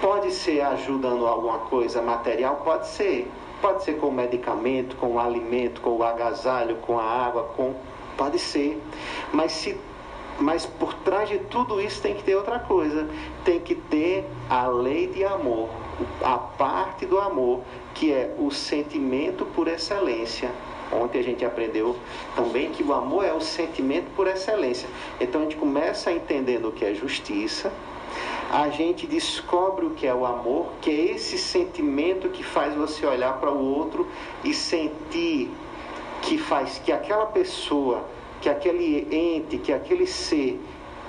Pode 0.00 0.30
ser 0.32 0.60
ajudando 0.60 1.26
alguma 1.26 1.58
coisa 1.58 2.00
material, 2.00 2.62
pode 2.64 2.86
ser. 2.86 3.28
Pode 3.62 3.84
ser 3.84 3.96
com 3.96 4.10
medicamento, 4.10 4.96
com 4.96 5.14
o 5.14 5.18
alimento, 5.18 5.80
com 5.80 5.96
o 5.96 6.02
agasalho, 6.02 6.76
com 6.76 6.98
a 6.98 7.04
água, 7.04 7.44
com 7.56 7.74
pode 8.16 8.38
ser. 8.38 8.82
Mas 9.32 9.52
se 9.52 9.78
mas 10.38 10.66
por 10.66 10.94
trás 10.94 11.28
de 11.28 11.38
tudo 11.38 11.80
isso 11.80 12.02
tem 12.02 12.14
que 12.14 12.24
ter 12.24 12.34
outra 12.34 12.58
coisa. 12.58 13.08
Tem 13.44 13.60
que 13.60 13.74
ter 13.74 14.24
a 14.50 14.66
lei 14.66 15.06
de 15.06 15.24
amor, 15.24 15.68
a 16.22 16.36
parte 16.36 17.06
do 17.06 17.18
amor, 17.18 17.60
que 17.94 18.12
é 18.12 18.34
o 18.38 18.50
sentimento 18.50 19.44
por 19.46 19.68
excelência. 19.68 20.50
Ontem 20.90 21.20
a 21.20 21.22
gente 21.22 21.44
aprendeu 21.44 21.96
também 22.36 22.70
que 22.70 22.82
o 22.82 22.92
amor 22.92 23.24
é 23.24 23.32
o 23.32 23.40
sentimento 23.40 24.10
por 24.14 24.26
excelência. 24.26 24.88
Então 25.20 25.40
a 25.40 25.44
gente 25.44 25.56
começa 25.56 26.12
entendendo 26.12 26.68
o 26.68 26.72
que 26.72 26.84
é 26.84 26.94
justiça, 26.94 27.72
a 28.52 28.68
gente 28.68 29.06
descobre 29.06 29.86
o 29.86 29.90
que 29.90 30.06
é 30.06 30.14
o 30.14 30.26
amor, 30.26 30.66
que 30.82 30.90
é 30.90 31.14
esse 31.14 31.38
sentimento 31.38 32.28
que 32.28 32.42
faz 32.44 32.74
você 32.74 33.06
olhar 33.06 33.40
para 33.40 33.50
o 33.50 33.58
outro 33.58 34.06
e 34.44 34.52
sentir 34.52 35.50
que 36.20 36.36
faz 36.36 36.78
que 36.78 36.92
aquela 36.92 37.26
pessoa 37.26 38.04
que 38.42 38.48
aquele 38.48 39.06
ente, 39.10 39.56
que 39.56 39.72
aquele 39.72 40.06
ser 40.06 40.60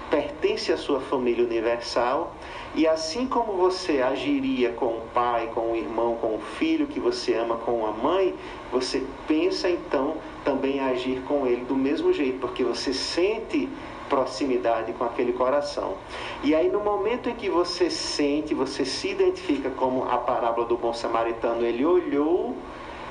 pertence 0.10 0.72
à 0.72 0.78
sua 0.78 1.02
família 1.02 1.44
universal. 1.44 2.36
E 2.76 2.88
assim 2.88 3.28
como 3.28 3.54
você 3.54 4.02
agiria 4.02 4.72
com 4.72 4.86
o 4.86 5.02
pai, 5.14 5.50
com 5.54 5.72
o 5.72 5.76
irmão, 5.76 6.16
com 6.22 6.36
o 6.36 6.39
filho 6.39 6.86
que 6.86 7.00
você 7.00 7.34
ama, 7.34 7.56
com 7.58 7.86
a 7.88 7.91
mãe, 7.91 8.36
você 8.72 9.04
pensa 9.28 9.68
então 9.68 10.16
também 10.46 10.80
agir 10.80 11.22
com 11.28 11.48
ele 11.48 11.66
do 11.66 11.76
mesmo 11.76 12.14
jeito, 12.14 12.38
porque 12.39 12.64
você 12.64 12.94
sente 12.94 13.68
proximidade 14.14 14.93
com 14.93 15.03
aquele 15.03 15.34
coração. 15.34 15.95
E 16.43 16.53
aí 16.53 16.70
no 16.70 16.82
momento 16.82 17.30
em 17.30 17.36
que 17.36 17.49
você 17.49 17.89
sente, 17.89 18.53
você 18.53 18.86
se 18.86 19.09
identifica 19.09 19.72
como 19.72 20.03
a 20.03 20.20
parábola 20.20 20.68
do 20.68 20.78
bom 20.78 20.93
samaritano, 20.93 21.66
ele 21.66 21.84
olhou 21.84 22.55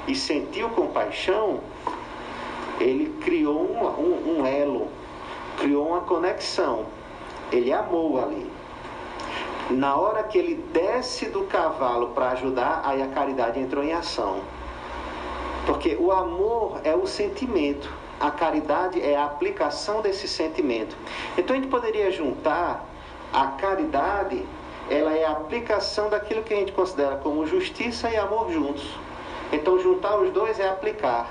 e 0.07 0.15
sentiu 0.15 0.69
compaixão, 0.71 1.59
ele 2.79 3.13
criou 3.21 3.63
um, 3.63 3.85
um, 3.85 4.39
um 4.39 4.47
elo, 4.47 4.87
criou 5.59 5.89
uma 5.89 6.03
conexão. 6.03 6.87
Ele 7.51 7.73
amou 7.73 8.23
ali. 8.23 8.49
Na 9.71 9.97
hora 9.97 10.23
que 10.23 10.39
ele 10.39 10.55
desce 10.73 11.27
do 11.27 11.43
cavalo 11.45 12.11
para 12.11 12.31
ajudar, 12.31 12.83
aí 12.85 13.03
a 13.03 13.09
caridade 13.09 13.59
entrou 13.59 13.83
em 13.83 13.93
ação. 13.93 14.41
Porque 15.67 15.97
o 15.99 16.13
amor 16.13 16.81
é 16.85 16.95
o 16.95 17.07
sentimento, 17.07 17.93
a 18.23 18.31
caridade 18.31 19.03
é 19.03 19.17
a 19.17 19.25
aplicação 19.25 20.01
desse 20.01 20.29
sentimento. 20.29 20.97
Então 21.37 21.57
a 21.57 21.59
gente 21.59 21.69
poderia 21.69 22.09
juntar 22.13 22.87
a 23.33 23.49
caridade, 23.49 24.47
ela 24.89 25.13
é 25.13 25.25
a 25.25 25.33
aplicação 25.33 26.09
daquilo 26.09 26.45
que 26.45 26.55
a 26.55 26.57
gente 26.57 26.71
considera 26.71 27.17
como 27.17 27.45
justiça 27.45 28.09
e 28.09 28.17
amor 28.17 28.53
juntos. 28.53 28.89
Então 29.53 29.77
juntar 29.81 30.17
os 30.21 30.31
dois 30.31 30.61
é 30.61 30.69
aplicar. 30.69 31.29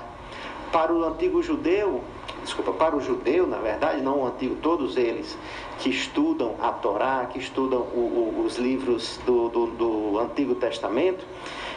Para 0.70 0.92
o 0.92 1.02
antigo 1.04 1.42
judeu, 1.42 2.04
desculpa, 2.44 2.72
para 2.72 2.94
o 2.94 3.00
judeu, 3.00 3.46
na 3.46 3.56
verdade, 3.56 4.02
não 4.02 4.20
o 4.20 4.26
antigo, 4.26 4.56
todos 4.56 4.98
eles 4.98 5.38
que 5.78 5.88
estudam 5.88 6.56
a 6.60 6.72
Torá, 6.72 7.26
que 7.32 7.38
estudam 7.38 7.80
o, 7.80 8.34
o, 8.36 8.44
os 8.44 8.58
livros 8.58 9.18
do, 9.24 9.48
do, 9.48 9.66
do 9.68 10.18
Antigo 10.18 10.54
Testamento, 10.54 11.24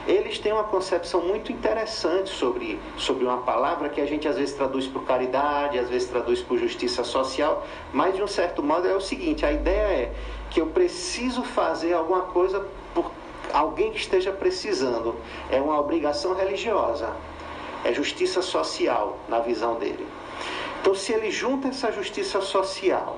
eles 0.08 0.38
têm 0.38 0.52
uma 0.52 0.64
concepção 0.64 1.22
muito 1.22 1.52
interessante 1.52 2.30
sobre, 2.30 2.80
sobre 2.96 3.26
uma 3.26 3.40
palavra 3.40 3.90
que 3.90 4.00
a 4.00 4.06
gente 4.06 4.28
às 4.28 4.36
vezes 4.36 4.54
traduz 4.54 4.86
por 4.86 5.04
caridade, 5.04 5.80
às 5.80 5.90
vezes 5.90 6.08
traduz 6.08 6.42
por 6.42 6.60
justiça 6.60 7.04
social, 7.04 7.66
mas 7.92 8.16
de 8.16 8.22
um 8.22 8.28
certo 8.28 8.62
modo 8.62 8.88
é 8.88 8.96
o 8.96 9.02
seguinte: 9.02 9.46
a 9.46 9.52
ideia 9.52 10.04
é 10.04 10.14
que 10.52 10.62
eu 10.62 10.68
preciso 10.68 11.44
fazer 11.44 11.94
alguma 11.94 12.22
coisa 12.22 12.66
por 12.94 13.12
alguém 13.52 13.92
que 13.92 13.98
esteja 13.98 14.32
precisando. 14.32 15.16
É 15.50 15.60
uma 15.60 15.80
obrigação 15.80 16.36
religiosa, 16.36 17.12
é 17.84 17.92
justiça 17.92 18.44
social 18.44 19.18
na 19.28 19.40
visão 19.40 19.76
dele. 19.76 20.06
Então, 20.82 20.94
se 20.94 21.14
ele 21.14 21.32
junta 21.32 21.70
essa 21.70 21.92
justiça 21.92 22.42
social, 22.42 23.18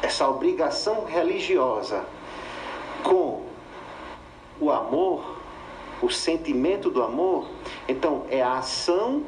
essa 0.00 0.28
obrigação 0.28 1.06
religiosa, 1.06 2.04
com 3.02 3.42
o 4.60 4.70
amor, 4.70 5.33
o 6.02 6.10
sentimento 6.10 6.90
do 6.90 7.02
amor, 7.02 7.46
então 7.88 8.24
é 8.28 8.42
a 8.42 8.58
ação 8.58 9.22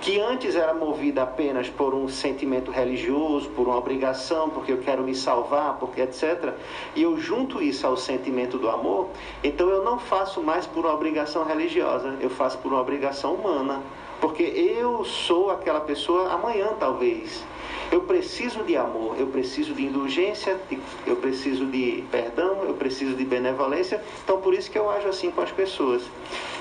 que 0.00 0.20
antes 0.20 0.54
era 0.54 0.74
movida 0.74 1.22
apenas 1.22 1.68
por 1.68 1.94
um 1.94 2.08
sentimento 2.08 2.70
religioso, 2.70 3.48
por 3.50 3.66
uma 3.66 3.76
obrigação, 3.76 4.50
porque 4.50 4.72
eu 4.72 4.78
quero 4.78 5.02
me 5.02 5.14
salvar, 5.14 5.78
porque 5.78 6.00
etc. 6.00 6.54
E 6.94 7.02
eu 7.02 7.18
junto 7.18 7.62
isso 7.62 7.86
ao 7.86 7.96
sentimento 7.96 8.58
do 8.58 8.68
amor, 8.68 9.08
então 9.42 9.68
eu 9.68 9.84
não 9.84 9.98
faço 9.98 10.42
mais 10.42 10.66
por 10.66 10.84
uma 10.84 10.94
obrigação 10.94 11.44
religiosa, 11.44 12.16
eu 12.20 12.30
faço 12.30 12.58
por 12.58 12.72
uma 12.72 12.80
obrigação 12.80 13.34
humana, 13.34 13.82
porque 14.20 14.42
eu 14.42 15.04
sou 15.04 15.50
aquela 15.50 15.80
pessoa 15.80 16.32
amanhã 16.32 16.68
talvez. 16.78 17.44
Eu 17.90 18.00
preciso 18.02 18.64
de 18.64 18.76
amor, 18.76 19.16
eu 19.18 19.28
preciso 19.28 19.72
de 19.72 19.84
indulgência, 19.84 20.58
eu 21.06 21.16
preciso 21.16 21.66
de 21.66 22.04
perdão, 22.10 22.64
eu 22.64 22.74
preciso 22.74 23.14
de 23.14 23.24
benevolência. 23.24 24.02
Então, 24.24 24.40
por 24.40 24.54
isso 24.54 24.70
que 24.70 24.78
eu 24.78 24.90
ajo 24.90 25.08
assim 25.08 25.30
com 25.30 25.40
as 25.40 25.52
pessoas. 25.52 26.02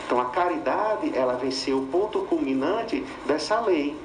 Então, 0.05 0.19
a 0.19 0.25
caridade, 0.25 1.11
ela 1.15 1.33
vem 1.33 1.51
ser 1.51 1.73
o 1.73 1.81
ponto 1.87 2.19
culminante 2.21 3.03
dessa 3.25 3.59
lei. 3.59 3.95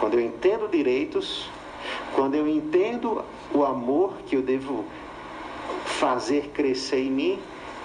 Quando 0.00 0.14
eu 0.14 0.20
entendo 0.20 0.68
direitos, 0.68 1.48
quando 2.14 2.34
eu 2.34 2.48
entendo 2.48 3.22
o 3.52 3.64
amor 3.64 4.14
que 4.26 4.36
eu 4.36 4.42
devo 4.42 4.84
fazer 5.84 6.50
crescer 6.54 7.00
em 7.00 7.10
mim, 7.10 7.38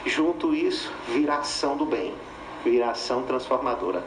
junto 0.05 0.53
isso, 0.53 0.91
vira 1.09 1.35
ação 1.35 1.75
do 1.75 1.85
bem, 1.85 2.13
vira 2.63 2.91
ação 2.91 3.23
transformadora. 3.23 4.03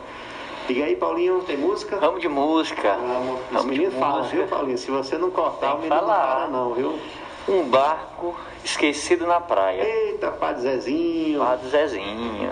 Diga 0.66 0.84
aí, 0.86 0.96
Paulinho, 0.96 1.42
tem 1.42 1.58
música? 1.58 1.96
Vamos 1.98 2.22
de 2.22 2.28
música. 2.28 2.96
Vamos. 2.96 3.40
Os 3.40 3.46
Vamos 3.50 3.66
meninos 3.66 3.94
falam, 3.94 4.24
viu, 4.24 4.46
Paulinho? 4.46 4.78
Se 4.78 4.90
você 4.90 5.18
não 5.18 5.30
cortar, 5.30 5.74
o 5.74 5.76
menino 5.78 5.94
não 5.94 6.00
falar. 6.00 6.36
para 6.36 6.48
não, 6.48 6.72
viu? 6.74 6.98
Um 7.46 7.64
barco 7.64 8.34
esquecido 8.64 9.26
na 9.26 9.40
praia. 9.40 9.82
Eita, 9.82 10.30
Padre 10.30 10.62
Zezinho. 10.62 11.40
Padre 11.40 11.68
Zezinho. 11.68 12.50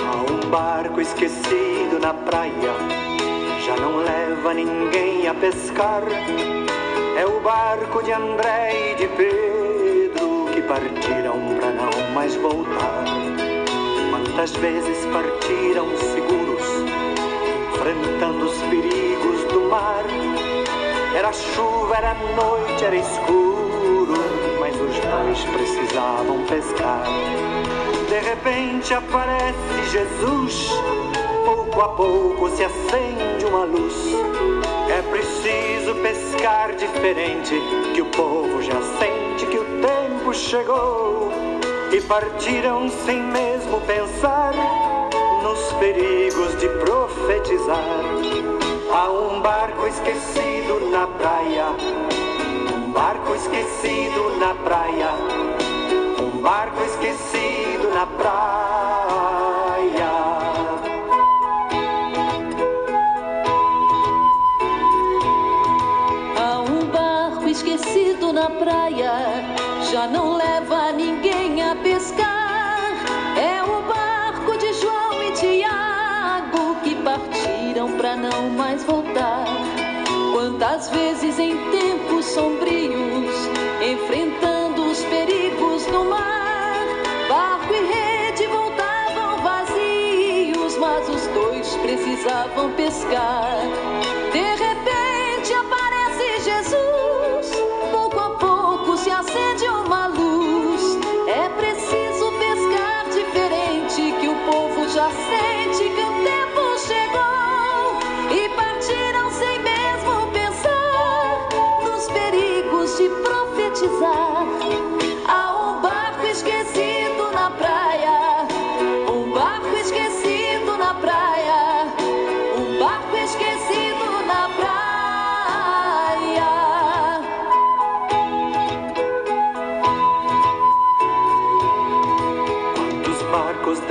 Há 0.00 0.32
um 0.32 0.50
barco 0.50 1.00
esquecido 1.00 1.98
na 2.00 2.14
praia, 2.14 2.72
já 3.66 3.76
não 3.76 3.98
leva 3.98 4.54
ninguém 4.54 5.28
a 5.28 5.34
pescar. 5.34 6.02
É 7.18 7.26
o 7.26 7.40
barco 7.40 8.02
de 8.02 8.12
André 8.12 8.92
e 8.92 8.94
de 8.94 9.08
Pedro 9.08 9.57
partiram 10.68 11.40
para 11.58 11.70
não 11.70 12.12
mais 12.12 12.34
voltar. 12.36 13.04
Quantas 14.10 14.52
vezes 14.56 15.06
partiram 15.06 15.86
seguros, 15.96 16.62
enfrentando 17.72 18.44
os 18.44 18.56
perigos 18.64 19.44
do 19.44 19.62
mar. 19.62 20.04
Era 21.16 21.32
chuva, 21.32 21.96
era 21.96 22.14
noite, 22.36 22.84
era 22.84 22.96
escuro, 22.96 24.12
mas 24.60 24.74
os 24.74 24.98
dois 24.98 25.44
precisavam 25.56 26.44
pescar. 26.44 27.04
De 28.08 28.18
repente 28.20 28.92
aparece 28.92 29.90
Jesus, 29.90 30.70
pouco 31.46 31.80
a 31.80 31.88
pouco 31.88 32.50
se 32.50 32.64
acende 32.64 33.46
uma 33.46 33.64
luz. 33.64 33.94
É 34.90 35.02
preciso 35.10 35.94
pescar 36.02 36.74
diferente, 36.74 37.54
que 37.94 38.02
o 38.02 38.06
povo 38.06 38.62
já 38.62 38.80
sente 38.98 39.46
que 39.46 39.58
o 39.58 39.77
tempo 40.28 40.34
chegou. 40.34 41.30
E 41.92 42.00
partiram 42.02 42.88
sem 43.04 43.22
mesmo 43.22 43.80
pensar 43.82 44.52
nos 45.42 45.72
perigos 45.74 46.58
de 46.58 46.68
profetizar. 46.68 47.82
Há 48.92 49.10
um 49.10 49.40
barco 49.40 49.86
esquecido 49.86 50.90
na 50.90 51.06
praia, 51.06 51.66
um 52.74 52.92
barco 52.92 53.34
esquecido 53.34 54.36
na 54.38 54.54
praia. 54.54 55.10
Um 56.20 56.40
barco 56.42 56.82
esquecido 56.84 57.88
na 57.94 58.06
praia. 58.06 58.87
Precisavam 92.98 93.47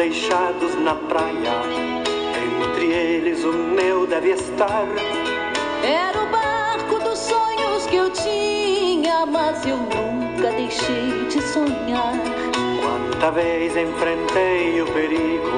deixados 0.07 0.73
na 0.75 0.95
praia, 0.95 1.51
entre 2.65 2.85
eles 2.93 3.43
o 3.43 3.51
meu 3.51 4.07
deve 4.07 4.29
estar. 4.29 4.87
Era 5.83 6.23
o 6.23 6.27
barco 6.27 6.97
dos 7.03 7.19
sonhos 7.19 7.85
que 7.87 7.97
eu 7.97 8.09
tinha, 8.11 9.25
mas 9.25 9.65
eu 9.67 9.75
nunca 9.75 10.49
deixei 10.51 11.25
de 11.29 11.41
sonhar. 11.41 12.13
Quanta 12.81 13.31
vez 13.31 13.75
enfrentei 13.75 14.81
o 14.81 14.85
perigo, 14.93 15.57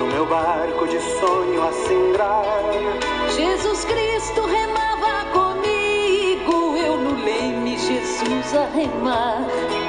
no 0.00 0.06
meu 0.12 0.26
barco 0.26 0.86
de 0.86 1.00
sonho 1.18 1.66
a 1.66 1.72
singrar. 1.72 2.44
Jesus 3.34 3.86
Cristo 3.86 4.42
remava 4.42 5.24
comigo, 5.32 6.76
eu 6.76 6.98
no 6.98 7.24
leme, 7.24 7.78
Jesus 7.78 8.54
a 8.54 8.66
remar. 8.76 9.85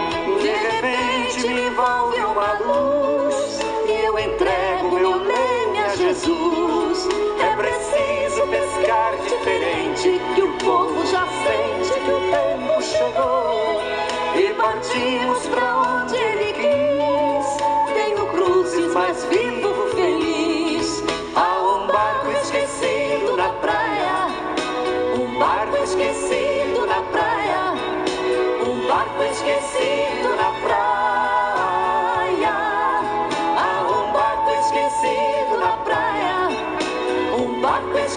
Jesus. 6.17 7.07
É 7.39 7.55
preciso 7.55 8.47
pescar 8.47 9.15
diferente, 9.17 10.19
que 10.33 10.41
o 10.41 10.51
povo 10.53 11.05
já 11.05 11.25
sente 11.27 11.93
que 11.99 12.11
o 12.11 12.19
tempo 12.31 12.81
chegou. 12.81 13.81
E 14.35 14.53
partimos 14.53 15.45
pra 15.47 15.56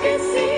esquecido 0.03 0.41
na 0.41 0.50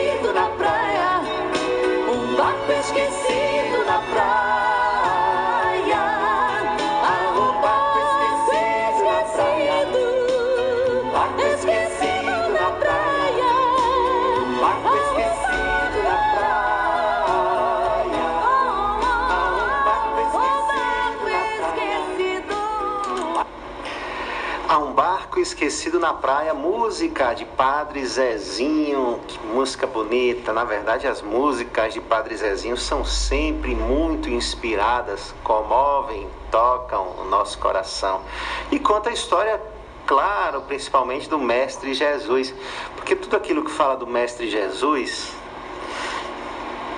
esquecido 25.43 25.99
na 25.99 26.15
praia, 26.15 26.55
música 26.55 27.35
de 27.35 27.45
Padre 27.45 28.07
Zezinho, 28.07 29.21
que 29.27 29.39
música 29.47 29.87
bonita. 29.87 30.53
Na 30.53 30.63
verdade, 30.63 31.07
as 31.07 31.21
músicas 31.21 31.93
de 31.93 32.01
Padre 32.01 32.37
Zezinho 32.37 32.77
são 32.77 33.05
sempre 33.05 33.75
muito 33.75 34.31
inspiradas, 34.31 35.35
comovem, 35.43 36.29
tocam 36.51 37.17
o 37.19 37.25
nosso 37.25 37.59
coração. 37.59 38.23
E 38.71 38.79
conta 38.79 39.11
a 39.11 39.13
história, 39.13 39.61
claro, 40.07 40.63
principalmente 40.63 41.29
do 41.29 41.39
Mestre 41.39 41.93
Jesus, 41.93 42.55
porque 42.95 43.17
tudo 43.17 43.37
aquilo 43.37 43.65
que 43.65 43.71
fala 43.71 43.97
do 43.97 44.07
Mestre 44.07 44.49
Jesus 44.49 45.33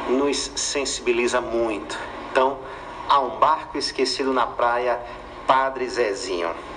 nos 0.09 0.53
sensibiliza 0.55 1.41
muito. 1.41 1.99
Então, 2.31 2.59
há 3.09 3.21
um 3.21 3.39
barco 3.39 3.79
esquecido 3.79 4.33
na 4.35 4.47
praia, 4.47 5.01
Padre 5.47 5.89
Zezinho. 5.89 6.74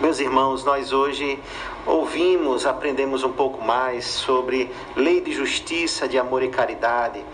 Meus 0.00 0.20
irmãos, 0.20 0.62
nós 0.62 0.92
hoje 0.92 1.38
ouvimos, 1.86 2.66
aprendemos 2.66 3.24
um 3.24 3.32
pouco 3.32 3.64
mais 3.64 4.04
sobre 4.04 4.70
lei 4.94 5.22
de 5.22 5.32
justiça, 5.32 6.06
de 6.06 6.18
amor 6.18 6.42
e 6.42 6.48
caridade. 6.48 7.24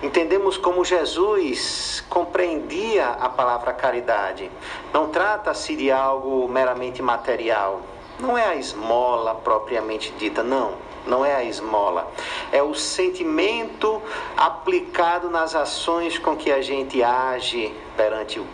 Entendemos 0.00 0.56
como 0.56 0.84
Jesus 0.84 2.04
compreendia 2.08 3.08
a 3.08 3.28
palavra 3.28 3.72
caridade. 3.72 4.48
Não 4.92 5.08
trata-se 5.08 5.74
de 5.74 5.90
algo 5.90 6.48
meramente 6.48 7.02
material. 7.02 7.80
Não 8.20 8.38
é 8.38 8.46
a 8.46 8.54
esmola 8.54 9.34
propriamente 9.34 10.12
dita, 10.12 10.44
não. 10.44 10.74
Não 11.04 11.24
é 11.24 11.34
a 11.34 11.42
esmola. 11.42 12.08
É 12.52 12.62
o 12.62 12.72
sentimento 12.72 14.00
aplicado 14.36 15.28
nas 15.28 15.56
ações 15.56 16.18
com 16.18 16.36
que 16.36 16.52
a 16.52 16.62
gente 16.62 17.02
age 17.02 17.74
perante 17.96 18.38
o 18.38 18.46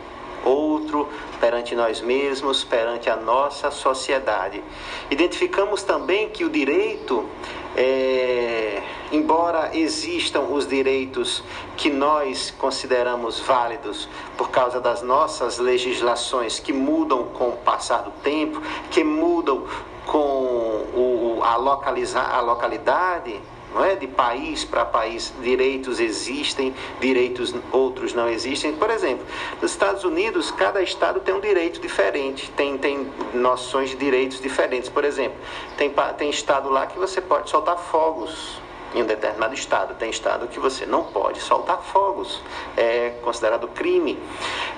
outro, 0.45 1.09
perante 1.41 1.75
nós 1.75 2.01
mesmos, 2.01 2.65
perante 2.65 3.09
a 3.09 3.17
nossa 3.17 3.71
sociedade. 3.71 4.63
Identificamos 5.11 5.83
também 5.83 6.29
que 6.29 6.45
o 6.45 6.51
direito, 6.51 7.29
é, 7.77 8.83
embora 9.13 9.71
existam 9.77 10.41
os 10.41 10.67
direitos 10.67 11.43
que 11.77 11.91
nós 11.91 12.51
consideramos 12.51 13.41
válidos 13.41 14.09
por 14.37 14.51
causa 14.51 14.81
das 14.81 15.03
nossas 15.03 15.59
legislações 15.59 16.59
que 16.59 16.73
mudam 16.73 17.25
com 17.25 17.51
o 17.51 17.57
passar 17.57 18.03
do 18.03 18.11
tempo, 18.23 18.61
que 18.91 19.05
mudam 19.05 19.65
com 20.07 20.19
o, 20.19 21.41
a, 21.43 21.57
localizar, 21.57 22.35
a 22.35 22.41
localidade, 22.41 23.41
não 23.75 23.85
é? 23.85 23.97
De 23.97 24.07
país 24.07 24.65
para 24.65 24.85
país, 24.85 25.33
direitos 25.43 26.01
existem, 26.01 26.75
direitos 27.01 27.55
outros 27.73 28.15
não 28.15 28.29
existem. 28.29 28.73
Por 28.75 28.91
exemplo, 28.91 29.25
nos 29.61 29.71
Estados 29.71 30.05
Unidos, 30.05 30.51
cada 30.51 30.83
estado 30.83 31.21
tem 31.21 31.35
um 31.35 31.41
direito 31.41 31.81
diferente, 31.81 32.51
tem, 32.57 32.79
tem 32.79 33.11
noções 33.35 33.91
de 33.91 33.97
direitos 33.97 34.41
diferentes. 34.41 34.89
Por 34.89 35.05
exemplo, 35.05 35.39
tem, 35.77 35.93
tem 36.17 36.31
estado 36.31 36.69
lá 36.69 36.87
que 36.87 36.99
você 36.99 37.21
pode 37.21 37.51
soltar 37.51 37.79
fogos 37.79 38.61
em 38.95 39.03
um 39.03 39.07
determinado 39.07 39.55
estado. 39.55 39.95
Tem 39.95 40.11
estado 40.11 40.47
que 40.49 40.59
você 40.59 40.87
não 40.87 41.05
pode 41.05 41.41
soltar 41.41 41.83
fogos, 41.83 42.43
é 42.77 43.15
considerado 43.23 43.69
crime. 43.69 44.19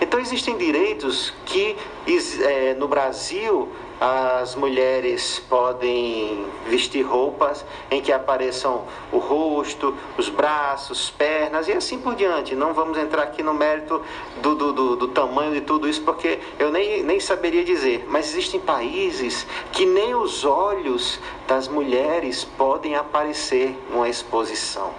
Então 0.01 0.19
existem 0.19 0.57
direitos 0.57 1.33
que 1.47 1.77
é, 2.43 2.75
no 2.75 2.89
Brasil 2.89 3.71
as 4.01 4.55
mulheres 4.55 5.39
podem 5.47 6.47
vestir 6.67 7.03
roupas 7.03 7.67
em 7.91 8.01
que 8.01 8.11
apareçam 8.11 8.87
o 9.13 9.19
rosto, 9.19 9.95
os 10.17 10.31
braços, 10.31 11.11
pernas 11.11 11.69
e 11.69 11.73
assim 11.73 11.99
por 11.99 12.15
diante. 12.15 12.55
Não 12.55 12.73
vamos 12.73 12.97
entrar 12.97 13.25
aqui 13.25 13.43
no 13.43 13.53
mérito 13.53 14.03
do, 14.41 14.55
do, 14.55 14.73
do, 14.73 14.97
do 14.97 15.09
tamanho 15.09 15.53
de 15.53 15.61
tudo 15.61 15.87
isso, 15.87 16.01
porque 16.01 16.39
eu 16.59 16.71
nem, 16.71 17.03
nem 17.03 17.21
saberia 17.21 17.63
dizer. 17.63 18.07
Mas 18.09 18.31
existem 18.31 18.59
países 18.59 19.47
que 19.71 19.85
nem 19.85 20.15
os 20.15 20.47
olhos 20.47 21.21
das 21.47 21.69
mulheres 21.69 22.43
podem 22.43 22.97
aparecer 22.97 23.79
numa 23.91 24.09
exposição. 24.09 24.95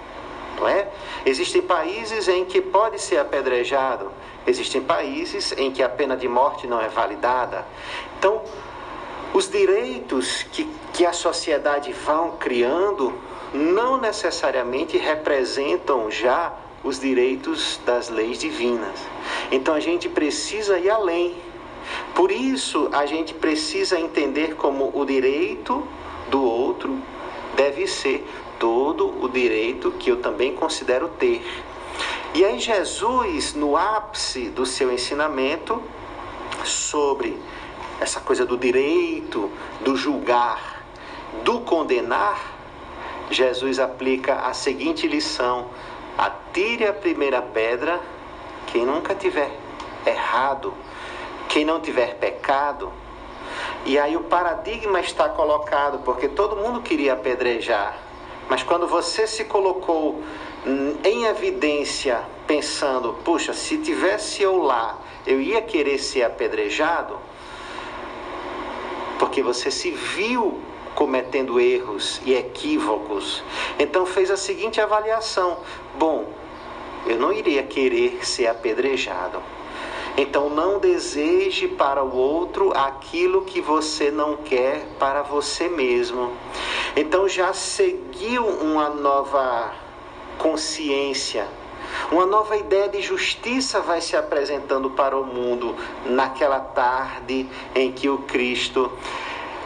Não 0.60 0.68
é? 0.68 0.90
Existem 1.26 1.64
países 1.64 2.28
em 2.28 2.46
que 2.46 2.62
pode 2.62 3.02
ser 3.02 3.18
apedrejado, 3.18 4.12
existem 4.46 4.80
países 4.80 5.54
em 5.58 5.72
que 5.72 5.82
a 5.82 5.90
pena 5.90 6.16
de 6.16 6.28
morte 6.28 6.68
não 6.68 6.80
é 6.80 6.88
validada. 6.88 7.66
Então, 8.20 8.44
os 9.34 9.50
direitos 9.50 10.44
que, 10.52 10.68
que 10.94 11.06
a 11.06 11.14
sociedade 11.14 11.94
vão 11.94 12.32
criando 12.38 13.14
não 13.54 14.00
necessariamente 14.00 14.98
representam 14.98 16.10
já 16.10 16.54
os 16.84 17.00
direitos 17.00 17.80
das 17.86 18.10
leis 18.10 18.40
divinas. 18.40 19.00
Então 19.52 19.74
a 19.74 19.80
gente 19.80 20.10
precisa 20.10 20.80
ir 20.80 20.90
além. 20.90 21.36
Por 22.16 22.32
isso 22.32 22.90
a 22.92 23.06
gente 23.06 23.34
precisa 23.34 24.00
entender 24.00 24.56
como 24.56 24.92
o 24.94 25.06
direito 25.06 25.86
do 26.30 26.44
outro 26.44 26.98
deve 27.56 27.88
ser 27.88 28.26
todo 28.60 29.24
o 29.24 29.28
direito 29.28 29.92
que 29.92 30.12
eu 30.12 30.18
também 30.18 30.54
considero 30.56 31.08
ter. 31.08 31.44
E 32.34 32.46
aí 32.46 32.60
Jesus, 32.60 33.54
no 33.54 33.76
ápice 33.76 34.50
do 34.50 34.66
seu 34.66 34.92
ensinamento 34.92 35.82
sobre 36.64 37.38
essa 38.02 38.20
coisa 38.20 38.46
do 38.46 38.58
direito, 38.58 39.52
do 39.82 39.96
julgar, 39.96 40.84
do 41.44 41.62
condenar, 41.62 42.42
Jesus 43.30 43.80
aplica 43.80 44.36
a 44.40 44.54
seguinte 44.54 45.08
lição: 45.08 45.68
atire 46.18 46.88
a 46.88 46.94
primeira 46.94 47.42
pedra 47.42 48.02
quem 48.68 48.86
nunca 48.86 49.14
tiver 49.14 49.52
errado, 50.06 50.74
quem 51.48 51.64
não 51.64 51.80
tiver 51.80 52.16
pecado. 52.16 52.92
E 53.86 54.00
aí 54.00 54.18
o 54.18 54.24
paradigma 54.24 55.00
está 55.00 55.30
colocado, 55.30 56.00
porque 56.00 56.28
todo 56.28 56.56
mundo 56.56 56.82
queria 56.82 57.14
apedrejar, 57.14 57.98
mas 58.50 58.64
quando 58.64 58.88
você 58.88 59.28
se 59.28 59.46
colocou 59.46 60.24
em 61.04 61.26
evidência, 61.26 62.22
pensando, 62.48 63.14
puxa, 63.24 63.54
se 63.54 63.78
tivesse 63.78 64.42
eu 64.42 64.58
lá, 64.58 64.98
eu 65.26 65.40
ia 65.40 65.62
querer 65.62 66.00
ser 66.00 66.24
apedrejado, 66.24 67.18
porque 69.22 69.44
você 69.44 69.70
se 69.70 69.92
viu 69.92 70.60
cometendo 70.96 71.60
erros 71.60 72.20
e 72.26 72.34
equívocos. 72.34 73.44
Então 73.78 74.04
fez 74.04 74.32
a 74.32 74.36
seguinte 74.36 74.82
avaliação: 74.82 75.60
bom, 75.96 76.28
eu 77.06 77.20
não 77.20 77.32
iria 77.32 77.62
querer 77.62 78.26
ser 78.26 78.48
apedrejado. 78.48 79.40
Então 80.18 80.50
não 80.50 80.80
deseje 80.80 81.68
para 81.68 82.04
o 82.04 82.18
outro 82.18 82.76
aquilo 82.76 83.44
que 83.44 83.62
você 83.62 84.10
não 84.10 84.38
quer 84.38 84.88
para 84.98 85.22
você 85.22 85.70
mesmo. 85.70 86.32
Então 86.96 87.30
já 87.30 87.54
seguiu 87.54 88.44
uma 88.44 88.90
nova 88.90 89.72
consciência 90.40 91.48
uma 92.12 92.26
nova 92.26 92.58
ideia 92.58 92.90
de 92.90 93.02
justiça 93.02 93.80
vai 93.82 94.02
se 94.02 94.16
apresentando 94.16 94.90
para 94.92 95.18
o 95.18 95.24
mundo 95.24 95.76
naquela 96.06 96.60
tarde 96.60 97.50
em 97.74 97.92
que 97.92 98.10
o 98.10 98.20
Cristo, 98.20 98.92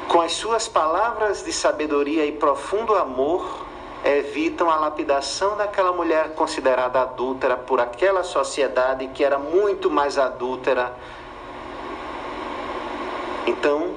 com 0.08 0.22
as 0.22 0.34
suas 0.34 0.68
palavras 0.68 1.44
de 1.44 1.52
sabedoria 1.52 2.26
e 2.26 2.32
profundo 2.32 2.96
amor, 2.96 3.66
evitam 4.04 4.70
a 4.70 4.76
lapidação 4.76 5.58
daquela 5.58 5.92
mulher 5.92 6.36
considerada 6.36 7.02
adúltera 7.02 7.58
por 7.58 7.80
aquela 7.80 8.24
sociedade 8.24 9.08
que 9.08 9.24
era 9.24 9.40
muito 9.40 9.90
mais 9.90 10.18
adúltera. 10.20 10.96
Então, 13.48 13.96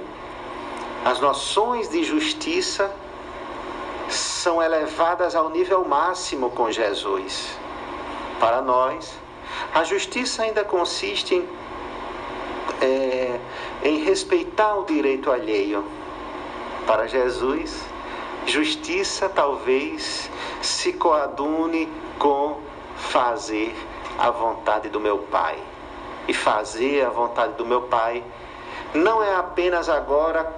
as 1.05 1.21
noções 1.21 1.89
de 1.89 2.03
justiça 2.03 2.91
são 4.09 4.63
elevadas 4.63 5.35
ao 5.35 5.51
nível 5.51 5.85
máximo 5.85 6.51
com 6.51 6.71
Jesus. 6.71 7.57
Para 8.41 8.63
nós, 8.63 9.19
a 9.75 9.83
justiça 9.85 10.43
ainda 10.43 10.65
consiste 10.65 11.35
em, 11.35 11.49
é, 12.81 13.39
em 13.83 14.05
respeitar 14.05 14.77
o 14.77 14.85
direito 14.85 15.31
alheio. 15.31 15.85
Para 16.87 17.07
Jesus, 17.07 17.85
justiça 18.47 19.29
talvez 19.29 20.31
se 20.63 20.93
coadune 20.93 21.89
com 22.19 22.61
fazer 22.97 23.75
a 24.19 24.31
vontade 24.31 24.89
do 24.89 25.01
meu 25.01 25.19
Pai. 25.19 25.59
E 26.27 26.35
fazer 26.35 27.05
a 27.05 27.11
vontade 27.11 27.55
do 27.55 27.65
meu 27.65 27.83
Pai 27.83 28.23
não 28.95 29.23
é 29.23 29.35
apenas 29.35 29.89
agora 29.89 30.55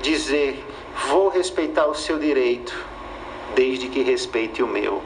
dizer, 0.00 0.64
vou 1.08 1.28
respeitar 1.28 1.86
o 1.86 1.94
seu 1.94 2.18
direito 2.18 2.86
desde 3.54 3.88
que 3.88 4.02
respeite 4.02 4.62
o 4.62 4.66
meu. 4.66 5.02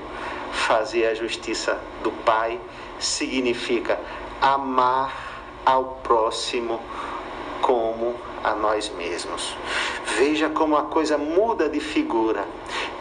Fazer 0.53 1.07
a 1.07 1.15
justiça 1.15 1.79
do 2.03 2.11
Pai 2.11 2.61
significa 2.99 3.99
amar 4.41 5.31
ao 5.65 5.85
próximo 6.03 6.81
como 7.61 8.15
a 8.43 8.55
nós 8.55 8.91
mesmos. 8.91 9.55
Veja 10.17 10.49
como 10.49 10.77
a 10.77 10.85
coisa 10.85 11.19
muda 11.19 11.69
de 11.69 11.79
figura. 11.79 12.47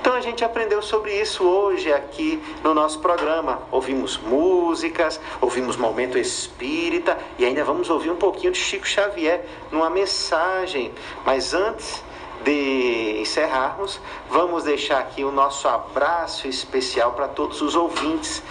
Então 0.02 0.14
a 0.14 0.22
gente 0.22 0.44
aprendeu 0.44 0.82
sobre 0.82 1.20
isso 1.20 1.44
hoje 1.44 1.92
aqui 1.92 2.42
no 2.64 2.74
nosso 2.74 3.00
programa. 3.00 3.62
Ouvimos 3.72 4.18
músicas, 4.18 5.20
ouvimos 5.42 5.76
momento 5.76 6.18
espírita 6.18 7.18
e 7.38 7.46
ainda 7.46 7.64
vamos 7.64 7.90
ouvir 7.90 8.10
um 8.10 8.16
pouquinho 8.16 8.52
de 8.52 8.60
Chico 8.60 8.88
Xavier 8.88 9.46
numa 9.72 9.90
mensagem. 9.90 10.94
Mas 11.26 11.54
antes 11.54 12.04
de 12.44 13.20
encerrarmos, 13.22 14.00
vamos 14.30 14.64
deixar 14.64 15.00
aqui 15.00 15.24
o 15.24 15.32
nosso 15.32 15.68
abraço 15.68 16.48
especial 16.48 17.12
para 17.14 17.28
todos 17.28 17.62
os 17.62 17.76
ouvintes, 17.76 18.42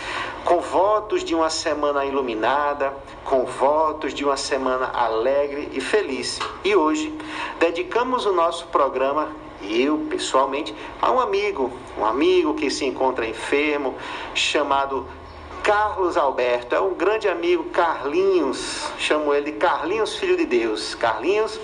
com 0.45 0.61
votos 0.61 1.25
de 1.25 1.35
uma 1.35 1.51
semana 1.51 2.05
iluminada, 2.05 2.95
com 3.25 3.45
votos 3.45 4.13
de 4.13 4.25
uma 4.25 4.37
semana 4.37 4.91
alegre 4.93 5.71
e 5.73 5.81
feliz. 5.81 6.39
E 6.65 6.77
hoje 6.77 7.17
dedicamos 7.59 8.27
o 8.27 8.33
nosso 8.33 8.67
programa 8.67 9.29
eu 9.63 10.07
pessoalmente 10.09 10.75
a 11.03 11.11
um 11.11 11.19
amigo, 11.19 11.73
um 11.99 12.05
amigo 12.05 12.55
que 12.55 12.71
se 12.71 12.85
encontra 12.85 13.27
enfermo, 13.27 13.95
chamado 14.35 15.07
Carlos 15.69 16.17
Alberto, 16.17 16.75
é 16.75 16.81
um 16.81 16.95
grande 16.95 17.29
amigo 17.29 17.65
Carlinhos, 17.65 18.91
chamo 18.97 19.35
ele 19.35 19.53
de 19.53 19.59
Carlinhos 19.59 20.17
Filho 20.17 20.35
de 20.35 20.47
Deus. 20.47 20.95
Carlinhos, 20.95 21.61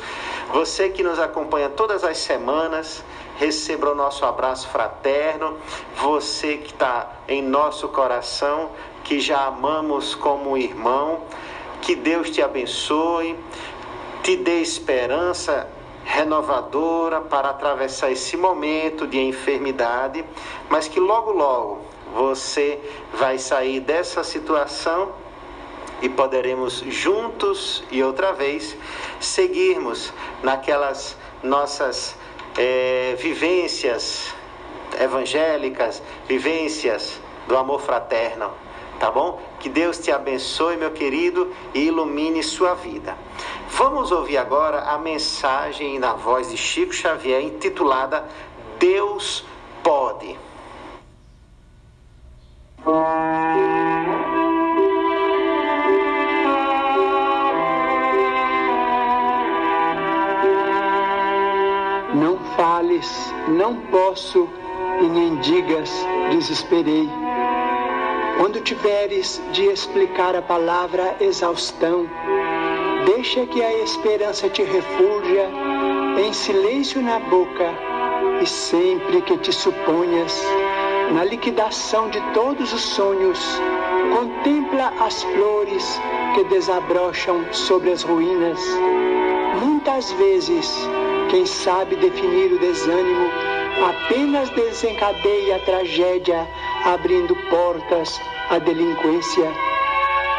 você 0.52 0.90
que 0.90 1.02
nos 1.02 1.18
acompanha 1.18 1.70
todas 1.70 2.04
as 2.04 2.18
semanas, 2.18 3.02
receba 3.38 3.92
o 3.92 3.94
nosso 3.94 4.26
abraço 4.26 4.68
fraterno. 4.68 5.56
Você 5.96 6.58
que 6.58 6.74
está 6.74 7.12
em 7.26 7.40
nosso 7.40 7.88
coração, 7.88 8.72
que 9.04 9.18
já 9.20 9.46
amamos 9.46 10.14
como 10.14 10.54
irmão, 10.58 11.22
que 11.80 11.94
Deus 11.94 12.28
te 12.28 12.42
abençoe, 12.42 13.34
te 14.22 14.36
dê 14.36 14.60
esperança 14.60 15.66
renovadora 16.04 17.22
para 17.22 17.48
atravessar 17.48 18.12
esse 18.12 18.36
momento 18.36 19.06
de 19.06 19.18
enfermidade, 19.18 20.22
mas 20.68 20.88
que 20.88 21.00
logo, 21.00 21.32
logo 21.32 21.83
você 22.14 22.80
vai 23.12 23.38
sair 23.38 23.80
dessa 23.80 24.22
situação 24.22 25.12
e 26.00 26.08
poderemos 26.08 26.84
juntos 26.88 27.82
e 27.90 28.02
outra 28.02 28.32
vez 28.32 28.76
seguirmos 29.20 30.12
naquelas 30.42 31.16
nossas 31.42 32.16
é, 32.56 33.16
vivências 33.18 34.32
evangélicas, 35.00 36.02
vivências 36.28 37.20
do 37.48 37.56
amor 37.56 37.80
fraterno, 37.80 38.52
tá 39.00 39.10
bom? 39.10 39.40
Que 39.58 39.68
Deus 39.68 39.98
te 39.98 40.12
abençoe, 40.12 40.76
meu 40.76 40.92
querido, 40.92 41.52
e 41.74 41.86
ilumine 41.86 42.42
sua 42.42 42.74
vida. 42.74 43.16
Vamos 43.70 44.12
ouvir 44.12 44.36
agora 44.36 44.82
a 44.82 44.98
mensagem 44.98 45.98
na 45.98 46.14
voz 46.14 46.50
de 46.50 46.56
Chico 46.56 46.92
Xavier 46.92 47.42
intitulada 47.42 48.24
Deus 48.78 49.44
pode. 49.82 50.43
Não 52.86 52.96
fales, 62.54 63.32
não 63.48 63.76
posso, 63.76 64.46
e 65.00 65.04
nem 65.04 65.36
digas, 65.36 65.90
desesperei. 66.30 67.08
Quando 68.36 68.60
tiveres 68.60 69.40
de 69.52 69.62
explicar 69.64 70.36
a 70.36 70.42
palavra 70.42 71.16
exaustão, 71.20 72.06
deixa 73.06 73.46
que 73.46 73.62
a 73.62 73.78
esperança 73.82 74.50
te 74.50 74.62
refulja 74.62 75.48
em 76.22 76.34
silêncio 76.34 77.00
na 77.00 77.18
boca, 77.18 77.72
e 78.42 78.46
sempre 78.46 79.22
que 79.22 79.38
te 79.38 79.52
suponhas 79.54 80.44
na 81.12 81.24
liquidação 81.24 82.08
de 82.08 82.20
todos 82.32 82.72
os 82.72 82.80
sonhos, 82.80 83.38
contempla 84.12 84.92
as 85.00 85.22
flores 85.22 86.00
que 86.34 86.44
desabrocham 86.44 87.44
sobre 87.52 87.92
as 87.92 88.02
ruínas. 88.02 88.60
Muitas 89.60 90.12
vezes, 90.12 90.72
quem 91.30 91.46
sabe 91.46 91.96
definir 91.96 92.52
o 92.52 92.58
desânimo 92.58 93.28
apenas 93.88 94.48
desencadeia 94.50 95.56
a 95.56 95.58
tragédia, 95.60 96.48
abrindo 96.84 97.34
portas 97.48 98.20
à 98.50 98.58
delinquência. 98.58 99.50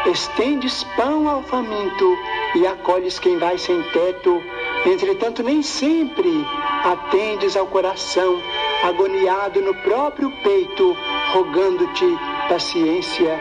Estendes 0.06 0.84
pão 0.96 1.28
ao 1.28 1.42
faminto 1.42 2.16
e 2.54 2.66
acolhes 2.66 3.18
quem 3.18 3.38
vai 3.38 3.58
sem 3.58 3.82
teto. 3.90 4.40
Entretanto, 4.84 5.42
nem 5.42 5.62
sempre 5.62 6.46
atendes 6.84 7.56
ao 7.56 7.66
coração 7.66 8.40
agoniado 8.82 9.60
no 9.60 9.74
próprio 9.74 10.30
peito, 10.42 10.96
rogando-te 11.32 12.06
paciência. 12.48 13.38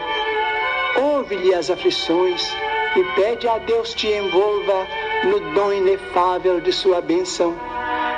Ouve-lhe 0.98 1.54
as 1.54 1.70
aflições 1.70 2.56
e 2.96 3.04
pede 3.16 3.48
a 3.48 3.58
Deus 3.58 3.94
te 3.94 4.08
envolva 4.08 4.88
no 5.26 5.40
dom 5.54 5.74
inefável 5.74 6.62
de 6.62 6.72
sua 6.72 7.02
bênção. 7.02 7.54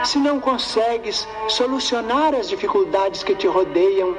Se 0.04 0.20
não 0.20 0.40
consegues 0.40 1.28
solucionar 1.48 2.36
as 2.36 2.48
dificuldades 2.48 3.24
que 3.24 3.36
te 3.36 3.48
rodeiam, 3.48 4.16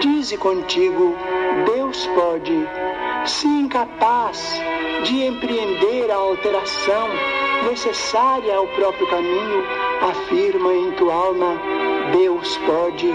dize 0.00 0.36
contigo: 0.36 1.16
Deus 1.74 2.06
pode. 2.14 2.68
Se 3.24 3.46
incapaz 3.46 4.60
de 5.04 5.24
empreender 5.24 6.10
a 6.10 6.16
alteração 6.16 7.08
necessária 7.68 8.56
ao 8.56 8.66
próprio 8.68 9.06
caminho, 9.08 9.64
afirma 10.10 10.74
em 10.74 10.92
tua 10.92 11.14
alma: 11.14 11.60
Deus 12.10 12.56
pode. 12.58 13.14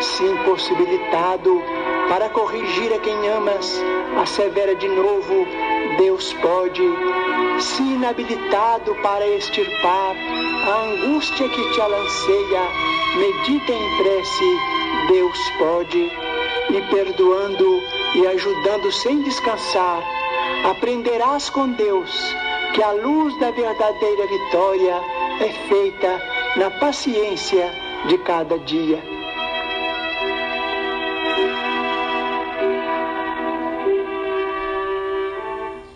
Se 0.00 0.24
impossibilitado 0.24 1.62
para 2.08 2.28
corrigir 2.30 2.92
a 2.92 2.98
quem 2.98 3.28
amas, 3.28 3.80
assevera 4.20 4.74
de 4.74 4.88
novo: 4.88 5.46
Deus 5.98 6.32
pode. 6.34 6.82
Se 7.60 7.82
inabilitado 7.82 8.94
para 9.02 9.26
extirpar 9.28 10.16
a 10.66 10.82
angústia 10.84 11.48
que 11.48 11.70
te 11.72 11.80
alanceia, 11.80 12.62
medita 13.16 13.72
em 13.72 13.96
prece: 14.02 14.58
Deus 15.08 15.38
pode. 15.58 16.10
E 16.70 16.80
perdoando 16.90 17.82
e 18.14 18.26
ajudando 18.26 18.90
sem 18.92 19.20
descansar, 19.22 20.02
aprenderás 20.70 21.50
com 21.50 21.68
Deus 21.72 22.34
que 22.72 22.82
a 22.82 22.92
luz 22.92 23.38
da 23.38 23.50
verdadeira 23.50 24.26
vitória 24.26 24.94
é 25.40 25.68
feita 25.68 26.22
na 26.56 26.70
paciência 26.70 27.81
de 28.08 28.18
cada 28.18 28.58
dia. 28.58 29.21